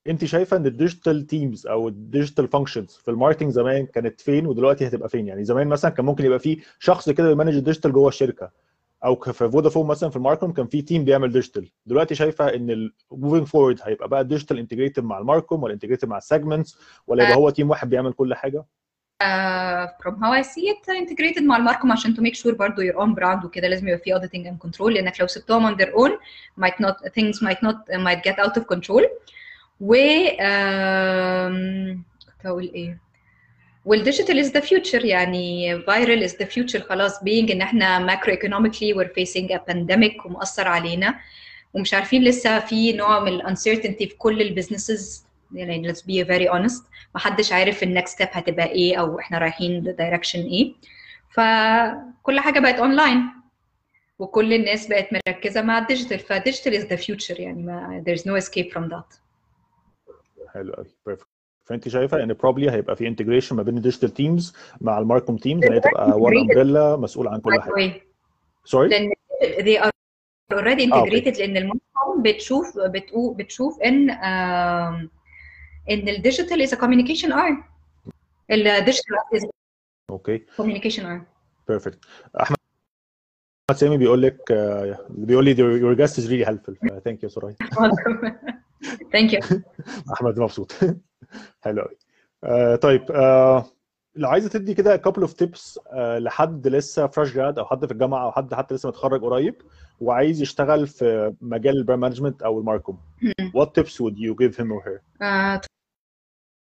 انت 0.08 0.26
شايفة 0.26 0.58
ان 0.58 0.66
ال 0.66 0.73
digital 0.73 1.28
teams 1.28 1.68
أو 1.68 1.88
ال 1.88 1.95
digital 1.95 2.48
functions 2.48 2.96
في 3.06 3.12
ال 3.12 3.16
marketing 3.16 3.52
زمان 3.52 3.86
كانت 3.86 4.22
فين 4.22 4.48
ودلوقتي 4.48 4.88
هتبقى 4.88 5.10
فين؟ 5.10 5.28
يعني 5.28 5.44
زمان 5.44 5.68
مثلا 5.68 5.92
كان 5.92 6.06
ممكن 6.06 6.26
يبقى 6.26 6.40
في 6.40 6.62
شخص 6.80 7.10
كده 7.10 7.28
بي 7.30 7.36
manage 7.36 7.56
ال 7.56 7.60
digital 7.60 7.94
جوه 7.94 8.08
الشركة. 8.08 8.52
أو 9.06 9.16
في 9.16 9.34
فودافون 9.50 9.88
مثلا 9.88 10.10
في 10.10 10.16
ال 10.16 10.19
marketing 10.19 10.54
كان 10.56 10.68
في 10.68 10.82
team 10.82 11.06
بيعمل 11.06 11.32
digital 11.32 11.70
دلوقتي 11.86 12.16
شايفة 12.16 12.56
إن 12.56 12.92
moving 13.12 13.48
forward 13.48 13.80
هيبقى 13.84 14.08
بقى 14.10 14.22
ال 14.22 14.26
digital 14.26 14.60
integrated 14.60 15.04
مع 15.04 15.18
ال 15.20 15.26
marcom 15.26 15.64
ولا 15.64 15.74
integrated 15.74 16.08
مع 16.08 16.18
ال 16.18 16.24
segments 16.24 16.78
ولا 17.08 17.24
يبقى 17.24 17.36
هو 17.38 17.50
team 17.50 17.70
واحد 17.70 17.90
بيعمل 17.90 18.14
كل 18.14 18.34
حاجة؟ 18.34 18.66
uh, 19.24 19.88
from 20.04 20.14
how 20.22 20.32
I 20.32 20.42
see 20.42 20.66
it 20.70 20.88
integrated 21.04 21.44
مع 21.44 21.58
الماركم 21.58 21.92
عشان 21.92 22.14
to 22.14 22.20
make 22.20 22.36
sure 22.36 22.56
برضو 22.56 22.82
your 22.82 22.96
own 22.96 23.16
brand 23.20 23.46
وكده 23.46 23.68
لازم 23.68 23.88
يبقى 23.88 24.00
في 24.00 24.14
auditing 24.16 24.46
and 24.52 24.68
control 24.70 24.88
لأنك 24.88 25.22
لو 25.22 25.28
سبتهم 25.28 25.76
on 25.76 25.78
their 25.80 25.92
own 25.92 26.12
might 26.64 26.86
not 26.86 27.10
things 27.10 27.38
might 27.48 27.68
not 27.68 27.78
might 28.06 28.22
get 28.32 28.46
out 28.46 28.62
of 28.62 28.64
control. 28.76 29.06
و 29.82 29.96
كنت 32.26 32.46
هقول 32.46 32.72
إيه. 32.76 33.00
والديجيتال 33.86 34.46
is 34.46 34.50
the 34.54 34.62
future 34.62 35.06
يعني 35.06 35.78
viral 35.82 36.30
is 36.30 36.34
the 36.34 36.46
future 36.46 36.78
خلاص 36.82 37.20
being 37.20 37.52
إن 37.52 37.62
إحنا 37.62 38.08
macro 38.08 38.30
economically 38.30 38.94
we're 38.96 39.14
facing 39.20 39.50
a 39.52 39.60
pandemic 39.72 40.26
ومأثر 40.26 40.68
علينا. 40.68 41.20
ومش 41.74 41.94
عارفين 41.94 42.24
لسه 42.24 42.60
في 42.60 42.94
نوع 42.94 43.20
من 43.20 43.28
ال 43.28 43.42
uncertainty 43.58 43.98
في 44.08 44.16
كل 44.18 44.42
البيزنسز 44.42 45.26
يعني 45.54 45.94
let's 45.94 45.98
be 46.02 46.26
very 46.28 46.50
honest. 46.54 46.84
محدش 47.16 47.52
عارف 47.52 47.84
ال 47.84 47.90
next 47.90 48.16
step 48.16 48.28
هتبقى 48.32 48.66
إيه 48.72 48.96
أو 49.00 49.20
إحنا 49.20 49.38
رايحين 49.38 49.96
direction 49.98 50.40
إيه. 50.40 50.74
فكل 51.30 52.40
حاجة 52.40 52.60
بقت 52.60 52.76
اونلاين 52.76 53.22
وكل 54.20 54.54
الناس 54.54 54.88
بقت 54.88 55.08
مركزة 55.28 55.62
مع 55.62 55.78
ال 55.78 55.83
digital 55.83 56.20
ف 56.20 56.27
digital 56.27 56.76
is 56.76 56.86
the 56.86 56.96
future 56.96 57.40
يعني 57.40 57.64
ما 57.64 58.04
there's 58.08 58.22
no 58.22 58.44
escape 58.46 58.72
from 58.74 58.90
that. 58.94 59.29
حلو 60.54 60.74
قوي 60.74 60.86
perfect 61.06 61.28
فأنت 61.66 61.88
شايفة 61.90 62.24
إن 62.24 62.34
probably 62.34 62.70
هيبقى 62.72 62.96
في 62.96 63.08
integration 63.08 63.56
ما 63.56 63.64
بين 63.64 63.78
ال 63.78 63.82
digital 63.82 64.10
teams 64.14 64.56
مع 64.82 65.00
ال 65.00 65.05
marcom 65.05 65.38
teams 65.38 65.64
هي 65.64 65.80
تبقى 65.80 66.12
one 66.20 66.38
umbrella 66.38 66.96
مسؤول 66.96 67.28
عن 67.28 67.40
كل 67.40 67.62
حاجة. 67.62 68.02
سوري 68.66 68.90
لأن 68.90 69.12
they 69.42 69.82
are 69.82 69.90
already 70.54 70.94
آه، 70.94 71.04
integrated 71.06 71.40
لأن 71.40 71.58
ال 71.58 71.67
marcom 71.67 72.24
بتشوف 72.24 72.80
بتقو 72.80 73.34
بتشوف 73.34 73.82
إن 73.82 74.10
إن 75.90 76.10
ال 76.10 76.17
digital 76.17 76.68
a 76.68 76.72
communication 76.72 77.32
arm. 77.32 77.64
ال 78.52 78.60
digital 78.60 79.16
is 79.36 79.44
a 79.44 79.50
okay. 80.10 80.46
communication 80.62 81.02
arm. 81.04 81.22
perfect 81.68 82.00
أحمد 82.42 82.58
سامي 83.74 83.98
بيقول 83.98 84.22
لك 84.22 84.52
آه، 84.52 85.06
بيقول 85.10 85.46
لي 85.46 85.56
your 85.56 85.98
guest 86.00 86.14
is 86.14 86.26
really 86.28 86.46
helpful. 86.50 87.00
thank 87.00 87.24
you 87.24 87.30
سوري 87.30 87.56
thank 88.86 89.32
you. 89.32 89.62
أحمد 90.14 90.40
مبسوط. 90.40 90.72
حلو 91.64 91.82
قوي 91.82 91.98
آه 92.44 92.76
طيب 92.76 93.12
آه 93.12 93.66
لو 94.16 94.30
عايزه 94.30 94.50
تدي 94.50 94.74
كده 94.74 95.02
of 95.08 95.30
tips 95.44 95.78
آه 95.94 96.20
لحد 96.20 96.68
لسه 96.68 97.08
fresh 97.08 97.34
grad 97.34 97.60
أو 97.60 97.66
حد 97.66 97.86
في 97.86 97.92
الجامعة 97.92 98.24
أو 98.24 98.32
حد 98.32 98.54
حتى 98.54 98.76
لسه 98.76 98.90
متخرج 98.90 99.22
قريب 99.22 99.56
وعايز 100.00 100.42
يشتغل 100.42 100.88
في 100.88 101.34
مجال 101.42 101.78
ال 101.78 101.82
brand 101.82 102.02
management 102.02 102.42
أو 102.42 102.60
ال 102.60 102.65
marcom 102.65 102.98
what 103.58 103.68
tips 103.68 103.94
would 103.94 104.16
you 104.18 104.36
give 104.44 104.56
him 104.56 104.72
or 104.72 104.82
her 104.88 105.02
Uh, 105.22 105.58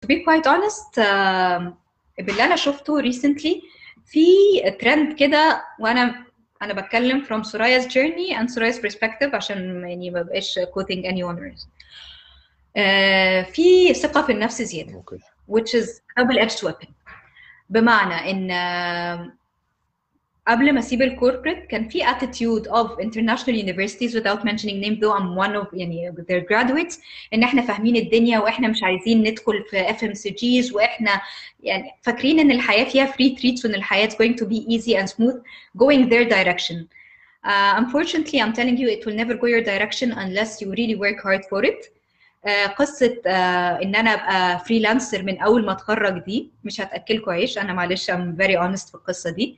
to 0.01 0.07
be 0.07 0.23
quite 0.23 0.47
honest 0.47 0.97
uh, 0.97 1.73
باللي 2.19 2.43
أنا 2.43 2.55
شفته 2.55 3.01
recently 3.01 3.63
في 4.05 4.25
ترند 4.81 5.13
كده 5.13 5.63
وأنا 5.79 6.25
أنا 6.61 6.73
بتكلم 6.81 7.23
from 7.25 7.43
Soraya's 7.43 7.85
journey 7.87 8.35
and 8.35 8.49
Soraya's 8.49 8.79
perspective 8.79 9.33
عشان 9.35 9.83
يعني 9.89 10.09
ما 10.11 10.21
بقاش 10.21 10.59
quoting 10.59 11.03
any 11.05 11.23
owners. 11.23 11.67
Uh, 12.77 13.51
في 13.51 13.93
ثقة 13.93 14.21
في 14.21 14.31
النفس 14.31 14.61
زيادة 14.61 14.93
أوكي 14.93 15.19
which 15.51 15.73
is 15.81 15.87
double 16.19 16.39
edged 16.39 16.63
weapon 16.69 16.87
بمعنى 17.69 18.31
ان 18.31 18.51
آه، 18.51 19.33
قبل 20.47 20.73
ما 20.73 20.79
اسيب 20.79 21.01
الكوربريت 21.01 21.65
كان 21.65 21.87
في 21.89 22.03
attitude 22.03 22.63
of 22.71 22.99
international 23.03 23.55
universities 23.55 24.13
without 24.15 24.43
mentioning 24.43 24.79
name 24.81 24.99
though 24.99 25.13
I'm 25.19 25.35
one 25.35 25.55
of 25.55 25.67
يعني 25.73 26.11
their 26.29 26.41
graduates 26.41 26.99
ان 27.33 27.43
إحنا 27.43 27.61
فاهمين 27.61 27.95
الدنيا 27.95 28.39
وإحنا 28.39 28.67
مش 28.67 28.83
عايزين 28.83 29.21
ندخل 29.23 29.63
في 29.69 29.83
FMCGs 29.87 30.73
وإحنا 30.75 31.21
يعني 31.63 31.91
فاكرين 32.01 32.39
ان 32.39 32.51
الحياة 32.51 32.83
فيها 32.83 33.05
free 33.05 33.39
treats 33.39 33.65
وان 33.65 33.75
الحياة 33.75 34.07
is 34.07 34.11
going 34.13 34.35
to 34.41 34.45
be 34.45 34.75
easy 34.75 34.95
and 35.01 35.09
smooth 35.09 35.41
going 35.77 36.09
their 36.09 36.25
direction. 36.29 36.87
Uh, 37.45 37.73
unfortunately 37.81 38.39
I'm 38.41 38.53
telling 38.53 38.77
you 38.77 38.87
it 38.89 39.05
will 39.05 39.15
never 39.15 39.35
go 39.35 39.47
your 39.47 39.63
direction 39.63 40.11
unless 40.11 40.61
you 40.61 40.71
really 40.71 40.95
work 40.95 41.19
hard 41.23 41.41
for 41.49 41.63
it. 41.63 41.98
Uh, 42.47 42.69
قصة 42.77 43.07
uh, 43.25 43.27
إن 43.83 43.95
أنا 43.95 44.09
أبقى 44.13 44.59
فريلانسر 44.65 45.23
من 45.23 45.39
أول 45.41 45.65
ما 45.65 45.71
أتخرج 45.71 46.19
دي 46.23 46.51
مش 46.63 46.81
هتأكلكوا 46.81 47.33
عيش 47.33 47.57
أنا 47.57 47.73
معلش 47.73 48.11
I'm 48.11 48.35
very 48.41 48.57
honest 48.59 48.87
في 48.89 48.95
القصة 48.95 49.29
دي. 49.29 49.57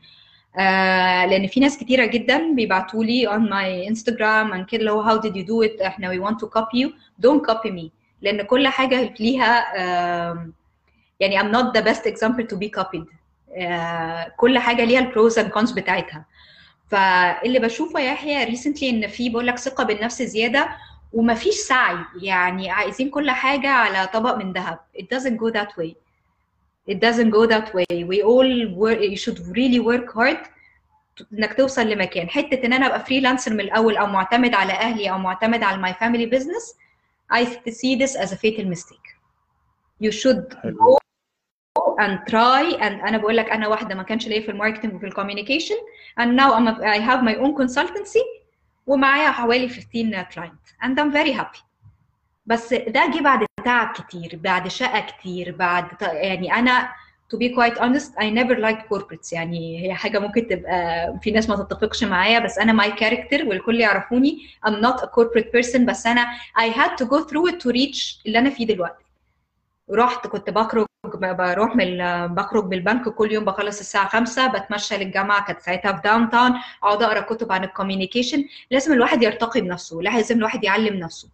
آه 0.59 1.25
لأن 1.25 1.47
في 1.47 1.59
ناس 1.59 1.77
كتيرة 1.77 2.05
جدا 2.05 2.53
بيبعتوا 2.55 3.03
لي 3.03 3.27
on 3.27 3.41
my 3.49 3.91
Instagram 3.93 4.53
and 4.53 4.65
كده 4.65 4.79
اللي 4.79 4.91
هو 4.91 5.03
how 5.03 5.21
did 5.21 5.31
you 5.33 5.43
do 5.45 5.69
it 5.69 5.81
إحنا 5.85 6.09
we 6.13 6.19
want 6.29 6.35
to 6.35 6.49
copy 6.49 6.77
you. 6.85 6.89
Don't 7.27 7.51
copy 7.51 7.69
me. 7.71 7.89
لأن 8.21 8.41
كل 8.41 8.67
حاجة 8.67 9.13
ليها 9.19 9.73
آه 9.77 10.49
يعني 11.19 11.53
not 11.53 11.65
the 11.77 11.81
best 11.81 12.01
example 12.11 12.45
to 12.53 12.57
be 12.57 12.81
copied. 12.81 13.05
آه 13.57 14.33
كل 14.37 14.59
حاجة 14.59 14.83
ليها 14.85 14.99
ال 14.99 15.07
pros 15.07 15.39
and 15.39 15.43
cons 15.51 15.73
بتاعتها. 15.75 16.25
فاللي 16.89 17.59
بشوفه 17.59 17.99
يا 17.99 18.11
يحيى 18.11 18.43
recently 18.43 18.89
إن 18.89 19.07
في 19.07 19.29
بقول 19.29 19.47
لك 19.47 19.57
ثقة 19.57 19.83
بالنفس 19.83 20.21
زيادة 20.21 20.69
ومفيش 21.13 21.55
سعي 21.55 21.97
يعني 22.21 22.69
عايزين 22.71 23.09
كل 23.09 23.31
حاجة 23.31 23.67
على 23.69 24.07
طبق 24.07 24.35
من 24.35 24.53
ذهب 24.53 24.79
it 24.97 25.05
doesn't 25.17 25.37
go 25.37 25.51
that 25.53 25.69
way 25.77 25.93
it 26.91 26.97
doesn't 26.99 27.29
go 27.29 27.45
that 27.47 27.73
way 27.73 28.03
we 28.03 28.21
all 28.21 28.67
work 28.75 28.99
you 29.01 29.17
should 29.17 29.39
really 29.57 29.79
work 29.79 30.13
hard 30.13 30.37
انك 31.33 31.53
توصل 31.53 31.87
لمكان 31.89 32.29
حتة 32.29 32.65
ان 32.65 32.73
أنا 32.73 32.85
ابقى 32.87 33.05
freelancer 33.05 33.53
من 33.53 33.59
الأول 33.59 33.97
أو 33.97 34.07
معتمد 34.07 34.53
على 34.53 34.73
أهلي 34.73 35.09
أو 35.11 35.17
معتمد 35.17 35.63
على 35.63 35.81
my 35.87 35.95
family 35.95 36.37
business 36.37 36.75
I 37.33 37.45
see 37.71 37.95
this 37.95 38.15
as 38.15 38.31
a 38.31 38.35
fatal 38.37 38.65
mistake 38.65 39.07
you 40.03 40.11
should 40.11 40.55
go 40.63 40.97
and 41.99 42.19
try 42.27 42.63
and 42.79 43.03
أنا 43.07 43.17
بقول 43.17 43.37
لك 43.37 43.49
أنا 43.49 43.67
واحدة 43.67 43.95
ما 43.95 44.03
كانش 44.03 44.27
ليا 44.27 44.41
في 44.41 44.51
ال 44.51 44.55
marketing 44.55 44.93
وفي 44.93 45.05
ال 45.05 45.10
communication 45.10 45.75
and 46.19 46.35
now 46.39 46.53
I'm 46.53 46.67
a, 46.67 46.85
I 46.85 46.99
have 46.99 47.23
my 47.23 47.35
own 47.35 47.55
consultancy 47.63 48.40
ومعايا 48.91 49.31
حوالي 49.31 49.69
15 49.69 50.25
client 50.35 50.85
and 50.85 50.99
I'm 50.99 51.13
very 51.13 51.33
happy. 51.41 51.61
بس 52.45 52.73
ده 52.73 53.11
جه 53.15 53.21
بعد 53.23 53.45
تعب 53.65 53.93
كتير 53.93 54.39
بعد 54.43 54.67
شقى 54.67 54.99
كتير 54.99 55.55
بعد 55.55 55.87
يعني 56.01 56.53
أنا 56.53 56.89
to 57.33 57.37
be 57.37 57.49
quite 57.55 57.77
honest 57.79 58.11
I 58.19 58.29
never 58.39 58.55
liked 58.59 58.93
corporates. 58.93 59.33
يعني 59.33 59.85
هي 59.87 59.93
حاجة 59.93 60.19
ممكن 60.19 60.47
تبقى 60.47 61.13
في 61.21 61.31
ناس 61.31 61.49
ما 61.49 61.55
تتفقش 61.55 62.03
معايا 62.03 62.39
بس 62.39 62.57
أنا 62.57 62.83
my 62.83 62.91
character 62.91 63.47
والكل 63.47 63.79
يعرفوني 63.79 64.37
I'm 64.67 64.71
not 64.85 65.01
a 65.01 65.05
corporate 65.07 65.51
person 65.57 65.79
بس 65.79 66.05
أنا 66.05 66.25
I 66.57 66.69
had 66.77 67.03
to 67.03 67.07
go 67.07 67.23
through 67.29 67.51
it 67.51 67.55
to 67.63 67.73
reach 67.73 68.21
اللي 68.25 68.39
أنا 68.39 68.49
فيه 68.49 68.65
دلوقتي. 68.65 69.03
رحت 69.89 70.27
كنت 70.27 70.49
بخرج 70.49 70.85
بروح 71.21 71.75
من 71.75 71.97
بخرج 72.27 72.65
بالبنك 72.65 73.09
كل 73.09 73.31
يوم 73.31 73.45
بخلص 73.45 73.79
الساعة 73.79 74.07
5 74.09 74.47
بتمشى 74.47 74.97
للجامعة 74.97 75.45
كانت 75.45 75.59
ساعتها 75.61 75.93
في 75.93 76.01
downtown 76.01 76.51
أقعد 76.83 77.03
أقرأ 77.03 77.19
كتب 77.21 77.51
عن 77.51 77.63
ال 77.63 77.69
communication 77.69 78.45
لازم 78.71 78.93
الواحد 78.93 79.23
يرتقي 79.23 79.61
بنفسه 79.61 79.97
لازم 80.01 80.37
الواحد 80.37 80.63
يعلم 80.63 80.99
نفسه. 80.99 81.29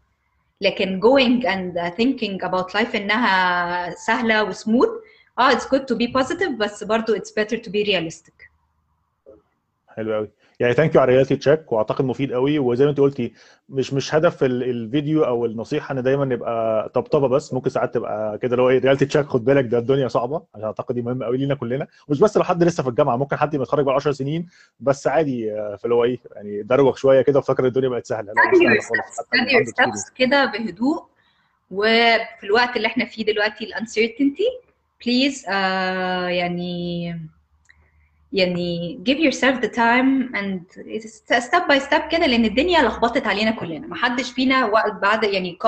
لكن 0.62 1.02
going 1.02 1.44
and 1.46 1.94
thinking 1.98 2.48
about 2.50 2.80
life 2.80 2.96
إنها 2.96 3.90
سهلة 3.90 4.44
وسموث 4.44 4.90
آه 5.40 5.52
it's 5.52 5.64
good 5.64 5.82
to 5.94 5.96
be 5.98 6.22
positive 6.22 6.52
بس 6.58 6.84
برضه 6.84 7.18
it's 7.18 7.32
better 7.32 7.58
to 7.58 7.70
be 7.70 7.88
realistic. 7.88 8.50
حلو 9.88 10.14
قوي 10.14 10.30
يعني 10.60 10.74
thank 10.74 10.96
you 10.96 11.02
على 11.02 11.16
reality 11.16 11.36
check 11.36 11.72
وأعتقد 11.72 12.06
مفيد 12.06 12.34
قوي. 12.34 12.60
وزي 12.60 12.84
ما 12.86 12.90
انت 12.92 13.00
قلتي 13.00 13.34
مش 13.70 13.94
مش 13.94 14.16
هدف 14.16 14.44
الفيديو 14.44 15.24
أو 15.26 15.46
النصيحة 15.46 15.94
إن 15.94 16.04
دايما 16.04 16.26
نبقى 16.26 16.90
طبطبة 16.90 17.28
بس. 17.28 17.54
ممكن 17.54 17.70
ساعات 17.70 17.94
تبقى 17.94 18.38
كده 18.38 18.52
اللي 18.52 18.62
هو 18.62 18.70
إيه 18.70 18.80
reality 18.80 19.06
check 19.06 19.26
خد 19.26 19.46
بالك 19.46 19.66
ده 19.66 19.78
الدنيا 19.78 20.08
صعبة. 20.08 20.44
عشان 20.56 20.66
أعتقد 20.66 20.96
دي 20.96 21.02
مهمة 21.02 21.26
قوي 21.26 21.38
لينا 21.38 21.56
كلنا. 21.56 21.88
مش 22.10 22.20
بس 22.20 22.38
لو 22.38 22.44
حد 22.44 22.64
لسه 22.64 22.84
في 22.84 22.90
الجامعة 22.90 23.16
ممكن 23.18 23.36
حد 23.36 23.56
متخرج 23.56 23.86
بقى 23.86 23.96
10 23.96 24.12
سنين 24.12 24.48
بس 24.80 25.08
عادي 25.08 25.46
في 25.78 25.80
اللي 25.84 25.96
هو 25.96 26.04
إيه 26.04 26.20
يعني 26.36 26.64
دروخ 26.64 26.96
شوية 26.98 27.22
كده 27.22 27.40
وفاكر 27.40 27.66
الدنيا 27.66 27.90
بقت 27.90 28.06
سهلة. 28.06 28.34
كده 30.16 30.46
بهدوء. 30.46 31.04
وفي 31.72 32.44
الوقت 32.44 32.78
اللي 32.78 32.88
إحنا 32.88 33.06
فيه 33.06 33.26
دلوقتي 33.26 33.64
ال 33.66 33.72
uncertainty 33.72 34.44
بليز 35.06 35.46
uh, 35.46 35.50
يعني 36.30 37.20
يعني 38.33 39.01
give 39.09 39.19
yourself 39.19 39.61
the 39.65 39.69
time 39.69 40.35
and 40.35 40.61
step 41.43 41.69
by 41.69 41.79
step 41.89 42.09
كده 42.11 42.27
لان 42.27 42.45
الدنيا 42.45 42.83
لخبطت 42.83 43.27
علينا 43.27 43.51
كلنا 43.51 43.87
ما 43.87 43.97
حدش 43.97 44.31
فينا 44.33 44.65
وقت 44.67 44.93
بعد 44.93 45.25
يعني 45.25 45.59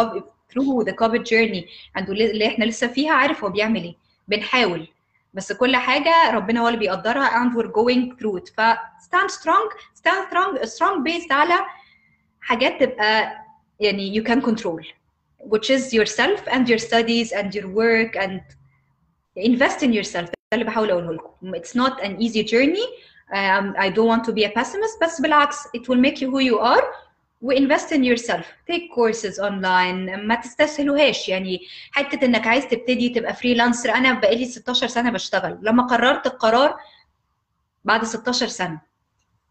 through 0.52 0.84
the 0.84 0.92
COVID 0.92 1.20
journey 1.20 1.64
and 1.98 2.10
اللي 2.10 2.46
احنا 2.46 2.64
لسه 2.64 2.86
فيها 2.86 3.12
عارف 3.12 3.44
هو 3.44 3.50
بيعمل 3.50 3.82
ايه 3.82 3.94
بنحاول 4.28 4.88
بس 5.34 5.52
كل 5.52 5.76
حاجة 5.76 6.30
ربنا 6.30 6.60
هو 6.60 6.66
اللي 6.68 6.78
بيقدرها 6.78 7.28
and 7.30 7.52
we're 7.56 7.68
going 7.70 8.16
through 8.18 8.40
it 8.40 8.52
ف 8.56 8.60
stand 9.06 9.30
strong 9.30 9.70
stand 9.98 10.28
strong 10.30 10.66
strong 10.66 11.04
based 11.08 11.32
على 11.32 11.54
حاجات 12.40 12.82
تبقى 12.82 13.36
يعني 13.80 14.20
you 14.20 14.24
can 14.26 14.40
control 14.46 14.84
which 15.40 15.70
is 15.70 15.92
yourself 15.92 16.40
and 16.48 16.68
your 16.68 16.78
studies 16.78 17.32
and 17.32 17.54
your 17.54 17.66
work 17.66 18.16
and 18.24 18.40
invest 19.36 19.82
in 19.82 19.92
yourself 19.92 20.28
ده 20.51 20.55
اللي 20.57 20.65
بحاول 20.65 20.91
اقوله 20.91 21.13
لكم 21.13 21.55
it's 21.55 21.73
not 21.81 22.01
an 22.03 22.17
easy 22.25 22.43
journey 22.43 22.85
um, 23.33 23.75
I 23.77 23.89
don't 23.89 24.07
want 24.07 24.23
to 24.25 24.33
be 24.33 24.43
a 24.45 24.49
pessimist 24.59 25.03
بس 25.03 25.21
بالعكس 25.21 25.57
it 25.67 25.81
will 25.81 25.99
make 26.05 26.15
you 26.21 26.29
who 26.31 26.39
you 26.39 26.59
are 26.59 26.83
وinvest 27.45 27.91
in 27.91 28.03
yourself 28.03 28.45
take 28.71 28.83
courses 28.95 29.39
online 29.39 30.17
ما 30.25 30.35
تستسهلوهاش 30.43 31.29
يعني 31.29 31.59
حتة 31.91 32.25
انك 32.25 32.47
عايز 32.47 32.67
تبتدي 32.67 33.09
تبقى 33.09 33.33
فريلانسر 33.33 33.93
أنا 33.93 34.13
بقالي 34.13 34.45
16 34.45 34.87
سنه 34.87 35.11
بشتغل 35.11 35.57
لما 35.61 35.83
قررت 35.83 36.27
القرار 36.27 36.75
بعد 37.85 38.03
16 38.03 38.47
سنه 38.47 38.81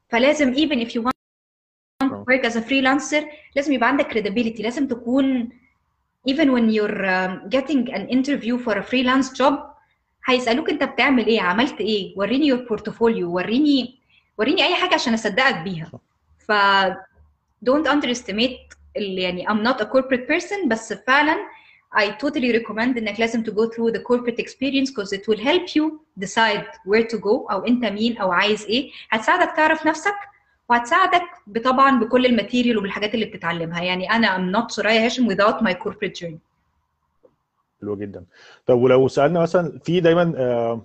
فلازم 0.09 0.55
even 0.55 0.87
if 0.87 0.91
you 0.95 1.03
want 1.03 1.13
to 2.03 2.09
work 2.09 2.51
as 2.51 2.55
a 2.57 2.61
freelancer 2.69 3.25
لازم 3.57 3.73
يبقى 3.73 3.89
عندك 3.89 4.13
credibility 4.13 4.61
لازم 4.63 4.89
تكون 4.89 5.49
even 6.31 6.47
when 6.51 6.71
you're 6.75 7.05
um, 7.05 7.49
getting 7.57 7.93
an 7.95 8.09
interview 8.09 8.59
for 8.65 8.73
a 8.75 8.83
freelance 8.83 9.31
job 9.39 9.78
هيسألوك 10.29 10.71
انت 10.71 10.85
بتعمل 10.85 11.27
إيه 11.27 11.41
عملت 11.41 11.81
إيه 11.81 12.15
وريني 12.17 12.47
your 12.47 12.59
portfolio 12.65 13.33
وريني 13.35 13.99
وريني 14.39 14.65
اي 14.65 14.75
حاجة 14.75 14.95
عشان 14.95 15.15
اصدقك 15.15 15.63
بيها. 15.63 15.91
ف 16.39 16.53
don't 17.71 17.87
underestimate 17.89 18.77
يعني 18.97 19.49
I'm 19.49 19.63
not 19.69 19.81
a 19.81 19.85
corporate 19.85 20.27
person 20.29 20.67
بس 20.67 20.93
فعلا 20.93 21.37
I 21.97 22.05
totally 22.25 22.53
recommend 22.61 22.97
انك 22.97 23.21
لازم 23.21 23.45
to 23.45 23.49
go 23.49 23.67
through 23.75 23.93
the 23.93 24.03
corporate 24.03 24.39
experience 24.45 24.91
because 24.91 25.13
it 25.19 25.23
will 25.29 25.41
help 25.41 25.67
you 25.77 25.85
decide 26.25 26.67
where 26.87 27.07
to 27.13 27.19
go 27.19 27.51
أو 27.53 27.67
انت 27.67 27.85
مين 27.85 28.19
أو 28.19 28.33
عايز 28.33 28.65
إيه. 28.67 28.91
هتساعدك 29.11 29.57
تعرف 29.57 29.87
نفسك 29.87 30.15
وهتساعدك 30.69 31.23
طبعا 31.65 32.01
بكل 32.01 32.27
ال 32.27 32.33
material 32.33 32.79
وبالحاجات 32.79 33.15
اللي 33.15 33.25
بتتعلمها. 33.27 33.83
يعني 33.83 34.11
أنا 34.11 34.37
I'm 34.37 34.57
not 34.63 34.69
ثريا 34.71 35.05
هاشم 35.05 35.29
without 35.35 35.63
my 35.63 35.73
corporate 35.85 36.21
journey. 36.21 36.48
حلو 37.81 37.97
جدا. 37.97 38.25
طب 38.67 38.79
ولو 38.79 39.09
سألنا 39.09 39.41
مثلا 39.41 39.79
في 39.79 40.01
دايما 40.01 40.33
آه 40.37 40.83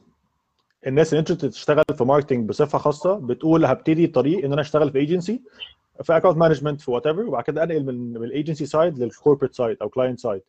الناس 0.88 1.14
اللي 1.14 1.20
انت 1.20 1.32
تشتغل 1.32 1.84
في 1.98 2.04
marketing 2.04 2.50
بصفة 2.50 2.78
خاصة 2.78 3.16
بتقول 3.16 3.66
هبتدي 3.66 4.08
طريق 4.08 4.46
إن 4.46 4.52
أنا 4.54 4.62
أشتغل 4.62 4.92
في 4.92 4.98
agency 4.98 5.42
في 6.04 6.18
account 6.18 6.38
management 6.38 6.82
في 6.82 6.92
whatever 6.92 7.22
وبعد 7.26 7.44
كده 7.44 7.64
أنقل 7.64 7.84
من 7.86 8.24
ال 8.24 8.30
agency 8.30 8.66
side 8.66 9.00
لل 9.00 9.09
corporate 9.09 9.54
side 9.54 9.78
أو 9.82 9.90
client 9.90 10.20
side 10.20 10.42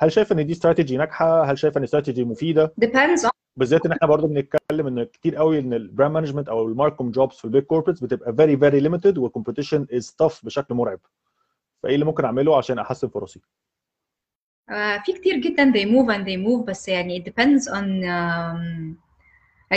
هل 0.00 0.12
شايف 0.12 0.32
إن 0.32 0.46
دي 0.46 0.52
استراتيجي 0.52 0.96
ناجحة؟ 0.96 1.42
هل 1.44 1.58
شايف 1.58 1.76
إن 1.78 1.82
استراتيجي 1.82 2.24
مفيدة؟ 2.24 2.72
Depends 2.84 3.24
on 3.26 3.30
بالذات 3.56 3.86
إن 3.86 3.92
إحنا 3.92 4.06
برضه 4.08 4.28
بنتكلم 4.28 4.86
إن 4.86 5.04
كتير 5.04 5.36
قوي 5.36 5.58
إن 5.58 5.74
ال 5.74 5.81
brand 5.81 6.14
management 6.14 6.48
أو 6.48 6.66
ال 6.68 6.74
marcom 6.74 7.10
jobs 7.10 7.36
في 7.36 7.44
ال 7.44 7.49
big 7.49 7.62
corporates 7.62 8.00
بتبقى 8.00 8.34
very 8.34 8.56
very 8.56 8.80
limited 8.80 9.18
وال 9.18 9.28
competition 9.28 9.86
is 9.92 10.14
tough 10.18 10.44
بشكل 10.44 10.74
مرعب. 10.74 10.98
فإيه 11.82 11.94
اللي 11.94 12.04
ممكن 12.04 12.24
أعمله 12.24 12.56
عشان 12.56 12.78
أحسن 12.78 13.08
فرصي؟ 13.08 13.40
في 15.04 15.12
كتير 15.12 15.36
جدا 15.36 15.72
they 15.72 15.84
move 15.84 16.08
and 16.16 16.24
they 16.24 16.46
move 16.48 16.64
بس 16.66 16.88
يعني 16.88 17.20
it 17.24 17.30
depends 17.30 17.62
on 17.68 17.84
um, 18.04 18.94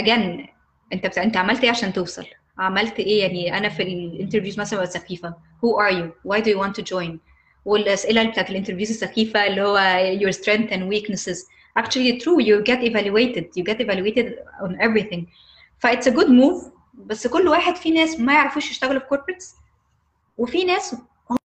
again 0.02 0.48
انت 0.92 1.06
بت... 1.06 1.18
انت 1.18 1.36
عملت 1.36 1.64
إيه 1.64 1.70
عشان 1.70 1.92
توصل؟ 1.92 2.26
عملت 2.58 2.98
إيه؟ 3.00 3.22
يعني 3.22 3.58
أنا 3.58 3.68
في 3.68 3.82
ال 3.82 3.89
interviews 3.89 4.60
مثلا 4.60 4.78
ببقى 4.78 4.90
سخيفة. 4.90 5.28
Who 5.62 5.68
are 5.82 5.92
you 5.92 6.32
why 6.32 6.40
do 6.40 6.48
you 6.48 6.58
want 6.64 6.74
to 6.82 6.94
join 6.94 7.18
والأسئلة 7.64 8.30
بتاعت 8.30 8.50
ال 8.50 8.54
interviews 8.54 8.90
السخيفة 8.90 9.46
اللي 9.46 9.62
هو 9.62 9.78
your 10.20 10.32
strength 10.32 10.70
and 10.70 10.82
weaknesses. 10.92 11.38
Actually 11.78 12.20
true 12.22 12.40
you 12.40 12.62
get 12.70 12.80
evaluated. 12.90 13.44
You 13.56 13.64
get 13.64 13.80
evaluated 13.80 14.26
on 14.62 14.76
everything. 14.80 15.24
ف 15.78 15.86
it's 15.86 16.06
a 16.06 16.10
good 16.14 16.28
move 16.28 16.70
بس 16.94 17.26
كل 17.26 17.48
واحد 17.48 17.76
في 17.76 17.90
ناس 17.90 18.20
ما 18.20 18.32
يعرفوش 18.34 18.70
يشتغلوا 18.70 19.00
في 19.00 19.06
corporates 19.16 19.54
وفي 20.38 20.64
ناس 20.64 20.96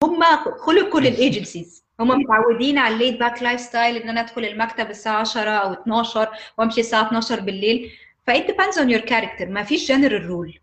هم 0.04 0.24
خلقوا 0.58 1.00
لل 1.02 1.18
agencies 1.18 1.85
هم 2.00 2.08
متعودين 2.08 2.78
على 2.78 2.94
ال 2.94 3.20
laid 3.20 3.44
back 3.44 3.60
lifestyle 3.62 3.96
إن 3.98 4.10
أنا 4.10 4.22
أدخل 4.22 4.46
المكتب 4.46 4.90
الساعة 4.90 5.20
10 5.20 5.50
أو 5.50 5.74
12 5.74 6.30
وأمشي 6.58 6.80
الساعة 6.82 7.08
12 7.08 7.40
بالليل. 7.40 7.92
فا 8.28 8.38
it 8.38 8.46
depends 8.46 8.80
on 8.80 8.90
your 8.90 9.02
character 9.02 9.46
ما 9.50 9.64
فيش 9.64 9.88
general 9.92 10.26
rule 10.26 10.60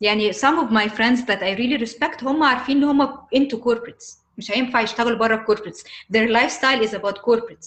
يعني 0.00 0.32
some 0.32 0.58
of 0.58 0.70
my 0.72 0.88
friends 0.88 1.20
that 1.26 1.40
I 1.40 1.58
really 1.58 1.86
respect 1.86 2.24
هم 2.24 2.42
عارفين 2.42 2.76
إن 2.76 2.84
هم 2.84 3.06
into 3.36 3.56
corporates. 3.56 4.16
مش 4.38 4.50
هينفع 4.52 4.80
يشتغلوا 4.80 5.18
بره 5.18 5.44
corporates. 5.50 5.82
Their 6.16 6.28
lifestyle 6.28 6.88
is 6.88 6.92
about 6.94 7.18
corporates. 7.18 7.66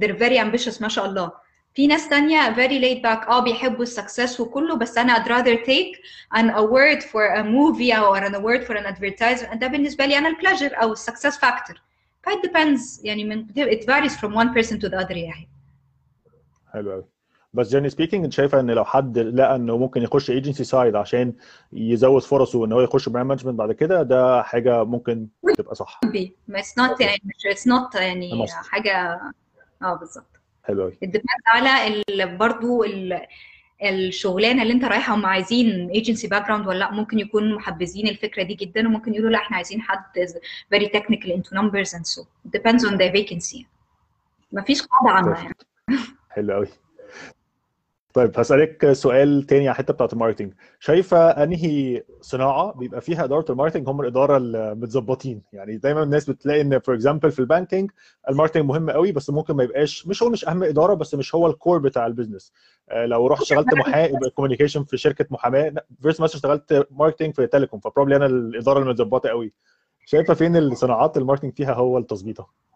They're 0.00 0.16
very 0.16 0.40
ambitious 0.50 0.82
ما 0.82 0.88
شاء 0.88 1.06
الله. 1.06 1.32
في 1.74 1.86
ناس 1.86 2.00
ثانية 2.08 2.52
very 2.54 2.80
laid 2.80 3.02
back 3.02 3.26
آه 3.28 3.40
بيحبوا 3.40 3.82
ال 3.82 3.89
success 3.89 4.40
وكله 4.40 4.76
بس 4.76 4.98
أنا 4.98 5.12
I'd 5.16 5.28
rather 5.28 5.64
take 5.66 6.00
an 6.36 6.52
award 6.54 7.02
for 7.02 7.28
a 7.28 7.42
movie 7.42 7.94
or 7.94 8.28
an 8.28 8.34
award 8.34 8.68
for 8.68 8.76
an 8.80 8.86
advertisement. 8.94 9.54
ده 9.56 9.66
بالنسبة 9.66 10.06
لي 10.06 10.18
أنا 10.18 10.28
ال 10.28 10.34
pleasure 10.34 10.82
أو 10.82 10.92
ال 10.92 10.98
success 10.98 11.38
factor 11.38 11.80
ف 12.28 12.30
it 12.30 12.48
depends. 12.50 13.04
يعني 13.04 13.24
من 13.24 13.46
it 13.48 13.84
varies 13.84 14.12
from 14.16 14.30
one 14.34 14.54
person 14.54 14.78
to 14.80 14.88
the 14.90 15.06
other 15.06 15.16
يعني. 15.16 15.48
حلو 16.72 16.92
قوي 16.92 17.04
بس 17.52 17.68
generally 17.70 17.88
speaking 17.90 18.24
أنت 18.24 18.32
شايفة 18.32 18.60
إن 18.60 18.70
لو 18.70 18.84
حد 18.84 19.18
لقى 19.18 19.56
إنه 19.56 19.76
ممكن 19.78 20.02
يخش 20.02 20.30
agency 20.30 20.64
side 20.64 20.96
عشان 20.96 21.32
يزود 21.72 22.22
فرصه 22.22 22.64
إن 22.64 22.72
هو 22.72 22.80
يخش 22.80 23.08
brand 23.08 23.26
management 23.28 23.54
بعد 23.58 23.72
كده 23.72 24.02
ده 24.02 24.42
حاجة 24.42 24.84
ممكن 24.84 25.28
تبقى 25.56 25.74
صح. 25.74 26.00
It's 26.04 26.74
not 26.78 27.00
يعني 27.00 27.18
it's 27.54 27.66
not 27.70 27.96
يعني. 27.96 28.46
حاجة 28.70 29.20
آه 29.82 29.94
بالظبط. 29.94 30.26
حلو 30.64 30.82
قوي 30.82 30.98
على 31.46 31.88
ال 31.88 33.26
الشغلانة 33.82 34.62
اللي 34.62 34.72
انت 34.72 34.84
رايحه 34.84 35.14
هم 35.14 35.26
عايزين 35.26 35.90
agency 35.90 36.28
background 36.28 36.66
ولا 36.66 36.78
لأ؟ 36.78 36.90
ممكن 36.90 37.18
يكونوا 37.18 37.56
محبذين 37.56 38.08
الفكرة 38.08 38.42
دي 38.42 38.54
جدا 38.54 38.88
وممكن 38.88 39.14
يقولوا 39.14 39.30
لأ 39.30 39.38
إحنا 39.38 39.56
عايزين 39.56 39.82
حد 39.82 40.02
technical 40.88 41.28
into 41.28 41.50
numbers 41.58 41.94
and 41.94 42.06
so. 42.06 42.22
It 42.46 42.58
depends 42.58 42.84
on 42.84 42.92
the 42.98 43.10
vacancy. 43.12 43.66
مفيش 44.52 44.82
قاعدة 44.82 45.10
عامة 45.10 45.42
يعني 45.42 45.54
حلو 46.30 46.52
قوي 46.54 46.66
طيب 48.18 48.38
هسألك 48.38 48.92
سؤال 48.92 49.42
تاني 49.42 49.68
على 49.68 49.70
الحتة 49.70 49.94
بتاعت 49.94 50.12
ال 50.12 50.16
marketing 50.16 50.54
شايفة 50.80 51.30
أنهي 51.30 52.02
صناعة 52.20 52.72
بيبقى 52.72 53.00
فيها 53.00 53.24
إدارة 53.24 53.52
ال 53.52 53.56
marketing 53.56 53.88
هم 53.88 54.00
الإدارة 54.00 54.36
المتظبطين 54.36 55.42
يعني 55.52 55.76
دايما 55.76 56.02
الناس 56.02 56.30
بتلاقي 56.30 56.60
إن 56.60 56.78
for 56.78 56.94
example 56.94 57.30
في 57.30 57.38
ال 57.38 57.44
banking 57.44 57.90
ال 58.28 58.32
marketing 58.32 58.64
مهم 58.64 58.90
قوي 58.90 59.12
بس 59.12 59.30
ممكن 59.30 59.54
ما 59.54 59.64
يبقاش 59.64 60.06
مش 60.06 60.22
هو 60.22 60.30
مش 60.30 60.48
أهم 60.48 60.62
إدارة 60.62 60.94
بس 60.94 61.14
مش 61.14 61.34
هو 61.34 61.46
ال 61.46 61.52
core 61.52 61.78
بتاع 61.78 62.06
ال 62.06 62.11
business 62.11 62.52
آه، 62.90 63.06
لو 63.06 63.26
رحت 63.26 63.42
اشتغلت 63.42 63.74
محامي 63.74 64.30
communication 64.34 64.84
في 64.84 64.96
شركة 64.96 65.26
محاماة 65.30 65.74
first 66.02 66.20
مثلا 66.20 66.36
اشتغلت 66.36 66.86
marketing 66.90 67.34
في 67.34 67.46
telecom 67.46 67.80
ف 67.80 67.84
probably 67.84 68.16
أنا 68.16 68.26
الإدارة 68.26 68.78
المتظبطة 68.78 69.28
قوي. 69.28 69.52
شايفة 70.06 70.34
فين 70.34 70.56
الصناعات 70.56 71.16
ال 71.16 71.20
marketing 71.20 71.52
فيها 71.52 71.74
هو 71.74 71.98
التظبيطة؟ 71.98 72.67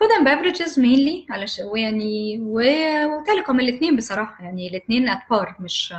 food 0.00 0.08
and 0.10 0.28
beverages 0.28 0.72
mainly 0.76 1.30
علشان 1.32 1.64
ويعني 1.66 2.38
و 2.40 2.55
telecom 2.55 3.60
الاثنين 3.60 3.96
بصراحة. 3.96 4.44
يعني 4.44 4.68
الاثنين 4.68 5.08
at 5.08 5.18
par 5.30 5.56
مش 5.60 5.94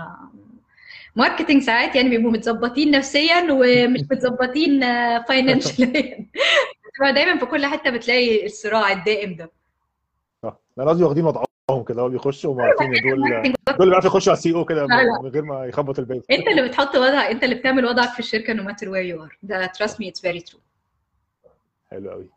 marketing 1.16 1.62
ساعات 1.62 1.96
يعني 1.96 2.10
بيبقوا 2.10 2.32
متظبطين 2.32 2.92
نفسيا 2.92 3.48
ومش 3.52 4.00
متظبطين 4.12 4.80
financially 5.28 6.28
دايما 7.02 7.38
في 7.38 7.46
كل 7.46 7.66
حتة 7.66 7.90
بتلاقي 7.90 8.46
الصراع 8.46 8.92
الدائم 8.92 9.36
ده. 9.36 9.52
أنا 10.80 10.90
قصدي 10.90 11.04
واخدين 11.04 11.26
وضعهم 11.26 11.84
كده 11.88 12.02
هو 12.02 12.10
بيخشوا 12.10 12.56
وعارفين 12.56 12.88
ان 12.96 13.02
دول 13.02 13.20
دول 13.20 13.54
اللي 13.80 13.90
بيعرفوا 13.90 14.10
يخشوا 14.10 14.32
على 14.32 14.38
السي 14.38 14.54
أو 14.54 14.66
كده 14.66 14.86
لا، 14.86 14.96
لا. 14.96 15.22
من 15.22 15.30
غير 15.30 15.44
ما 15.44 15.66
يخبط 15.66 16.00
الباب 16.00 16.22
أنت 16.32 16.48
اللي 16.48 16.68
بتحط 16.68 16.96
وضع 16.96 17.30
أنت 17.32 17.44
اللي 17.44 17.56
بتعمل 17.56 17.86
وضعك 17.86 18.10
في 18.10 18.20
الشركة 18.20 18.54
no 18.54 18.68
matter 18.68 18.86
where 18.88 19.06
you 19.16 19.28
are. 19.30 19.36
ده 19.44 19.68
trust 19.68 19.92
me 19.94 20.06
it's 20.12 20.22
very 20.22 20.52
true. 20.52 20.60
حلو 21.92 22.10
قوي 22.12 22.30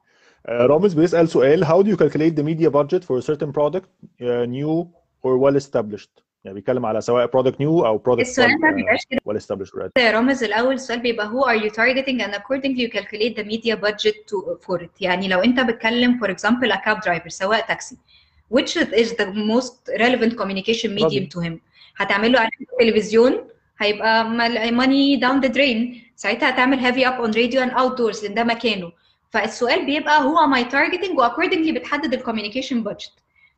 آه، 0.46 0.66
رامز 0.66 0.94
بيسأل 0.94 1.30
سؤال 1.30 1.66
how 1.66 1.84
do 1.84 1.88
you 1.88 1.98
calculate 1.98 2.36
the 2.40 2.44
media 2.44 2.70
budget 2.70 3.04
for 3.04 3.18
a 3.20 3.26
certain 3.32 3.52
product 3.54 3.86
uh, 4.22 4.46
new 4.46 4.88
or 5.26 5.38
well 5.38 5.56
established 5.64 6.10
يعني 6.44 6.56
بيتكلم 6.56 6.86
على 6.86 7.02
سواء 7.02 7.28
product 7.28 7.54
new 7.56 7.62
او 7.86 8.00
product 8.10 8.20
السؤال 8.20 8.50
well, 8.50 8.62
ما 8.62 8.72
uh, 8.72 8.74
بيبقاش 8.74 9.00
كده 9.10 9.20
well 9.30 9.36
established 9.38 9.72
already. 9.80 9.90
يا 10.04 10.12
رامز 10.12 10.44
الاول 10.44 10.74
السؤال 10.74 11.00
بيبقى 11.00 11.28
who 11.30 11.46
are 11.46 11.62
you 11.64 11.70
targeting 11.74 12.22
and 12.26 12.34
accordingly 12.36 12.88
you 12.88 13.00
calculate 13.00 13.36
the 13.42 13.44
media 13.44 13.76
budget 13.76 14.16
to, 14.32 14.58
for 14.68 14.82
it 14.84 15.02
يعني 15.02 15.28
لو 15.28 15.40
انت 15.40 15.60
بتكلم 15.60 16.20
for 16.24 16.28
example 16.30 16.72
a 16.72 16.78
cab 16.78 16.98
driver 17.10 17.28
سواق 17.28 17.66
تاكسي 17.66 17.98
which 18.54 18.78
is 18.78 19.10
the 19.10 19.26
most 19.52 19.74
relevant 20.00 20.34
communication 20.42 20.90
medium 21.00 21.28
to 21.36 21.48
him 21.48 21.54
هتعمل 21.98 22.32
له 22.32 22.38
اعلان 22.38 22.52
في 22.58 22.66
التلفزيون 22.74 23.38
هيبقى 23.80 24.30
مال- 24.30 24.78
money 24.82 25.22
down 25.22 25.48
the 25.48 25.54
drain 25.54 25.98
ساعتها 26.16 26.50
هتعمل 26.50 26.80
heavy 26.80 27.06
up 27.08 27.26
on 27.28 27.34
radio 27.36 27.70
and 27.70 27.78
outdoors 27.80 28.24
لان 28.24 28.34
ده 28.34 28.44
مكانه 28.44 28.92
فالسؤال 29.35 29.87
بيبقى 29.87 30.21
who 30.21 30.37
am 30.37 30.55
I 30.65 30.71
targeting 30.73 31.19
و 31.19 31.29
accordingly 31.29 31.75
بتحدد 31.75 32.15
ال 32.15 32.20
communication 32.20 32.85
budget. 32.85 33.11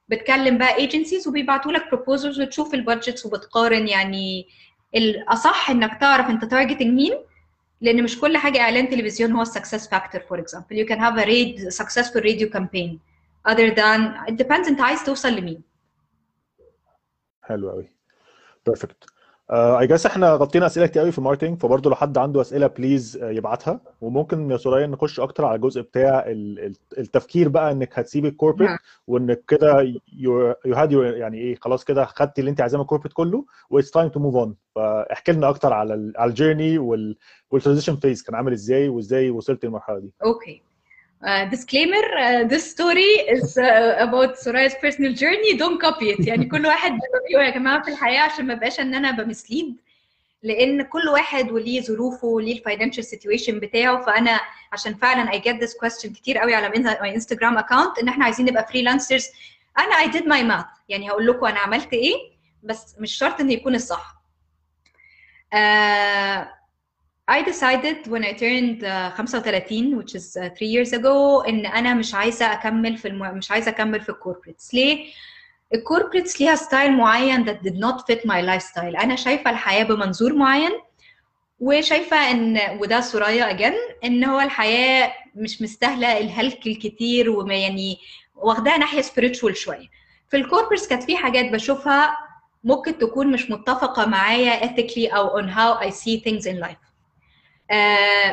بتكلم 0.08 0.58
بقى 0.58 0.88
agencies 0.88 1.26
وبيبعتوا 1.26 1.72
لك 1.72 1.82
proposals 1.94 2.40
وتشوف 2.40 2.74
ال 2.74 2.81
budgets 2.81 3.26
وبتقارن 3.26 3.88
يعني 3.88 4.48
الاصح 4.94 5.70
إنك 5.70 6.00
تعرف 6.00 6.30
أنت 6.30 6.44
targeting 6.44 6.86
مين 6.94 7.12
لأن 7.80 8.02
مش 8.02 8.20
كل 8.20 8.36
حاجة 8.36 8.60
إعلان 8.60 8.88
تلفزيون 8.88 9.32
هو 9.32 9.42
ال 9.42 9.48
success 9.48 9.88
factor 9.88 10.20
for 10.20 10.38
example 10.38 10.84
you 10.84 10.88
can 10.88 10.98
have 10.98 11.18
a 11.18 11.26
raid 11.26 11.72
successful 11.72 12.20
radio 12.22 12.48
campaign. 12.58 12.98
Other 13.52 13.74
than 13.74 14.30
it 14.30 14.36
depends 14.44 14.68
أنت 14.68 14.80
عايز 14.80 15.04
توصل 15.04 15.32
لمين. 15.32 15.62
حلو 17.42 17.70
قوي 17.70 17.88
perfect 18.66 19.04
I 19.50 19.86
guess 19.86 20.06
إحنا 20.06 20.30
غطينا 20.32 20.66
أسئلة 20.66 20.86
كتير 20.86 21.02
قوي 21.02 21.12
في 21.12 21.18
ال 21.18 21.22
marketing 21.22 21.58
فبرضه 21.60 21.90
لو 21.90 21.96
حد 21.96 22.18
عنده 22.18 22.40
أسئلة 22.40 22.66
please 22.66 23.18
يبعتها 23.22 23.80
وممكن 24.00 24.50
يا 24.50 24.56
ثريا 24.56 24.86
نخش 24.86 25.20
أكتر 25.20 25.44
على 25.44 25.54
الجزء 25.56 25.80
بتاع 25.80 26.24
ال- 26.26 26.58
ال- 26.66 26.76
التفكير 26.98 27.48
بقى 27.48 27.72
إنك 27.72 27.98
هتسيب 27.98 28.26
ال 28.26 28.30
corporate 28.30 28.68
نعم. 28.70 28.78
وإنك 29.06 29.42
كده 29.48 29.94
you 30.12 30.54
had 30.66 30.92
يعني 30.92 31.38
إيه 31.38 31.56
خلاص 31.60 31.84
كده 31.84 32.04
خدتي 32.04 32.40
اللي 32.40 32.50
أنت 32.50 32.60
عايزاه 32.60 32.78
من 32.78 32.82
ال 32.82 32.85
corporate 32.85 33.12
كله 33.12 33.44
what's 33.70 33.90
time 33.90 34.08
to 34.08 34.20
move 34.20 34.36
on 34.36 34.54
فاحكي 34.74 35.32
لنا 35.32 35.48
أكتر 35.48 35.72
على 35.72 36.12
على 36.16 36.28
ال 36.30 36.36
journey 36.36 36.78
وال 37.50 37.58
transition 37.58 37.96
phase 37.96 38.22
كان 38.22 38.34
عامل 38.34 38.52
إزاي 38.52 38.88
وإزاي 38.88 39.30
وصلت 39.30 39.64
للمرحلة 39.64 39.98
دي 39.98 40.12
Okay. 40.24 40.65
This 41.22 42.70
story 42.70 43.12
is 43.36 43.56
uh, 43.58 43.96
about 43.98 44.38
Soraya's 44.38 44.74
personal 44.80 45.12
journey. 45.14 45.56
Don't 45.56 45.80
copy 45.80 46.10
it. 46.10 46.20
يعني 46.26 46.44
كل 46.44 46.66
واحد 46.66 46.98
يا 47.30 47.50
جماعة 47.50 47.82
في 47.82 47.90
الحياة 47.90 48.20
عشان 48.20 48.46
ما 48.46 48.54
بقاش 48.54 48.80
إن 48.80 48.94
أنا 48.94 49.10
ب 49.10 49.18
mislead 49.18 49.76
لأن 50.42 50.82
كل 50.82 51.08
واحد 51.08 51.50
وليه 51.52 51.80
ظروفه 51.80 52.26
وليه 52.28 52.58
ال 52.58 52.63
financial 52.63 53.04
situation 53.04 53.60
بتاعه 53.60 54.02
فأنا 54.02 54.40
عشان 54.72 54.94
فعلا 54.94 55.30
I 55.30 55.34
get 55.34 55.60
this 55.66 55.72
question 55.72 56.06
كتير 56.06 56.38
قوي 56.38 56.54
على 56.54 56.68
my 56.70 57.02
انستجرام 57.04 57.58
account 57.58 57.98
إن 57.98 58.08
إحنا 58.08 58.24
عايزين 58.24 58.46
نبقى 58.46 58.66
freelancers 58.66 59.26
أنا 59.78 59.94
I 59.94 60.12
did 60.16 60.24
my 60.24 60.52
math 60.52 60.80
يعني 60.88 61.10
هقول 61.10 61.26
لكم 61.26 61.46
أنا 61.46 61.58
عملت 61.58 61.92
إيه 61.92 62.14
بس 62.62 62.94
مش 62.98 63.12
شرط 63.12 63.40
إن 63.40 63.50
يكون 63.50 63.74
الصح. 63.74 64.16
Uh, 65.54 66.55
I 67.28 67.42
decided 67.42 68.06
when 68.06 68.22
I 68.24 68.32
turned 68.32 68.84
uh, 68.84 69.10
35 69.16 69.96
which 69.96 70.14
is 70.14 70.36
uh, 70.36 70.48
three 70.56 70.68
years 70.68 70.92
ago 70.92 71.42
إن 71.48 71.66
أنا 71.66 71.94
مش 71.94 72.14
عايزة 72.14 72.52
أكمل 72.52 72.96
في 72.98 73.08
الم... 73.08 73.38
مش 73.38 73.50
عايزة 73.50 73.68
أكمل 73.70 74.00
في 74.00 74.08
ال 74.08 74.14
corporates 74.14 74.74
ليه؟ 74.74 75.06
ال 75.74 75.80
corporates 75.80 76.40
ليها 76.40 76.54
style 76.54 76.92
معين 76.92 77.46
that 77.46 77.58
did 77.62 77.74
not 77.76 78.00
fit 78.00 78.20
my 78.24 78.40
lifestyle. 78.42 79.00
أنا 79.02 79.16
شايفة 79.16 79.50
الحياة 79.50 79.84
بمنظور 79.84 80.34
معين 80.34 80.70
وشايفة 81.60 82.30
ان 82.30 82.58
وده 82.80 83.00
سوريا 83.00 83.50
اجن 83.50 83.74
إن 84.04 84.24
هو 84.24 84.40
الحياة 84.40 85.12
مش 85.34 85.62
مستاهلة 85.62 86.18
الهلك 86.18 86.66
الكتير 86.66 87.30
وما 87.30 87.54
يعني 87.54 87.98
واخداها 88.36 88.78
ناحية 88.78 89.02
spiritual 89.02 89.52
شوية. 89.52 89.86
في 90.30 90.36
ال 90.36 90.41
corporates 90.41 90.88
كانت 90.88 91.02
في 91.02 91.16
حاجات 91.16 91.44
بشوفها 91.52 92.18
ممكن 92.64 92.98
تكون 92.98 93.32
مش 93.32 93.50
متفقة 93.50 94.06
معايا 94.06 94.60
ethically 94.66 95.14
أو 95.14 95.42
on 95.42 95.44
how 95.44 95.86
I 95.86 95.90
see 95.90 96.20
things 96.24 96.46
in 96.46 96.66
life. 96.66 96.85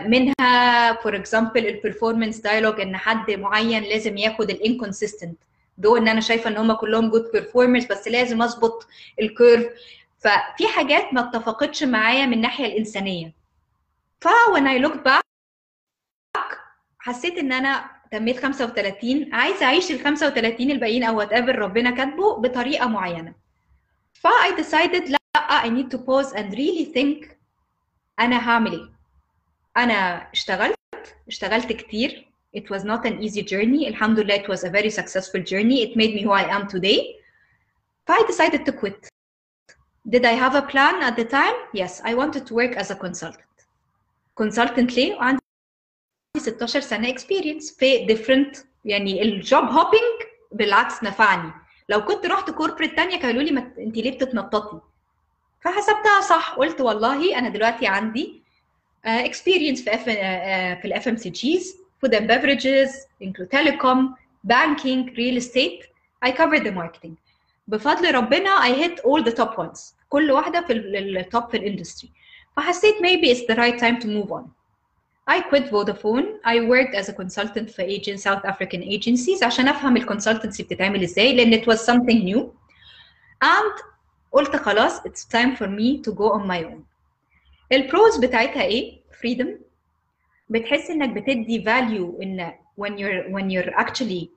منها 0.07 0.93
for 0.93 1.15
example 1.15 1.67
ال 1.67 1.73
performance 1.73 2.37
dialogue 2.39 2.81
إن 2.81 2.97
حد 2.97 3.31
معين 3.31 3.83
لازم 3.83 4.17
ياخد 4.17 4.49
ال 4.49 4.56
inconsistent 4.56 5.37
do 5.77 5.97
إن 5.97 6.07
أنا 6.07 6.21
شايفة 6.21 6.49
إن 6.49 6.57
هم 6.57 6.73
كلهم 6.73 7.09
good 7.09 7.31
performers 7.33 7.85
بس 7.85 8.07
لازم 8.07 8.41
أظبط 8.41 8.87
ال 9.21 9.29
curve 9.29 9.65
ففي 10.19 10.67
حاجات 10.67 11.13
ما 11.13 11.21
اتفقتش 11.29 11.83
معايا 11.83 12.25
من 12.25 12.33
الناحية 12.33 12.65
الإنسانية. 12.65 13.33
ف 14.21 14.27
when 14.27 14.63
I 14.67 14.85
looked 14.85 15.03
back 15.09 15.21
حسيت 16.99 17.37
إن 17.37 17.51
أنا 17.53 17.85
تميت 18.11 18.37
35 18.39 19.33
عايزة 19.33 19.65
أعيش 19.65 19.91
ال 19.91 19.99
35 19.99 20.71
الباقيين 20.71 21.03
أو 21.03 21.17
وات 21.17 21.33
ايفر 21.33 21.55
ربنا 21.59 21.91
كاتبه 21.91 22.35
بطريقة 22.37 22.87
معينة. 22.87 23.33
ف 24.13 24.27
I 24.27 24.57
decided 24.61 25.09
لا 25.11 25.17
I 25.63 25.65
need 25.67 25.91
to 25.95 25.97
pause 25.99 26.33
and 26.33 26.53
really 26.55 26.93
think 26.95 27.27
أنا 28.19 28.49
هعمل 28.49 28.71
إيه. 28.71 28.92
أنا 29.77 30.27
اشتغلت 30.33 30.77
اشتغلت 31.27 31.73
كتير. 31.73 32.29
It 32.57 32.69
was 32.69 32.83
not 32.83 33.05
an 33.05 33.21
easy 33.23 33.41
journey. 33.41 33.87
الحمد 33.87 34.19
لله 34.19 34.37
it 34.37 34.47
was 34.47 34.63
a 34.63 34.69
very 34.69 34.89
successful 34.89 35.41
journey. 35.41 35.81
It 35.83 35.95
made 35.95 36.13
me 36.15 36.21
who 36.23 36.31
I 36.31 36.43
am 36.43 36.67
today. 36.67 37.15
I 38.09 38.23
decided 38.27 38.65
to 38.65 38.71
quit. 38.71 39.09
Did 40.09 40.25
I 40.25 40.33
have 40.43 40.55
a 40.55 40.61
plan 40.61 40.95
at 41.01 41.15
the 41.15 41.25
time? 41.25 41.57
Yes 41.73 42.01
I 42.03 42.13
wanted 42.13 42.45
to 42.47 42.53
work 42.53 42.75
as 42.75 42.91
a 42.91 42.95
consultant. 42.95 43.55
Consultant 44.35 44.95
ليه؟ 44.97 45.15
وعندي 45.15 45.39
16 46.37 46.79
سنة 46.79 47.09
experience 47.09 47.77
في 47.79 48.05
different 48.05 48.57
يعني 48.85 49.21
ال 49.21 49.32
job 49.32 49.63
hopping 49.63 50.21
بالعكس 50.51 51.03
نفعني. 51.03 51.51
لو 51.89 52.05
كنت 52.05 52.25
رحت 52.25 52.51
corporate 52.51 52.95
تانية 52.95 53.19
قالوا 53.19 53.41
لي. 53.41 53.59
انت 53.77 53.97
ليه 53.97 54.11
بتتنططي؟ 54.11 54.81
فحسبتها 55.61 56.21
صح. 56.21 56.55
قلت 56.57 56.81
والله 56.81 57.37
أنا 57.37 57.49
دلوقتي 57.49 57.87
عندي 57.87 58.42
اكسبيرينس 59.04 59.80
uh, 59.80 59.84
في 59.84 59.94
اف 59.94 60.04
uh, 60.04 60.80
في 60.80 60.84
الاف 60.84 61.08
ام 61.08 61.16
سي 61.16 61.30
جيز 61.30 61.76
فود 62.02 62.14
اند 62.14 62.32
بeverages 62.32 62.90
include 63.24 63.48
telecom 63.58 63.98
banking 64.52 65.14
real 65.16 65.36
estate 65.42 65.86
I 66.26 66.30
covered 66.32 66.64
the 66.64 66.72
marketing 66.72 67.12
بفضل 67.68 68.14
ربنا 68.14 68.50
I 68.50 68.72
hit 68.84 68.98
all 69.00 69.22
the 69.30 69.34
top 69.36 69.58
ones 69.58 69.94
كل 70.08 70.30
واحده 70.30 70.60
في 70.66 70.72
التوب 70.72 71.50
في 71.50 71.56
الاندستري 71.56 72.10
فحسيت 72.56 72.94
maybe 72.94 73.34
it's 73.36 73.46
the 73.52 73.56
right 73.56 73.78
time 73.80 74.02
to 74.02 74.06
move 74.06 74.32
on 74.32 74.58
I 75.30 75.42
quit 75.42 75.66
Vodafone. 75.70 76.26
I 76.42 76.60
worked 76.60 76.94
as 76.94 77.10
a 77.10 77.12
consultant 77.12 77.70
for 77.70 77.82
agent 77.82 78.18
South 78.20 78.44
African 78.46 78.82
agencies 78.82 79.42
عشان 79.42 79.68
افهم 79.68 79.96
الكونسلتنسي 79.96 80.62
بتتعمل 80.62 81.02
ازاي 81.02 81.36
لان 81.36 81.60
it 81.60 81.64
was 81.64 81.78
something 81.78 82.24
new. 82.34 82.40
And 83.44 83.82
قلت 84.32 84.56
خلاص 84.56 85.00
it's 85.00 85.24
time 85.24 85.56
for 85.56 85.66
me 85.66 86.02
to 86.02 86.12
go 86.14 86.32
on 86.32 86.46
my 86.46 86.64
own. 86.64 86.82
ال 87.75 87.84
pros 87.84 88.17
بتاعتها 88.25 88.63
إيه؟ 88.63 89.01
freedom. 89.11 89.47
بتحس 90.49 90.89
انك 90.89 91.09
بتدي 91.09 91.63
value 91.65 92.21
ان 92.23 92.51
when 92.81 92.91
you're 92.91 93.31
when 93.33 93.45
you're 93.51 93.73
actually 93.79 94.27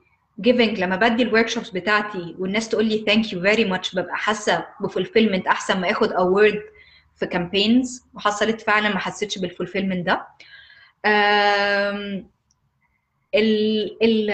giving 0.47 0.79
لما 0.79 0.95
بدي 0.95 1.23
ال 1.23 1.28
workshops 1.28 1.69
بتاعتي 1.69 2.35
والناس 2.39 2.69
تقول 2.69 2.85
لي 2.85 3.05
thank 3.09 3.25
you 3.25 3.37
very 3.37 3.69
much 3.73 3.95
ببقى 3.95 4.17
حاسة 4.17 4.65
ب 4.81 4.86
fulfillment 4.86 5.47
أحسن 5.47 5.81
ما 5.81 5.91
آخد 5.91 6.09
award 6.09 6.57
في 7.15 7.25
campaigns 7.25 8.03
وحصلت 8.13 8.61
فعلا 8.61 8.89
ما 8.89 8.99
حسيتش 8.99 9.37
بال 9.37 9.47
fulfillment 9.47 10.05
ده. 10.05 10.27
ال 13.35 13.97
ال 14.03 14.33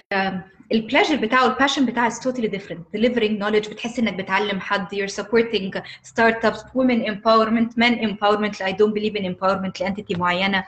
ال 0.72 0.77
pleasure 0.77 1.16
بتاعه 1.16 1.46
ال 1.46 1.51
passion 1.51 1.86
بتاعه 1.86 2.10
is 2.10 2.14
totally 2.14 2.48
different 2.48 2.96
delivering 2.96 3.38
knowledge 3.42 3.68
بتحس 3.70 3.98
انك 3.98 4.14
بتعلم 4.14 4.60
حد 4.60 4.94
you're 4.94 5.12
supporting 5.22 5.80
startups 6.12 6.58
women 6.60 7.06
empowerment 7.06 7.76
men 7.76 7.94
empowerment 8.08 8.54
I 8.62 8.72
don't 8.72 8.94
believe 8.94 9.16
in 9.16 9.24
empowerment 9.34 9.80
ل 9.80 9.85
entity 9.85 10.14
معينه 10.18 10.64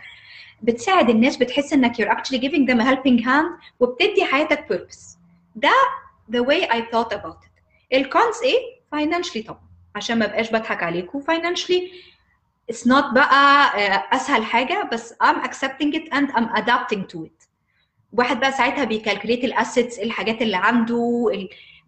بتساعد 0.62 1.10
الناس 1.10 1.36
بتحس 1.36 1.72
انك 1.72 2.02
you're 2.02 2.10
actually 2.16 2.38
giving 2.38 2.66
them 2.70 2.80
a 2.80 2.84
helping 2.84 3.24
hand 3.24 3.62
وبتدي 3.80 4.24
حياتك 4.24 4.66
purpose 4.72 5.16
ده 5.56 5.72
the 6.32 6.40
way 6.44 6.62
I 6.70 6.80
thought 6.80 7.12
about 7.16 7.44
it 7.46 7.62
ال 7.92 8.01
cons 8.01 8.36
إيه 8.44 8.58
financially 8.94 9.46
طبعا 9.46 9.60
عشان 9.96 10.18
ما 10.18 10.26
بقاش 10.26 10.50
بضحك 10.50 10.82
عليكم 10.82 11.22
financially 11.22 11.82
it's 12.72 12.84
not 12.88 13.14
بقى 13.14 13.72
اسهل 14.16 14.44
حاجة 14.44 14.88
بس 14.92 15.12
I'm 15.24 15.44
accepting 15.48 15.94
it 15.94 16.14
and 16.14 16.30
I'm 16.32 16.58
adapting 16.60 17.14
to 17.14 17.18
it 17.24 17.35
واحد 18.18 18.40
بقى 18.40 18.52
ساعتها 18.52 18.84
بي 18.84 18.95
calculate 18.95 19.44
ال 19.44 19.52
assets 19.52 19.98
الحاجات 19.98 20.42
اللي 20.42 20.56
عنده 20.56 21.30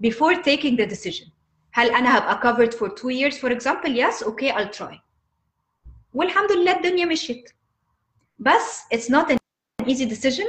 before 0.07 0.35
taking 0.37 0.77
the 0.81 0.87
decision. 0.95 1.29
هل 1.73 1.91
أنا 1.95 2.19
هبقى 2.19 2.41
covered 2.41 2.73
for 2.75 2.89
two 2.89 3.11
years 3.11 3.35
for 3.39 3.51
example 3.59 3.91
yes 3.91 4.27
okay 4.27 4.53
I'll 4.53 4.79
try. 4.81 4.99
والحمد 6.15 6.53
لله 6.53 6.77
الدنيا 6.77 7.05
مشيت. 7.07 7.51
بس 8.39 8.83
it's 8.95 9.09
not 9.11 9.27
an 9.33 9.37
easy 9.89 10.05
decision. 10.15 10.47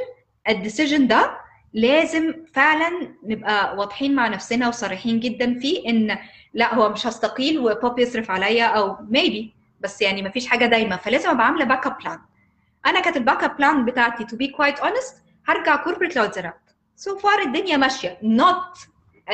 ال 0.49 0.56
decision 0.56 1.07
ده 1.07 1.37
لازم 1.73 2.33
فعلا 2.53 3.15
نبقى 3.23 3.77
واضحين 3.77 4.15
مع 4.15 4.27
نفسنا 4.27 4.67
وصريحين 4.67 5.19
جدا 5.19 5.59
فيه 5.59 5.89
إن 5.89 6.17
لا 6.53 6.75
هو 6.75 6.89
مش 6.89 7.07
هستقيل 7.07 7.59
وبابا 7.59 7.99
يصرف 7.99 8.31
عليا 8.31 8.65
أو 8.65 8.95
maybe 8.95 9.43
بس 9.79 10.01
يعني 10.01 10.21
مفيش 10.23 10.47
حاجة 10.47 10.65
دايما. 10.65 10.95
فلازم 10.97 11.29
أبقى 11.29 11.45
عاملة 11.45 11.65
backup 11.65 11.97
plan 11.97 12.19
أنا 12.85 12.99
كانت 12.99 13.17
ال 13.17 13.43
backup 13.43 13.57
plan 13.57 13.85
بتاعتي 13.85 14.23
to 14.25 14.37
be 14.39 14.51
quite 14.55 14.79
honest 14.81 15.15
هرجع 15.48 15.76
كوربريت 15.76 16.16
لو 16.16 16.24
اتزرعت 16.24 16.60
so 17.00 17.20
far 17.20 17.46
الدنيا 17.46 17.76
ماشيه 17.76 18.18
not 18.22 18.78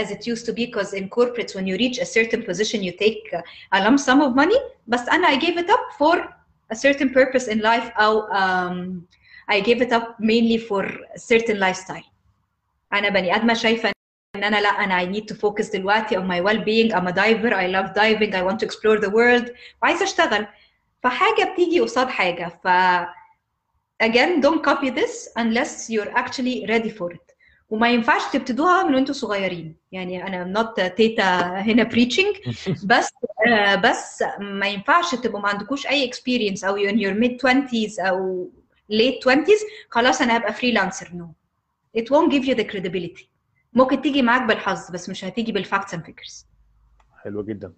as 0.01 0.07
it 0.07 0.19
used 0.33 0.45
to 0.47 0.53
be 0.53 0.67
because 0.67 0.93
in 0.95 1.09
corporates 1.09 1.55
when 1.55 1.67
you 1.67 1.77
reach 1.77 1.99
a 1.99 2.07
certain 2.07 2.43
position 2.51 2.81
you 2.83 2.93
take 2.93 3.41
a 3.75 3.81
lump 3.81 3.99
sum 3.99 4.21
of 4.23 4.35
money 4.45 4.61
بس 4.87 5.09
انا 5.09 5.29
I 5.29 5.41
gave 5.41 5.59
it 5.59 5.71
up 5.71 5.99
for 5.99 6.19
a 6.73 6.77
certain 6.77 7.09
purpose 7.15 7.47
in 7.49 7.59
life 7.59 7.99
او 8.01 8.29
um, 8.29 9.01
I 9.53 9.61
gave 9.61 9.81
it 9.83 9.93
up 9.93 10.07
mainly 10.21 10.59
for 10.69 10.85
a 11.15 11.19
certain 11.19 11.59
lifestyle 11.61 12.11
انا 12.93 13.09
بني 13.09 13.37
ادمه 13.37 13.55
شايفه 13.55 13.93
ان 14.37 14.45
انا 14.45 14.61
لا 14.61 14.69
انا 14.69 15.05
I 15.05 15.17
need 15.17 15.25
to 15.35 15.37
focus 15.39 15.73
دلوقتي 15.73 16.17
on 16.17 16.23
my 16.23 16.41
well 16.47 16.59
being 16.65 16.95
I'm 16.97 17.07
a 17.09 17.13
diver 17.13 17.53
I 17.55 17.67
love 17.77 17.95
diving 17.95 18.35
I 18.35 18.43
want 18.49 18.59
to 18.61 18.67
explore 18.67 19.01
the 19.01 19.11
world 19.11 19.51
وعايزه 19.83 20.05
اشتغل 20.05 20.47
فحاجه 21.03 21.53
بتيجي 21.53 21.81
قصاد 21.81 22.09
حاجه 22.09 22.49
ف 22.65 22.69
again 24.04 24.42
don't 24.42 24.64
copy 24.64 24.90
this 24.90 25.30
unless 25.38 25.90
you're 25.90 26.12
actually 26.16 26.66
ready 26.70 26.90
for 26.90 27.12
it. 27.12 27.22
وما 27.70 27.90
ينفعش 27.90 28.22
تبتدوها 28.34 28.84
من 28.84 28.96
وانتوا 28.96 29.14
صغيرين. 29.14 29.76
يعني 29.92 30.28
أنا 30.28 30.60
not 30.64 30.96
تيتا 30.96 31.24
هنا 31.62 31.90
preaching. 31.90 32.50
بس 32.90 33.10
uh, 33.48 33.76
بس 33.76 34.24
ما 34.40 34.68
ينفعش 34.68 35.16
تبقوا 35.16 35.42
ما 35.42 35.50
عندكوش 35.50 35.88
أي 35.88 36.12
experience 36.12 36.64
أو 36.64 36.78
in 36.78 36.96
your 36.96 37.14
mid 37.24 37.50
20s 37.50 38.00
أو 38.06 38.50
late 38.92 39.30
20s 39.30 39.66
خلاص 39.90 40.22
أنا 40.22 40.38
هبقى 40.38 40.54
freelancer 40.54 41.06
no. 41.08 41.46
It 42.02 42.04
won't 42.06 42.32
give 42.32 42.46
you 42.46 42.56
the 42.56 42.66
credibility. 42.74 43.26
ممكن 43.74 44.02
تيجي 44.02 44.22
معاك 44.22 44.42
بالحظ 44.42 44.92
بس 44.92 45.10
مش 45.10 45.26
هتيجي 45.26 45.52
بال 45.52 45.64
facts 45.64 45.96
and 45.96 46.00
figures. 46.00 46.46
حلو 47.24 47.44
جدا. 47.44 47.74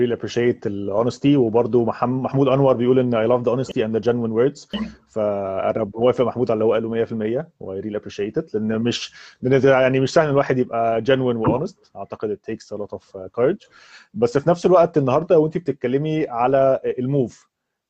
Really 0.00 0.12
appreciate 0.12 0.66
ال 0.66 0.90
honesty. 0.92 1.36
وبرده 1.36 1.84
محمود 1.84 2.48
أنور 2.48 2.72
بيقول 2.76 2.98
إن 2.98 3.12
I 3.12 3.28
love 3.30 3.44
the 3.44 3.52
honesty 3.56 3.80
and 3.82 3.94
the 3.96 4.00
genuine 4.00 4.32
words. 4.32 4.68
فأنا 5.08 5.84
بوافق 5.84 6.24
محمود 6.24 6.50
على 6.50 6.54
اللي 6.54 6.64
هو 6.64 6.72
قاله 6.72 7.04
100% 7.42 7.44
و 7.60 7.80
I 7.80 7.84
really 7.84 8.00
appreciate 8.00 8.42
it. 8.42 8.54
لأن 8.54 8.78
مش 8.78 9.12
لأن 9.42 9.62
يعني 9.64 10.00
مش 10.00 10.12
سهل 10.12 10.30
الواحد 10.30 10.58
يبقى 10.58 11.02
genuine 11.04 11.36
و 11.36 11.58
honest. 11.58 11.74
أعتقد 11.96 12.34
it 12.38 12.52
takes 12.52 12.76
a 12.76 12.80
lot 12.80 12.96
of 12.98 13.02
courage. 13.38 13.68
بس 14.14 14.38
في 14.38 14.50
نفس 14.50 14.66
الوقت 14.66 14.98
النهارده 14.98 15.38
وانت 15.38 15.58
بتتكلمي 15.58 16.28
على 16.28 16.80
ال 16.98 17.08
move 17.08 17.48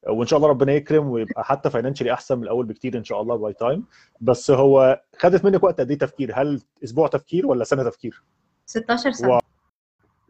وإن 0.08 0.26
شاء 0.26 0.36
الله 0.36 0.48
ربنا 0.48 0.72
يكرم 0.72 1.08
ويبقى 1.10 1.44
حتى 1.44 1.70
financially 1.70 2.12
أحسن 2.12 2.36
من 2.38 2.42
الأول 2.44 2.66
بكتير 2.66 2.98
إن 2.98 3.04
شاء 3.04 3.22
الله 3.22 3.36
by 3.36 3.52
time 3.52 3.84
بس 4.20 4.50
هو 4.50 5.00
خدت 5.18 5.44
منك 5.44 5.64
وقت 5.64 5.80
قد 5.80 5.90
إيه 5.90 5.98
تفكير؟ 5.98 6.32
هل 6.34 6.60
أسبوع 6.84 7.08
تفكير 7.08 7.46
ولا 7.46 7.64
سنة 7.64 7.82
تفكير؟ 7.82 8.22
16 8.66 9.10
سنة. 9.12 9.38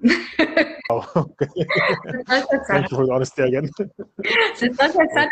16 2.26 3.24
سنة. 3.24 3.70
16 4.54 4.92
سنة. 5.16 5.30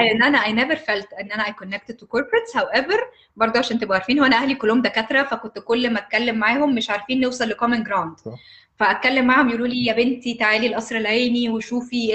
ان 0.00 0.22
أنا 0.22 0.38
I 0.38 0.48
never 0.48 0.78
felt 0.78 1.20
ان 1.20 1.32
أنا 1.32 1.44
I 1.44 1.50
connected 1.50 1.94
to 1.94 2.04
corporates. 2.06 2.60
However 2.60 2.98
برضه 3.36 3.58
عشان 3.58 3.78
تبقوا 3.78 3.94
عارفين 3.94 4.18
هو 4.18 4.24
أنا 4.24 4.36
أهلي 4.36 4.54
كلهم 4.54 4.82
دكاترة 4.82 5.22
فكنت 5.22 5.58
كل 5.58 5.90
ما 5.92 5.98
اتكلم 5.98 6.38
معاهم 6.38 6.74
مش 6.74 6.90
عارفين 6.90 7.20
نوصل 7.20 7.48
ل 7.48 7.53
common 7.53 7.82
ground 7.82 8.16
فاتكلم 8.76 9.26
معاهم 9.26 9.48
يقولوا 9.48 9.66
لي 9.66 9.84
يا 9.86 9.92
بنتي 9.92 10.34
تعالي 10.34 10.66
القصر 10.66 10.96
العيني 10.96 11.48
وشوفي 11.48 12.14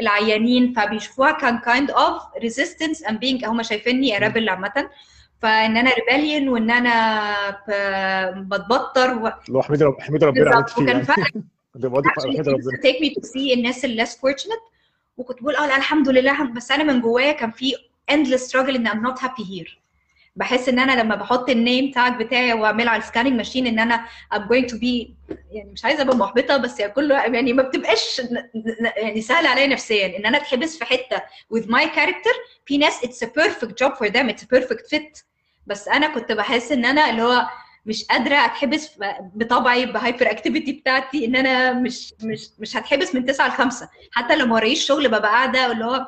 العيانين. 0.00 0.72
فبيشوفوها 0.72 1.30
كان 1.30 1.58
kind 1.58 1.90
of 1.90 2.22
resistance 2.38 3.08
I'm 3.08 3.18
being 3.18 3.44
هم 3.44 3.62
شايفيني 3.62 4.18
rebel 4.18 4.48
عامة. 4.48 4.90
فإن 5.42 5.76
أنا 5.76 5.90
rebellion 5.94 6.48
وإن 6.48 6.70
أنا 6.70 7.24
بتبطر 8.36 9.14
و... 9.18 9.32
لو 9.48 9.62
احمدي 9.62 9.82
رب 9.82 10.00
احمدي 10.00 10.24
ربنا 10.24 10.50
ع 10.54 10.58
اللي 10.58 10.68
فيه 10.68 10.82
وكان 10.82 11.02
فعلا 11.02 11.26
حميد 11.74 12.48
ربنا 12.48 12.78
take 12.82 13.00
me 13.00 13.10
to 13.10 13.20
see 13.22 13.54
الناس 13.54 13.86
less 13.86 14.16
fortunate 14.18 14.70
وكنت 15.16 15.42
بقول 15.42 15.56
آه 15.56 15.66
لا 15.66 15.76
الحمد 15.76 16.08
لله 16.08 16.52
بس 16.52 16.70
أنا 16.70 16.84
من 16.84 17.00
جوايا 17.00 17.32
كان 17.32 17.50
في 17.50 17.74
endless 18.12 18.50
struggle 18.50 18.74
إن 18.74 18.88
I'm 18.88 19.06
not 19.06 19.20
happy 19.22 19.42
here. 19.44 19.70
بحس 20.36 20.68
إن 20.68 20.78
أنا 20.78 21.02
لما 21.02 21.14
بحط 21.14 21.50
ال 21.50 21.58
name 21.58 21.90
tag 21.90 22.22
بتاعي 22.22 22.52
واعمله 22.52 22.90
على 22.90 23.02
ال 23.02 23.05
scanning 23.05 23.32
machine 23.32 23.66
إن 23.66 23.78
أنا 23.78 24.06
I'm 24.34 24.38
going 24.38 24.66
to 24.70 24.74
be 24.74 25.10
يعني 25.50 25.70
مش 25.72 25.84
عايزة 25.84 26.02
أبقى 26.02 26.16
محبطة 26.16 26.56
بس 26.56 26.80
يعني 26.80 26.92
كله 26.92 27.14
يعني 27.24 27.52
ما 27.52 27.62
بتبقاش 27.62 28.22
يعني 28.96 29.20
سهل 29.20 29.46
عليا 29.46 29.66
نفسيا. 29.66 30.16
إن 30.18 30.26
أنا 30.26 30.38
أتحبس 30.38 30.78
في 30.78 30.84
حتة 30.84 31.22
with 31.54 31.64
my 31.66 31.84
character 31.96 32.34
في 32.66 32.78
ناس 32.78 33.00
it's 33.04 33.26
a 33.26 33.30
perfect 33.30 33.70
job 33.84 33.92
for 33.98 34.10
them 34.10 34.28
it's 34.28 34.42
a 34.42 34.58
perfect 34.58 34.94
fit. 34.94 35.22
بس 35.66 35.88
أنا 35.88 36.14
كنت 36.14 36.32
بحس 36.32 36.72
إن 36.72 36.84
أنا 36.84 37.10
اللي 37.10 37.22
هو 37.22 37.46
مش 37.86 38.04
قادرة 38.04 38.34
أتحبس 38.34 38.90
بطبعي 39.34 39.86
بال 39.86 40.30
hyperactivity 40.30 40.72
بتاعتي 40.72 41.24
إن 41.24 41.36
أنا 41.36 41.72
مش 41.72 42.14
مش 42.22 42.48
مش 42.58 42.76
هتحبس 42.76 43.14
من 43.14 43.24
9 43.24 43.48
ل 43.48 43.50
5 43.50 43.88
حتى 44.12 44.36
لو 44.36 44.46
ما 44.46 44.54
ورايش 44.54 44.86
شغل 44.86 45.08
ببقى 45.08 45.30
قاعدة 45.30 45.72
اللي 45.72 45.84
هو 45.84 46.06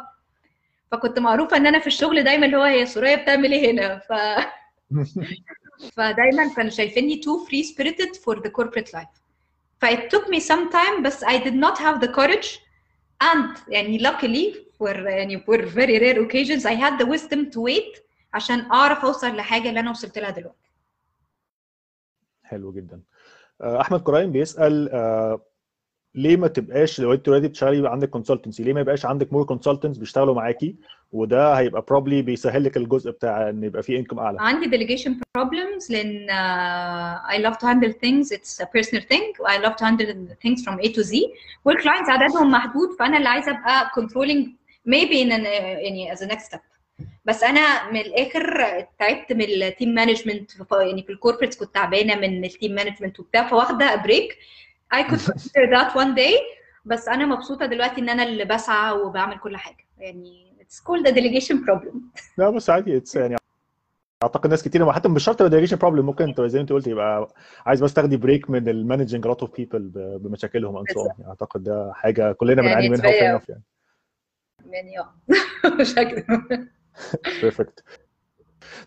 فكنت 0.93 1.19
معروفة 1.19 1.57
إن 1.57 1.67
أنا 1.67 1.79
في 1.79 1.87
الشغل 1.87 2.25
دايما 2.25 2.47
اللي 2.47 2.57
هو 2.57 2.63
هي 2.63 2.87
ثريا 2.87 3.17
بتعمل 3.17 3.53
إيه 3.53 3.71
هنا؟ 3.71 3.99
ف 3.99 4.13
فدايما 5.97 6.55
كانوا 6.57 6.71
شايفيني 6.71 7.21
too 7.23 7.49
free 7.49 7.65
spirited 7.67 8.17
for 8.17 8.37
the 8.43 8.51
corporate 8.51 8.93
life. 8.99 9.21
ف 9.81 9.85
it 9.85 10.11
took 10.11 10.29
me 10.29 10.41
some 10.41 10.73
time 10.73 11.03
بس 11.03 11.25
I 11.25 11.39
did 11.39 11.55
not 11.55 11.79
have 11.79 12.01
the 12.01 12.09
courage 12.09 12.59
and 13.23 13.59
يعني 13.69 13.99
luckily 13.99 14.55
for 14.79 14.89
يعني 14.97 15.41
for 15.41 15.59
very 15.59 15.99
rare 15.99 16.19
occasions 16.27 16.65
I 16.67 16.75
had 16.75 17.03
the 17.03 17.07
wisdom 17.07 17.51
to 17.55 17.61
wait 17.61 18.01
عشان 18.35 18.61
أعرف 18.73 19.05
أوصل 19.05 19.37
لحاجة 19.37 19.69
اللي 19.69 19.81
أنا 19.81 19.91
وصلت 19.91 20.19
لها 20.19 20.31
دلوقتي. 20.31 20.72
حلو 22.53 22.73
جدا. 22.73 23.01
أحمد 23.63 24.01
كرايم 24.01 24.33
بيسأل 24.33 24.89
ليه 26.15 26.37
ما 26.37 26.49
تبقاش 26.49 27.01
لو 27.01 27.13
انت 27.13 27.29
already 27.29 27.49
بتشتغلي 27.49 27.79
يبقى 27.79 27.93
عندك 27.93 28.11
consultancy 28.11 28.63
ليه 28.63 28.73
ما 28.73 28.81
يبقاش 28.81 29.07
عندك 29.07 29.33
more 29.33 29.45
consultants 29.45 29.99
بيشتغلوا 29.99 30.35
معاكي؟ 30.35 30.77
وده 31.13 31.55
هيبقى 31.55 31.83
probably 31.89 32.23
بيسهل 32.23 32.65
لك 32.65 32.77
الجزء 32.77 33.11
بتاع 33.11 33.49
إن 33.49 33.65
يبقى 33.65 33.83
في 33.83 33.99
income 33.99 34.19
أعلى. 34.19 34.39
عندي 34.41 34.67
delegation 34.67 35.11
problems 35.39 35.91
لأن 35.91 36.27
I 37.29 37.39
love 37.51 37.57
to 37.59 37.67
handle 37.67 37.93
things 37.93 38.37
it's 38.39 38.61
a 38.65 38.67
personal 38.67 39.03
thing 39.13 39.25
I 39.47 39.59
love 39.67 39.77
to 39.77 39.85
handle 39.85 40.07
things 40.45 40.63
from 40.65 40.79
A 40.87 40.89
to 40.95 41.03
Z. 41.03 41.15
وال 41.65 41.75
clients 41.75 42.11
عددهم 42.11 42.51
محدود 42.51 42.89
فأنا 42.99 43.17
اللي 43.17 43.29
عايزة 43.29 43.51
أبقى 43.51 43.91
maybe 44.89 45.15
in 45.25 45.31
an, 45.33 45.47
يعني 45.47 46.15
as 46.15 46.19
a 46.19 46.27
next 46.27 46.59
بس 47.25 47.43
أنا 47.45 47.91
من 47.91 48.01
الآخر 48.01 48.63
تعبت 48.99 49.33
من 49.33 49.43
ال 49.45 49.53
team 49.53 49.89
management 49.95 50.51
يعني 50.73 51.03
في 51.03 51.13
ال 51.13 51.17
corporates 51.17 51.57
كنت 51.57 51.75
تعبانة 51.75 52.15
من 52.15 52.45
ال 52.45 52.51
team 52.51 52.75
management 52.75 53.21
وبتاع 53.21 53.49
فواخدة 53.49 53.95
break 53.97 54.39
I 54.95 55.03
could 55.03 55.21
consider 55.33 55.67
that 55.75 55.95
one 55.95 56.15
day. 56.17 56.35
بس 56.85 57.09
أنا 57.09 57.27
مبسوطة 57.27 57.67
دلوقتي 57.67 58.01
إن 58.01 58.09
أنا 58.09 58.23
اللي 58.23 58.45
بسعى 58.45 58.93
وبعمل 58.93 59.39
كل 59.39 59.57
حاجة. 59.57 59.87
يعني 59.99 60.53
it's 60.61 60.77
called 60.81 61.07
a 61.07 61.15
delegation 61.15 61.57
problem. 61.57 61.97
لا 62.39 62.51
بس 62.51 62.71
عادي 62.71 62.97
it's 62.97 63.17
يعني 63.17 63.37
أعتقد 64.23 64.51
ناس 64.51 64.63
كتير 64.63 64.93
حتى 64.93 65.09
مش 65.09 65.25
شرط 65.25 65.43
delegation 65.43 65.79
problem 65.79 66.01
ممكن 66.01 66.25
انت 66.25 66.41
زي 66.41 66.59
ما 66.59 66.63
أنت 66.63 66.73
قلت 66.73 66.87
يبقى 66.87 67.29
عايز 67.67 67.85
بس 67.85 67.95
تاخدي 67.95 68.17
break 68.17 68.51
من 68.51 68.69
ال 68.69 68.75
managing 68.75 69.27
lot 69.27 69.41
of 69.41 69.57
people 69.57 69.91
بمشاكلهم 69.95 70.85
يعني 70.97 71.29
أعتقد 71.29 71.63
ده 71.63 71.93
حاجة 71.95 72.33
كلنا 72.33 72.63
بنعاني 72.63 72.85
يعني 72.85 72.89
منها 72.89 73.11
very- 73.11 73.23
يعني. 73.23 73.63
يعني 74.65 74.99
آه. 74.99 75.15
مش 75.81 75.99
هكذب. 75.99 76.25
perfect 77.43 77.85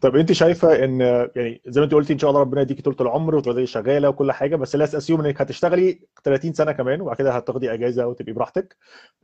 طب 0.01 0.16
انت 0.16 0.32
شايفة 0.32 0.84
ان 0.84 0.99
يعني 1.36 1.62
زي 1.68 1.82
ما 1.82 1.86
انت 1.86 1.93
قلتي 1.93 2.14
ان 2.14 2.20
شاء 2.20 2.30
الله 2.30 2.41
ربنا 2.41 2.62
يديكي 2.62 2.82
طول 2.82 2.95
العمر 3.01 3.36
وتفضلي 3.36 3.66
شغالة 3.66 4.10
وكل 4.10 4.32
حاجة 4.32 4.56
بس 4.56 4.76
let's 4.76 4.95
assume 4.95 5.22
انك 5.22 5.41
هتشتغلي 5.41 5.99
30 6.24 6.53
سنة 6.53 6.72
كمان 6.72 7.01
وبعد 7.01 7.16
كده 7.16 7.32
هتاخدي 7.32 7.74
اجازة 7.74 8.08
وتبقي 8.08 8.34
براحتك 8.34 8.78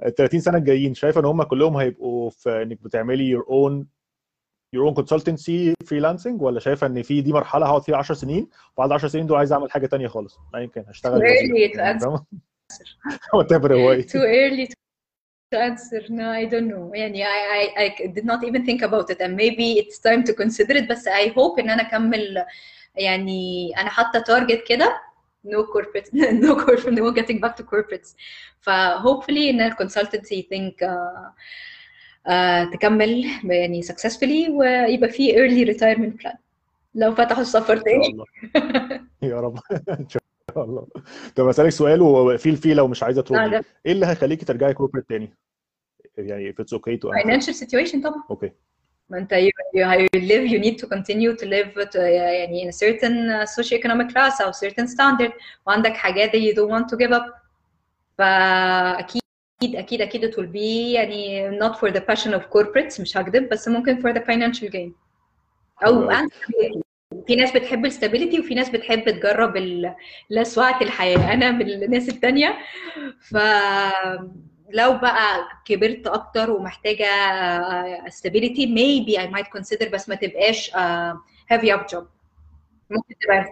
ال 0.05 0.15
30 0.15 0.39
سنة 0.39 0.57
الجايين 0.57 0.93
شايفة 0.93 1.19
ان 1.21 1.25
هم 1.25 1.43
كلهم 1.43 1.77
هيبقوا 1.77 2.29
في 2.29 2.61
انك 2.61 2.81
بتعملي 2.83 3.37
your 3.37 3.43
own 3.43 3.85
your 4.75 4.91
own 4.91 5.03
consultancy 5.03 5.73
freelancing 5.89 6.41
ولا 6.41 6.59
شايفة 6.59 6.87
ان 6.87 7.01
في 7.01 7.21
دي 7.21 7.33
مرحلة 7.33 7.65
هقعد 7.65 7.81
فيها 7.83 7.97
10 7.97 8.15
سنين 8.15 8.47
وبعد 8.77 8.91
10 8.91 9.07
سنين 9.07 9.27
دول 9.27 9.37
عايز 9.37 9.53
اعمل 9.53 9.71
حاجة 9.71 9.85
تانية 9.87 10.07
خالص 10.07 10.39
ايا 10.55 10.65
كان 10.65 10.85
هشتغل 10.87 11.13
وزير. 11.23 11.55
to 11.55 11.77
يعني 11.77 11.99
answer. 11.99 12.03
فاهمة؟ 12.03 12.25
whatever 13.37 13.71
هو 13.71 14.01
too 14.01 14.05
early 14.05 14.73
to 15.52 15.56
to 15.56 15.62
answer 15.70 16.02
no 16.10 16.26
I 16.30 16.44
don't 16.52 16.68
know 16.72 16.94
يعني 16.94 17.24
I, 17.24 17.28
I, 17.28 17.84
I 17.84 18.06
did 18.06 18.24
not 18.24 18.40
even 18.44 18.62
think 18.66 18.82
about 18.82 19.10
it 19.10 19.18
and 19.20 19.32
maybe 19.36 19.66
it's 19.80 19.98
time 19.98 20.22
to 20.24 20.32
consider 20.42 20.74
it 20.82 20.88
بس 20.90 21.08
I 21.08 21.28
hope 21.28 21.58
ان 21.60 21.70
انا 21.70 21.82
اكمل 21.82 22.44
يعني 22.94 23.72
انا 23.80 23.90
حاطه 23.90 24.20
تارجت 24.20 24.64
كده 24.68 25.00
no 25.46 25.62
corporate 25.74 26.10
no 26.44 26.54
corporate 26.64 26.98
no 26.98 27.14
getting 27.20 27.38
back 27.40 27.54
to 27.56 27.62
corporates 27.62 28.14
ف 28.60 28.70
hopefully 29.04 29.48
ان 29.50 29.60
ال 29.60 29.72
consultancy 29.72 30.42
think 30.42 30.86
uh, 30.86 31.30
uh, 32.28 32.72
تكمل 32.72 33.24
يعني 33.44 33.82
successfully 33.82 34.50
ويبقى 34.50 35.10
في 35.10 35.32
early 35.32 35.74
retirement 35.76 36.22
plan 36.22 36.36
لو 36.94 37.14
فتحوا 37.14 37.42
السفر 37.42 37.72
ان 37.72 37.78
شاء 37.78 37.84
تاني 37.84 38.06
الله 38.06 38.26
يا 39.22 39.40
رب 39.40 39.58
ان 39.88 40.08
شاء 40.08 40.22
الله 40.57 40.87
طب 41.35 41.47
اسالك 41.47 41.69
سؤال 41.69 42.01
وفيل 42.01 42.55
فيه 42.55 42.73
لو 42.73 42.87
مش 42.87 43.03
عايزه 43.03 43.21
آه، 43.21 43.23
تردي 43.23 43.55
إيه 43.85 43.91
اللي 43.91 44.05
هيخليكي 44.05 44.45
ترجعي 44.45 44.73
كوربريت 44.73 45.09
تاني؟ 45.09 45.33
يعني 46.17 46.53
if 46.53 46.55
it's 46.55 46.77
okay 46.77 46.97
to 46.97 47.23
financial 47.23 47.53
situation 47.53 48.03
طبعا 48.03 48.23
أوكي 48.29 48.51
ما 49.09 49.17
انت 49.17 49.33
you, 49.33 49.81
you, 49.81 50.19
live 50.19 50.51
you 50.51 50.59
need 50.59 50.77
to 50.83 50.87
continue 50.87 51.35
to 51.35 51.45
live 51.45 51.89
to, 51.91 51.95
يعني 51.95 52.63
in 52.63 52.73
a 52.73 52.77
certain 52.77 53.45
socio-economic 53.45 54.09
class 54.13 54.41
أو 54.41 54.51
certain 54.51 54.87
standard 54.87 55.31
وعندك 55.67 55.93
حاجات 55.93 56.31
that 56.31 56.39
you 56.39 56.55
don't 56.55 56.71
want 56.71 56.85
to 56.93 56.97
give 56.97 57.13
up 57.13 57.41
فاكيد 58.17 59.21
أكيد 59.63 60.01
أكيد 60.01 60.31
it 60.31 60.37
will 60.37 60.53
be 60.53 60.93
يعني 60.95 61.51
not 61.59 61.73
for 61.75 61.91
the 61.91 62.01
passion 62.01 62.33
of 62.33 62.41
corporates 62.41 63.01
مش 63.01 63.17
هكذب 63.17 63.49
بس 63.49 63.67
ممكن 63.67 64.01
for 64.01 64.15
the 64.15 64.21
financial 64.21 64.69
gain 64.71 64.91
أو 65.85 66.11
and. 66.11 66.31
في 67.27 67.35
ناس 67.35 67.51
بتحب 67.51 67.85
الستابيليتي 67.85 68.39
وفي 68.39 68.55
ناس 68.55 68.69
بتحب 68.69 69.09
تجرب 69.09 69.53
لسوعة 70.29 70.81
الحياة. 70.81 71.33
أنا 71.33 71.51
من 71.51 71.69
الناس 71.69 72.09
التانية. 72.09 72.57
ف 73.19 73.37
لو 74.69 74.97
بقى 74.97 75.47
كبرت 75.65 76.07
أكتر 76.07 76.51
ومحتاجة 76.51 77.05
stability 78.09 78.65
maybe 78.67 79.17
I 79.17 79.33
might 79.35 79.59
consider 79.59 79.91
بس 79.93 80.09
ما 80.09 80.15
تبقاش 80.15 80.71
uh, 80.71 80.73
heavy 81.53 81.67
up 81.67 81.93
job. 81.93 82.03
ممكن 82.89 83.15
تبقى 83.21 83.43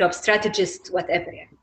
job 0.00 0.12
strategist 0.12 0.92
whatever 0.92 1.34
يعني. 1.34 1.58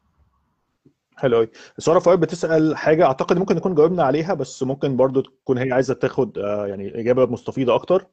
حلو 1.18 1.38
قوي 1.38 1.50
سارة 1.78 2.00
فؤاد 2.00 2.20
بتسأل 2.20 2.78
حاجة 2.78 3.06
أعتقد 3.06 3.38
ممكن 3.38 3.56
نكون 3.56 3.76
جاوبنا 3.76 4.04
عليها 4.04 4.34
بس 4.34 4.64
ممكن 4.64 4.98
برضو 4.98 5.22
تكون 5.22 5.58
هي 5.58 5.72
عايزة 5.72 5.94
تاخد 5.94 6.38
آه، 6.38 6.68
يعني 6.68 7.00
إجابة 7.00 7.26
مستفيضه 7.26 7.76
أكتر. 7.76 8.08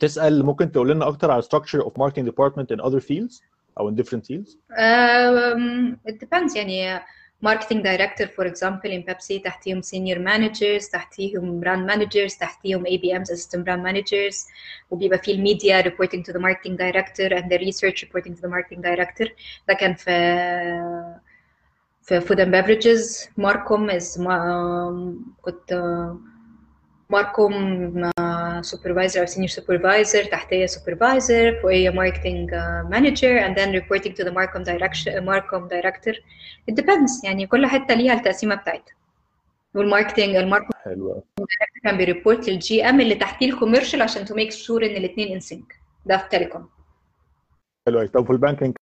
تسال 0.00 0.44
ممكن 0.46 0.72
تقول 0.72 0.88
لنا 0.90 1.08
اكتر 1.08 1.30
على 1.30 1.42
structure 1.42 1.82
of 1.84 1.90
marketing 1.90 2.26
department 2.30 2.66
in 2.76 2.80
other 2.84 3.00
fields 3.00 3.42
او 3.80 3.90
in 3.90 3.94
different 3.94 4.22
fields 4.26 4.56
Um, 4.78 5.96
it 6.10 6.14
depends 6.24 6.56
يعني 6.56 7.00
marketing 7.46 7.82
director 7.82 8.26
for 8.36 8.44
example 8.46 8.90
in 8.90 9.02
Pepsi 9.10 9.42
تحتيهم 9.44 9.82
senior 9.82 10.18
managers 10.18 10.90
تحتيهم 10.92 11.60
brand 11.64 11.90
managers 11.90 12.38
تحتيهم 12.40 12.84
ABMs 12.84 13.26
assistant 13.30 13.64
brand 13.64 13.82
managers 13.92 14.36
وبيبقى 14.90 15.18
في 15.18 15.32
الميديا 15.32 15.82
reporting 15.82 16.22
to 16.28 16.32
the 16.32 16.38
marketing 16.40 16.76
director 16.76 17.28
and 17.38 17.44
the 17.52 17.58
research 17.58 18.02
reporting 18.04 18.34
to 18.36 18.40
the 18.40 18.48
marketing 18.48 18.80
director 18.82 19.28
ده 19.68 19.74
كان 19.74 19.94
في 19.94 20.10
في 22.02 22.20
food 22.20 22.38
and 22.38 22.50
beverages 22.52 23.28
ماركوم 23.36 23.90
is 23.90 24.20
ما 24.20 25.18
كنت 25.42 25.72
ماركوم 27.09 27.53
supervisor 28.61 29.17
أو 29.17 29.25
senior 29.25 29.49
supervisor 29.49 30.29
تحتيه 30.31 30.65
supervisor 30.65 31.61
فوقيه 31.61 31.91
uh, 31.91 32.89
manager 32.89 33.45
and 33.45 33.55
then 33.57 33.71
reporting 33.81 34.13
to 34.13 34.23
the 34.23 34.31
Marcom 34.31 34.63
direction 34.63 35.13
Marcom 35.25 35.69
director. 35.69 36.13
It 36.71 36.75
depends 36.75 37.23
يعني 37.23 37.47
كل 37.47 37.65
حتة 37.65 37.93
ليها 37.93 38.13
التقسيمة 38.13 38.55
بتاعتها. 38.55 38.93
والماركتنج 39.75 40.35
الماركتنج 40.35 40.73
حلو 40.83 41.23
كان 41.83 41.97
بي 41.97 42.10
report 42.10 42.49
لل 42.49 42.89
GM 42.89 43.01
اللي 43.01 43.15
تحتيه 43.15 43.49
ال 43.49 43.54
commercial 43.54 44.01
عشان 44.01 44.25
to 44.25 44.35
make 44.35 44.51
sure 44.51 44.85
إن 44.85 44.95
الاثنين 44.95 45.33
in 45.33 45.39
sync 45.39 45.75
ده 46.05 46.17
في 46.17 46.29
telecom 46.29 46.69
حلو 47.87 48.07
طب 48.07 48.25
في 48.25 48.31
ال 48.31 48.37
banking 48.37 48.75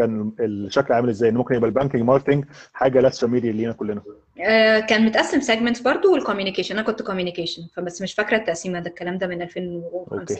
كان 0.00 0.32
الشكل 0.40 0.94
عامل 0.94 1.08
إزاي؟ 1.08 1.30
ممكن 1.30 1.54
يبقى 1.54 1.68
ال 1.68 1.72
banking 1.72 2.02
marketing 2.04 2.44
حاجة 2.72 3.00
لسه 3.00 3.26
جديدة 3.28 3.52
علينا 3.52 3.72
كلنا. 3.72 4.02
آه 4.40 4.80
كان 4.80 5.04
متقسم 5.04 5.40
segments 5.40 5.80
برضو 5.80 6.12
وال 6.12 6.21
communication 6.21 6.78
أنا 6.78 6.86
كنت 6.86 7.02
communication 7.02 7.62
فبس 7.76 8.02
مش 8.02 8.14
فاكرة 8.14 8.36
التقسيمه 8.36 8.80
ده. 8.80 8.90
الكلام 8.90 9.18
ده 9.18 9.26
من 9.26 9.42
2005 9.42 10.20
okay. 10.20 10.38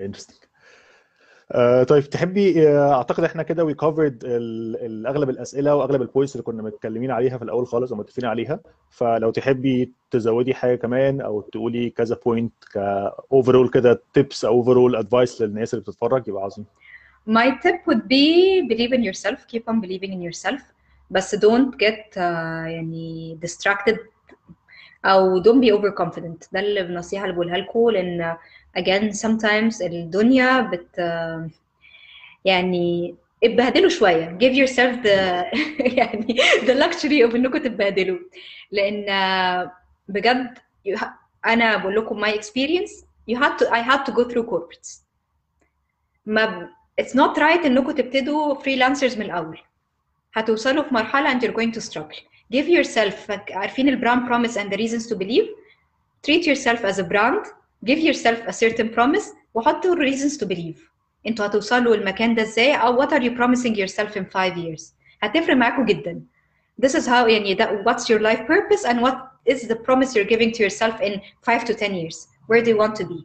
interesting 0.00 0.36
آه 1.52 1.82
طيب 1.82 2.02
تحبي 2.04 2.68
آه، 2.68 2.92
أعتقد 2.92 3.24
إحنا 3.24 3.42
كده 3.42 3.64
we 3.64 3.74
covered 3.74 4.24
اغلب 5.06 5.30
الأسئلة 5.30 5.74
وأغلب 5.76 6.02
ال 6.02 6.06
points 6.06 6.32
اللي 6.34 6.42
كنا 6.44 6.62
متكلمين 6.62 7.10
عليها 7.10 7.38
في 7.38 7.44
الأول 7.44 7.66
خالص 7.66 7.92
أو 7.92 7.98
متفقين 7.98 8.24
عليها. 8.24 8.60
فلو 8.90 9.30
تحبي 9.30 9.92
تزودي 10.10 10.54
حاجة 10.54 10.74
كمان 10.74 11.20
أو 11.20 11.40
تقولي 11.40 11.90
كذا 11.90 12.18
point 12.24 12.52
ك 12.72 12.84
overall 12.84 13.68
كده 13.70 14.02
tips 14.14 14.44
أو 14.44 14.54
overall 14.54 14.96
advice 14.96 15.42
للناس 15.42 15.74
اللي 15.74 15.82
بتتفرج 15.82 16.28
يبقى 16.28 16.44
عظيم. 16.44 16.64
My 17.29 17.47
tip 17.63 17.79
would 17.87 18.03
be 18.07 18.25
believe 18.71 18.93
in 18.97 19.03
yourself 19.09 19.39
keep 19.51 19.63
on 19.71 19.75
believing 19.81 20.11
in 20.15 20.21
yourself 20.29 20.61
بس 21.09 21.35
don't 21.35 21.71
get 21.77 22.15
uh, 22.15 22.19
يعني 22.67 23.39
distracted 23.45 23.97
او 25.05 25.43
don't 25.43 25.61
be 25.65 25.71
overconfident 25.79 26.47
ده 26.51 26.59
اللي 26.59 26.81
النصيحه 26.81 27.23
اللي 27.23 27.35
بقولها 27.35 27.57
لكم 27.57 27.89
لان 27.89 28.37
again 28.79 29.13
sometimes 29.15 29.81
الدنيا 29.81 30.61
بت 30.61 30.99
يعني 32.45 33.15
اتبهدلوا 33.43 33.89
شويه 33.89 34.37
give 34.41 34.55
yourself 34.67 35.03
the 35.03 35.07
يعني 35.97 36.35
the 36.61 36.83
luxury 36.83 37.29
of 37.29 37.35
انكم 37.35 37.57
تتبهدلوا 37.57 38.19
لان 38.71 39.05
uh, 39.05 39.69
بجد 40.07 40.57
you 40.87 40.97
ha- 40.99 41.23
انا 41.45 41.77
بقول 41.77 41.95
لكم 41.95 42.25
my 42.25 42.29
experience 42.29 43.03
you 43.31 43.35
had 43.37 43.57
to 43.59 43.65
I 43.69 43.81
had 43.91 44.05
to 44.05 44.11
go 44.15 44.23
through 44.29 44.45
corporates 44.49 45.01
ما 46.25 46.45
ب- 46.45 46.69
it's 47.01 47.13
not 47.13 47.37
right 47.37 47.65
انكم 47.65 47.91
تبتدوا 47.91 48.55
freelancers 48.55 49.17
من 49.17 49.21
الاول 49.21 49.59
هتوصلوا 50.33 50.83
في 50.83 50.93
مرحله 50.93 51.33
and 51.33 51.41
you're 51.43 51.55
going 51.55 51.71
to 51.77 51.81
struggle 51.81 52.17
give 52.53 52.67
yourself 52.67 53.31
عارفين 53.51 53.89
البراند 53.89 54.27
promise 54.29 54.53
and 54.57 54.69
the 54.73 54.77
reasons 54.77 55.07
to 55.07 55.15
believe 55.15 55.47
treat 56.27 56.45
yourself 56.45 56.83
as 56.83 56.99
a 56.99 57.03
brand 57.03 57.45
give 57.85 57.99
yourself 57.99 58.39
a 58.47 58.53
certain 58.53 58.89
promise 58.95 59.25
وحطوا 59.53 59.95
reasons 59.95 60.37
to 60.37 60.45
believe 60.45 60.89
انتوا 61.27 61.45
هتوصلوا 61.45 61.95
المكان 61.95 62.35
ده 62.35 62.41
ازاي 62.41 62.73
او 62.75 63.01
what 63.01 63.09
are 63.09 63.21
you 63.23 63.31
promising 63.37 63.75
yourself 63.75 64.15
in 64.17 64.23
five 64.23 64.57
years 64.57 64.93
هتفرق 65.23 65.55
معاكم 65.55 65.85
جدا 65.85 66.21
this 66.85 66.89
is 66.91 67.05
how 67.07 67.27
يعني 67.27 67.55
that 67.55 67.69
what's 67.69 68.03
your 68.09 68.19
life 68.19 68.41
purpose 68.47 68.85
and 68.85 68.97
what 69.01 69.15
is 69.53 69.67
the 69.67 69.75
promise 69.75 70.15
you're 70.15 70.29
giving 70.33 70.51
to 70.51 70.63
yourself 70.63 71.01
in 71.01 71.21
five 71.45 71.65
to 71.65 71.73
ten 71.73 71.93
years 71.93 72.27
where 72.47 72.61
do 72.63 72.69
you 72.71 72.77
want 72.77 72.95
to 72.95 73.05
be 73.05 73.19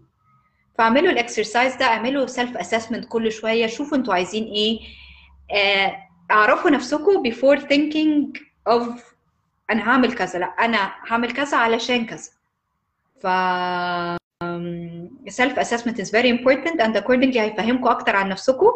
فاعملوا 0.78 1.12
الاكسرسايز 1.12 1.76
ده 1.76 1.86
اعملوا 1.86 2.26
سيلف 2.26 2.58
اسسمنت 2.58 3.06
كل 3.06 3.32
شوية 3.32 3.68
شوفوا 3.68 3.98
أنتوا 3.98 4.14
عايزين 4.14 4.44
إيه. 4.44 4.80
آه 5.52 5.98
اعرفوا 6.32 6.70
نفسكم 6.72 7.24
before 7.32 7.60
thinking 7.60 8.40
of 8.70 8.84
أنا 9.70 9.90
هعمل 9.90 10.14
كذا 10.14 10.40
لا 10.40 10.46
أنا 10.46 10.92
هعمل 11.08 11.32
كذا 11.32 11.58
علشان 11.58 12.06
كذا. 12.06 12.30
ف 13.22 13.28
self 15.30 15.58
assessment 15.58 15.98
is 16.00 16.10
very 16.12 16.30
important 16.30 16.80
and 16.82 16.96
accordingly 16.98 17.38
هيفهمكم 17.38 17.88
أكتر 17.88 18.16
عن 18.16 18.30
نفسكم 18.30 18.72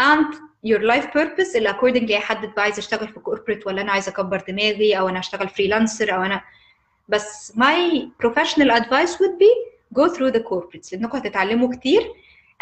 and 0.00 0.34
your 0.66 0.80
life 0.80 1.06
purpose 1.06 1.56
اللي 1.56 1.72
accordingly 1.74 2.10
هيحدد 2.10 2.52
بقى 2.54 2.62
عايز 2.62 2.78
اشتغل 2.78 3.08
في 3.08 3.20
corporate 3.20 3.66
ولا 3.66 3.82
أنا 3.82 3.92
عايز 3.92 4.08
أكبر 4.08 4.44
دماغي 4.48 4.98
أو 4.98 5.08
أنا 5.08 5.20
هشتغل 5.20 5.48
فريلانسر 5.48 6.14
أو 6.14 6.22
أنا. 6.22 6.40
بس 7.08 7.52
my 7.56 8.02
professional 8.26 8.70
advice 8.80 9.10
would 9.12 9.36
be 9.42 9.71
go 9.93 10.07
through 10.13 10.31
the 10.31 10.39
corporates 10.43 10.91
لانكم 10.93 11.17
هتتعلموا 11.17 11.75
كتير 11.75 12.01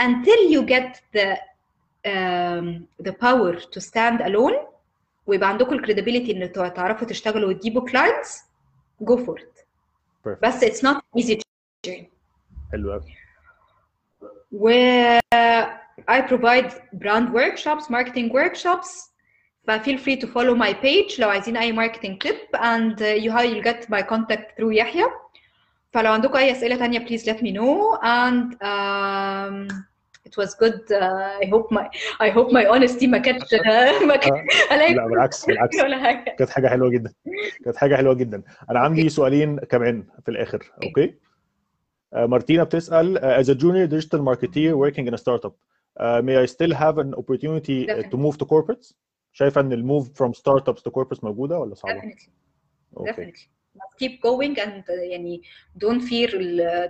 until 0.01 0.51
you 0.53 0.61
get 0.65 0.99
the 1.17 1.38
um, 2.07 2.86
the 3.07 3.11
power 3.11 3.53
to 3.73 3.80
stand 3.82 4.21
alone 4.21 4.55
ويبقى 5.28 5.49
عندكم 5.49 5.73
الكريديبيليتي 5.76 6.32
ان 6.32 6.41
انتوا 6.41 6.67
تعرفوا 6.67 7.07
تشتغلوا 7.07 7.49
وتجيبوا 7.49 7.89
clients 7.89 8.30
go 9.03 9.17
for 9.17 9.36
it 9.39 9.55
Perfect. 10.23 10.41
بس 10.43 10.63
it's 10.63 10.82
not 10.84 11.21
easy 11.21 11.36
journey 11.88 12.03
حلو 12.71 12.91
قوي 12.91 13.13
و 14.51 14.69
I 16.11 16.21
provide 16.21 16.71
brand 17.03 17.28
workshops 17.34 17.89
marketing 17.89 18.30
workshops 18.39 18.89
ف 19.67 19.71
feel 19.71 19.97
free 19.97 20.17
to 20.21 20.28
follow 20.28 20.55
my 20.55 20.73
page 20.73 21.19
لو 21.19 21.30
عايزين 21.30 21.57
اي 21.57 21.73
marketing 21.76 22.17
tip 22.28 22.59
and 22.59 22.95
uh, 22.99 23.23
you 23.23 23.32
will 23.32 23.61
get 23.63 23.89
my 23.89 24.01
contact 24.13 24.55
through 24.57 24.71
يحيى 24.71 25.05
فلو 25.91 26.12
عندكم 26.12 26.36
اي 26.36 26.53
اسئله 26.53 26.76
تانية 26.76 26.99
please 26.99 27.22
let 27.22 27.41
me 27.43 27.51
know 27.53 27.99
and 28.03 28.55
um, 28.62 29.68
it 30.24 30.36
was 30.36 30.55
good 30.55 30.80
uh, 30.93 31.43
I 31.43 31.47
hope 31.53 31.70
my 31.70 31.86
I 32.20 32.30
hope 32.30 32.53
my 32.53 32.64
honesty 32.74 33.07
ما 33.07 33.18
كانتش 33.18 33.55
ما 34.07 34.16
كانت 34.16 34.36
لا 34.70 35.07
بالعكس 35.07 35.47
بالعكس 35.47 35.76
كانت 36.38 36.51
حاجة 36.51 36.68
حلوة 36.68 36.91
جدا 36.91 37.12
كانت 37.64 37.76
حاجة 37.76 37.97
حلوة 37.97 38.14
جدا 38.14 38.43
أنا 38.70 38.80
عندي 38.80 39.09
سؤالين 39.09 39.59
كمان 39.59 40.07
في 40.24 40.30
الآخر 40.30 40.72
أوكي 40.84 41.14
آه، 42.14 42.26
مارتينا 42.26 42.64
بتسال 42.64 43.18
uh, 43.18 43.45
as 43.45 43.49
a 43.49 43.55
junior 43.55 43.86
digital 43.86 44.20
marketeer 44.20 44.74
working 44.76 45.07
in 45.07 45.14
a 45.14 45.18
startup 45.18 45.55
uh, 46.01 46.22
may 46.22 46.36
I 46.36 46.47
still 46.47 46.74
have 46.74 46.99
an 46.99 47.14
opportunity 47.14 47.91
uh, 47.91 48.03
to 48.11 48.16
move 48.16 48.38
to 48.38 48.45
corporates 48.45 48.95
شايفه 49.32 49.61
ان 49.61 49.72
الموف 49.72 50.22
from 50.22 50.32
startups 50.32 50.80
to 50.80 50.91
corporates 50.91 51.24
موجوده 51.24 51.59
ولا 51.59 51.74
صعبه؟ 51.74 52.01
definitely 52.01 52.28
أوكي 52.97 53.12
definitely 53.12 53.59
But 53.74 53.90
keep 54.00 54.20
going 54.22 54.54
and 54.60 54.82
uh, 54.88 54.92
يعني 54.92 55.42
don't 55.78 56.00
fear 56.00 56.28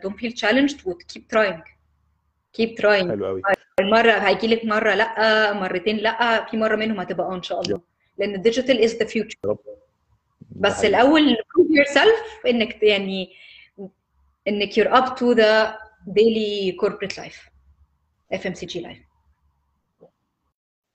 don't 0.02 0.16
feel 0.20 0.32
challenged 0.32 0.86
و 0.86 0.94
keep 1.12 1.22
trying 1.34 1.62
keep 2.58 2.76
trying 2.82 3.08
حلو 3.10 3.26
قوي 3.26 3.42
المرة 3.80 4.12
هيجي 4.12 4.46
لك 4.46 4.64
مرة 4.64 4.94
لا 4.94 5.52
مرتين 5.52 5.96
لا 5.96 6.44
في 6.50 6.56
مرة 6.56 6.76
منهم 6.76 7.00
هتبقى 7.00 7.26
آه 7.26 7.34
ان 7.34 7.42
شاء 7.42 7.60
الله 7.60 7.80
لأن 8.18 8.34
ال 8.34 8.41
digital 8.41 8.88
the 8.90 9.04
future 9.10 9.36
ده 9.44 9.56
بس. 10.50 10.84
الأول 10.84 11.36
prove 11.36 11.70
yourself 11.80 12.46
انك 12.46 12.82
يعني 12.82 13.32
انك 14.48 14.72
you're 14.72 14.92
up 14.94 15.06
to 15.16 15.34
the 15.34 15.74
daily 16.10 16.76
corporate 16.82 17.16
life 17.22 17.50
FMCG 18.34 18.74
life 18.82 19.00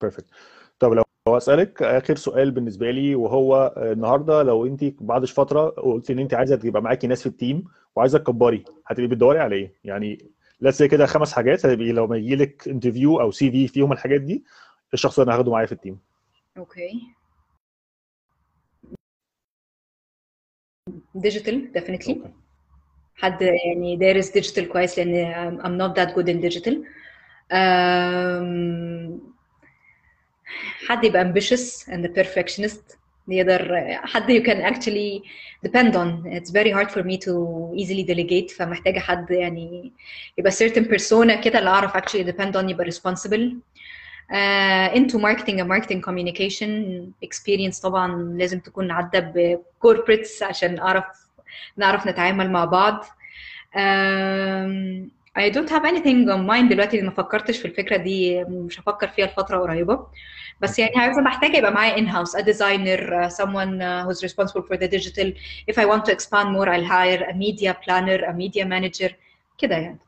perfect 0.01 0.25
طب 1.27 1.31
لو 1.31 1.33
لو 1.33 1.37
أسألك 1.37 1.81
آخر 1.83 2.15
سؤال 2.15 2.51
بالنسبة 2.51 2.91
لي 2.91 3.15
وهو 3.15 3.73
النهارده 3.77 4.43
لو 4.43 4.65
أنت 4.65 4.83
بعد 5.01 5.25
فترة 5.25 5.69
قلت 5.69 6.11
إن 6.11 6.19
أنت 6.19 6.33
عايزة 6.33 6.55
تبقى 6.55 6.81
معاكي 6.81 7.07
ناس 7.07 7.21
في 7.21 7.27
ال 7.29 7.36
team 7.36 7.63
وعايزة 7.95 8.19
تكبري 8.19 8.63
هتبقي 8.87 9.07
بتدوري 9.07 9.39
على 9.39 9.55
إيه؟ 9.55 9.73
يعني 9.83 10.25
لسه 10.61 10.77
زي 10.77 10.87
كده 10.87 11.05
خمس 11.05 11.33
حاجات 11.33 11.65
هتبقي 11.65 11.91
لو 11.91 12.07
ما 12.07 12.17
يجي 12.17 12.35
لك 12.35 12.67
interview 12.67 13.21
أو 13.21 13.31
CV 13.31 13.67
فيهم 13.67 13.91
الحاجات 13.91 14.21
دي 14.21 14.43
الشخص 14.93 15.19
اللي 15.19 15.29
أنا 15.29 15.37
هاخده 15.39 15.51
معايا 15.51 15.65
في 15.65 15.71
ال 15.71 15.77
team 15.77 15.99
okay 16.57 17.01
definitely 21.17 22.09
okay. 22.09 22.21
حد 23.15 23.41
يعني 23.41 23.95
دارس 23.95 24.29
digital 24.29 24.69
كويس 24.69 24.99
لأن 24.99 25.57
not 25.79 25.95
that 25.97 26.15
good 26.15 26.27
in 26.27 26.41
digital 26.51 26.73
um, 27.51 29.34
حد 30.87 31.03
يبقى 31.03 31.33
ambitious 31.33 31.85
and 31.87 32.05
a 32.05 32.09
perfectionist 32.19 32.95
يقدر 33.27 33.75
حد 34.03 34.31
you 34.31 34.43
can 34.45 34.73
actually 34.73 35.21
depend 35.67 35.93
on 35.95 36.25
it's 36.37 36.49
very 36.51 36.71
hard 36.71 36.91
for 36.91 37.03
me 37.03 37.17
to 37.17 37.31
easily 37.75 38.03
delegate 38.03 38.51
فمحتاجة 38.57 38.99
حد 38.99 39.31
يعني 39.31 39.91
يبقى 40.37 40.51
certain 40.51 40.83
persona 40.85 41.33
كده 41.43 41.59
اللي 41.59 41.69
أعرف 41.69 41.97
actually 41.97 42.25
depend 42.31 42.55
on 42.55 42.69
يبقى 42.69 42.91
responsible 42.91 43.53
uh, 44.31 44.95
into 44.97 45.17
marketing 45.17 45.59
and 45.61 45.67
marketing 45.67 46.01
communication 46.01 46.71
experience 47.25 47.81
طبعا 47.81 48.37
لازم 48.37 48.59
تكون 48.59 48.91
عدى 48.91 49.21
بcorporates 49.21 50.41
عشان 50.43 50.79
أعرف 50.79 51.05
نعرف 51.77 52.07
نتعامل 52.07 52.51
مع 52.51 52.65
بعض 52.65 53.03
um, 53.75 55.09
I 55.37 55.49
don't 55.49 55.69
have 55.69 55.83
anything 55.85 56.29
on 56.29 56.47
mind 56.47 56.69
دلوقتي 56.69 57.01
ما 57.01 57.11
فكرتش 57.11 57.57
في 57.57 57.65
الفكرة 57.65 57.97
دي 57.97 58.43
مش 58.43 58.79
هفكر 58.79 59.07
فيها 59.07 59.25
لفترة 59.25 59.57
قريبة 59.59 60.07
بس 60.61 60.79
يعني 60.79 60.97
عايزة 60.97 61.21
محتاجة 61.21 61.57
يبقى 61.57 61.71
معايا 61.71 61.95
in 61.95 62.09
house 62.09 62.31
a 62.31 62.41
designer 62.43 62.99
uh, 63.09 63.29
someone 63.29 63.81
uh, 63.81 64.05
who's 64.05 64.23
responsible 64.23 64.63
for 64.67 64.77
the 64.77 64.87
digital 64.87 65.31
if 65.71 65.77
I 65.79 65.85
want 65.85 66.05
to 66.05 66.11
expand 66.17 66.49
more 66.55 66.69
I'll 66.69 66.89
hire 66.97 67.23
a 67.29 67.33
media 67.33 67.73
planner 67.85 68.19
a 68.29 68.33
media 68.33 68.65
manager 68.65 69.13
كده 69.57 69.75
يعني 69.75 69.99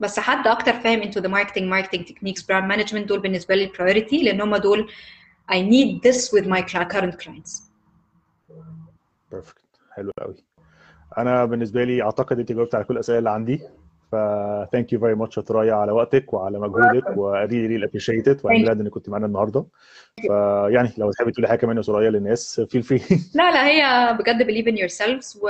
بس 0.00 0.18
حد 0.20 0.46
أكتر 0.46 0.72
فاهم 0.72 1.02
into 1.02 1.14
the 1.20 1.28
marketing 1.28 1.68
marketing 1.74 2.04
techniques 2.04 2.42
brand 2.42 2.72
management 2.72 3.06
دول 3.06 3.20
بالنسبة 3.20 3.54
لي 3.54 3.68
priority 3.78 4.24
لأن 4.24 4.40
هم 4.40 4.56
دول 4.56 4.90
I 5.52 5.56
need 5.56 6.08
this 6.10 6.30
with 6.32 6.46
my 6.46 6.62
current 6.62 7.14
clients 7.24 7.62
perfect 9.32 9.64
حلو 9.92 10.10
قوي 10.20 10.36
أنا 11.18 11.44
بالنسبة 11.44 11.84
لي 11.84 12.02
اعتقد 12.02 12.38
انت 12.38 12.52
جاوبت 12.52 12.74
على 12.74 12.84
كل 12.84 12.94
الاسئله 12.94 13.18
اللي 13.18 13.30
عندي 13.30 13.60
ف 14.12 14.25
thank 14.25 14.92
you 14.92 15.00
very 15.00 15.14
much 15.14 15.38
يا 15.38 15.45
ثريا 15.45 15.74
على 15.74 15.92
وقتك 15.92 16.32
وعلى 16.32 16.58
مجهودك 16.58 17.16
و 17.16 17.23
really 17.23 17.66
really 17.66 17.84
appreciated 17.84 18.40
وأنا 18.44 18.72
ان 18.72 18.88
كنت 18.88 19.08
معانا 19.08 19.26
النهارده. 19.26 19.66
فيعني 20.20 20.90
لو 20.98 21.10
تحبي 21.10 21.32
تقولي 21.32 21.48
حاجة 21.48 21.58
كمان 21.58 21.76
يا 21.76 21.82
ثريا 21.82 22.10
للناس 22.10 22.60
في 22.60 22.82
في 22.82 23.00
لا 23.38 23.50
لا 23.50 23.66
هي 23.66 24.12
بجد 24.16 24.46
believe 24.46 24.68
in 24.68 24.78
yourselves 24.78 25.40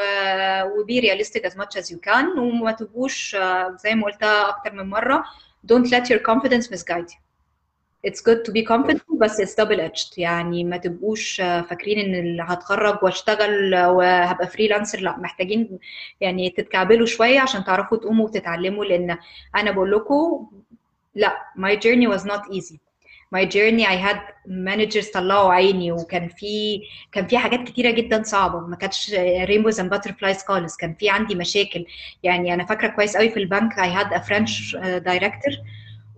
و 0.78 0.86
be 0.86 1.01
realistic 1.01 1.46
as 1.46 1.57
much 1.57 1.76
as 1.76 1.92
you 1.92 1.98
can 1.98 2.38
وما 2.38 2.72
تبقوش 2.72 3.34
آه، 3.34 3.76
زي 3.84 3.94
ما 3.94 4.04
قلتها 4.04 4.48
أكتر 4.48 4.72
من 4.72 4.90
مرة 4.90 5.24
don't 5.72 5.90
let 5.90 6.08
your 6.11 6.18
confidence 6.18 6.70
misguide 6.70 7.11
you. 7.11 7.30
It's 8.07 8.20
good 8.20 8.40
to 8.46 8.53
be 8.53 8.62
confident 8.72 9.18
بس 9.20 9.40
it's 9.40 9.55
double 9.64 9.78
edged 9.80 10.18
يعني 10.18 10.64
ما 10.64 10.76
تبقوش 10.76 11.40
آه، 11.40 11.61
فاكرين 11.61 11.98
إن 11.98 12.14
اللي 12.14 12.42
هتخرج 12.48 12.98
واشتغل 13.03 13.74
وهبقى 13.74 14.46
freelancer 14.46 15.01
لا 15.01 15.16
محتاجين 15.18 15.78
يعني 16.20 16.51
تتكعبلوا 16.51 17.07
شوية 17.07 17.40
عشان 17.40 17.64
تعرفوا 17.64 17.98
تقوموا 17.98 18.24
وتتعلموا. 18.24 18.84
لأن 18.84 19.18
أنا 19.57 19.70
بقول 19.70 19.90
لكم 19.92 20.51
لا 21.14 21.36
my 21.59 21.74
journey 21.76 22.16
was 22.16 22.24
not 22.24 22.42
easy. 22.53 22.76
My 23.36 23.44
journey 23.44 23.84
I 23.86 23.96
had 24.09 24.18
managers 24.48 25.12
طلعوا 25.14 25.53
عيني 25.53 25.92
وكان 25.92 26.28
في 26.28 26.80
كان 27.12 27.26
في 27.26 27.38
حاجات 27.38 27.61
كتيرة 27.68 27.90
جدا 27.90 28.22
صعبة. 28.22 28.61
ما 28.61 28.76
كانتش 28.76 29.11
rainbows 29.44 29.76
and 29.76 29.88
butterflies 29.98 30.46
خالص. 30.46 30.76
كان 30.76 30.94
في 30.94 31.11
عندي 31.11 31.34
مشاكل. 31.34 31.86
يعني 32.22 32.55
أنا 32.55 32.64
فاكرة 32.66 32.88
كويس 32.88 33.16
قوي 33.16 33.28
في 33.30 33.36
البنك 33.40 33.72
I 33.72 33.86
had 34.01 34.12
a 34.12 34.20
French 34.20 34.74
uh, 34.74 35.01
director. 35.11 35.57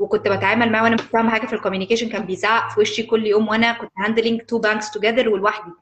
وكنت 0.03 0.28
بتعامل 0.28 0.72
معاه 0.72 0.82
وأنا 0.82 0.94
مش 0.94 1.00
فاهمة 1.00 1.30
حاجة 1.30 1.46
في 1.46 1.53
ال 1.53 1.57
communication 1.57 2.09
كان 2.09 2.22
بيزعق 2.22 2.70
في 2.70 2.80
وشي 2.80 3.03
كل 3.03 3.26
يوم 3.26 3.48
وأنا 3.48 3.72
كنت 3.72 3.90
handling 3.99 4.41
two 4.41 4.59
banks 4.59 4.91
together 4.91 5.28
ولوحدي. 5.28 5.72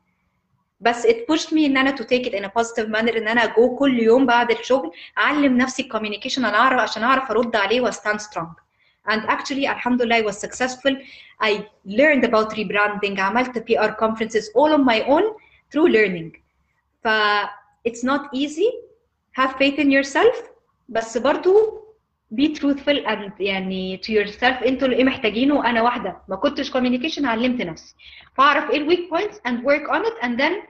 بس 0.80 1.06
it 1.06 1.16
pushed 1.32 1.48
me 1.48 1.58
إن 1.58 1.76
أنا 1.76 1.96
take 1.96 2.24
it 2.26 2.32
in 2.32 2.44
a 2.44 2.48
positive 2.60 2.88
manner 2.88 3.16
إن 3.16 3.28
أنا 3.28 3.46
جو 3.46 3.76
كل 3.76 3.98
يوم 3.98 4.26
بعد 4.26 4.50
الشغل 4.50 4.92
أعلم 5.18 5.56
نفسي 5.58 5.82
ال 5.82 5.87
communication 5.87 6.44
أنا 6.44 6.56
اعرف 6.56 6.80
عشان 6.80 7.02
أعرف 7.02 7.30
أرد 7.30 7.56
عليه 7.56 7.80
و 7.80 7.87
stand 7.87 8.20
strong. 8.20 8.54
And 9.10 9.28
actually 9.30 9.68
الحمد 9.68 10.02
لله 10.02 10.22
I 10.22 10.26
was 10.26 10.36
successful. 10.38 10.96
I 11.42 11.52
learned 11.86 12.24
about 12.24 12.52
rebranding 12.52 13.18
عملت 13.18 13.58
PR 13.58 13.90
conferences 14.04 14.44
all 14.54 14.72
on 14.74 14.84
my 14.84 15.00
own 15.08 15.22
through 15.72 15.88
learning. 15.88 16.32
ف 17.04 17.08
it's 17.88 18.04
not 18.04 18.22
easy. 18.34 18.70
Have 19.40 19.52
faith 19.52 19.78
in 19.78 19.90
yourself. 19.90 20.36
بس 20.88 21.18
برضو 21.18 21.80
be 22.30 22.55
truthful 22.55 23.07
and 23.07 23.31
يعني 23.41 24.01
to 24.05 24.09
yourself 24.11 24.66
أنتوا 24.66 24.89
إيه 24.89 25.05
محتاجينه 25.05 25.70
أنا 25.70 25.83
واحدة. 25.83 26.16
ما 26.28 26.37
كنتش 26.37 26.70
communication 26.72 27.24
علمت 27.24 27.62
نفسي. 27.62 27.95
فاعرف 28.35 28.70
إيه 28.70 28.76
ال 28.76 28.83
weak 28.83 29.11
points 29.11 29.40
and 29.46 29.64
work 29.64 29.88
on 29.88 30.07
it 30.07 30.18
and 30.24 30.42
then 30.42 30.62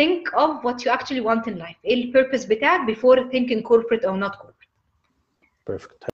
think 0.00 0.32
of 0.40 0.64
what 0.64 0.76
you 0.84 0.98
actually 0.98 1.20
want 1.20 1.52
in 1.52 1.58
life. 1.58 1.76
إيه 1.84 2.04
ال 2.04 2.09
purpose 2.09 2.44
بتاعك 2.44 2.80
before 2.90 3.18
thinking 3.18 3.62
corporate 3.62 4.04
or 4.04 4.24
not 4.24 4.34
corporate. 4.40 4.68
perfect 5.68 6.04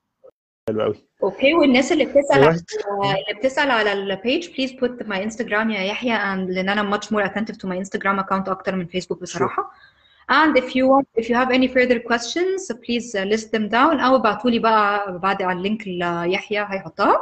حلو 0.68 0.82
قوي. 0.82 1.04
okay 1.22 1.54
والناس 1.54 1.92
اللي 1.92 2.04
بتسأل 2.04 2.42
اللي 2.42 3.38
بتسأل 3.38 3.70
على 3.70 3.92
ال 3.92 4.04
page 4.04 4.50
please 4.56 4.72
put 4.72 5.02
my 5.02 5.24
Instagram 5.24 5.70
يا 5.70 5.80
يحيى 5.80 6.12
لأن 6.46 6.68
أنا 6.68 6.82
much 6.82 7.12
more 7.12 7.24
attentive 7.24 7.56
to 7.56 7.68
my 7.68 7.78
Instagram 7.78 8.18
account 8.18 8.48
أكتر 8.48 8.76
من 8.76 8.86
فيسبوك 8.86 9.20
بصراحة. 9.20 9.62
sure. 9.62 9.95
And 10.28 10.56
if 10.56 10.74
you 10.74 10.84
want 10.92 11.06
if 11.14 11.28
you 11.28 11.34
have 11.34 11.50
any 11.58 11.68
further 11.68 11.98
questions 12.00 12.70
please 12.84 13.14
uh, 13.14 13.24
list 13.32 13.50
them 13.52 13.68
down 13.68 14.00
أو 14.00 14.16
ابعتوا 14.16 14.50
لي 14.50 14.58
بقى 14.58 15.18
بعد 15.18 15.42
على 15.42 15.58
ال 15.58 15.64
link 15.64 15.86
اللي 15.86 16.32
يحيى 16.32 16.58
هيحطها 16.58 17.20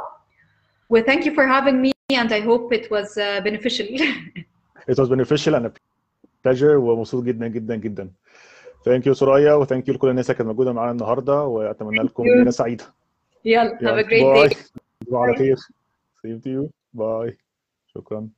و 0.90 1.00
thank 1.00 1.20
you 1.24 1.30
for 1.34 1.46
having 1.46 1.82
me 1.84 1.90
and 2.12 2.32
I 2.32 2.40
hope 2.40 2.72
it 2.72 2.90
was 2.90 3.16
uh, 3.16 3.40
beneficial. 3.40 3.86
It 4.88 4.98
was 4.98 5.08
beneficial 5.08 5.54
and 5.54 5.66
a 5.66 5.72
pleasure 6.42 6.76
ومبسوط 6.76 7.24
جدا 7.24 7.46
جدا 7.48 7.76
جدا. 7.76 8.10
thank 8.84 9.06
you 9.06 9.14
Soraya 9.14 9.54
و 9.54 9.60
thank 9.60 9.88
you 9.88 9.94
لكل 9.94 10.08
الناس 10.08 10.30
اللي 10.30 10.38
كانت 10.38 10.48
موجوده 10.48 10.72
معانا 10.72 10.90
النهارده 10.90 11.42
واتمنى 11.44 12.02
لكم 12.02 12.24
you. 12.24 12.26
ليله 12.26 12.50
سعيده. 12.50 12.84
يلا 13.44 13.78
have 13.78 14.04
a 14.04 14.08
great 14.08 14.52
day. 14.52 14.56
على 15.12 15.36
خير. 15.36 15.56
Same 15.56 16.40
to 16.44 16.48
you. 16.48 16.70
bye. 16.94 17.36
شكرا. 17.94 18.28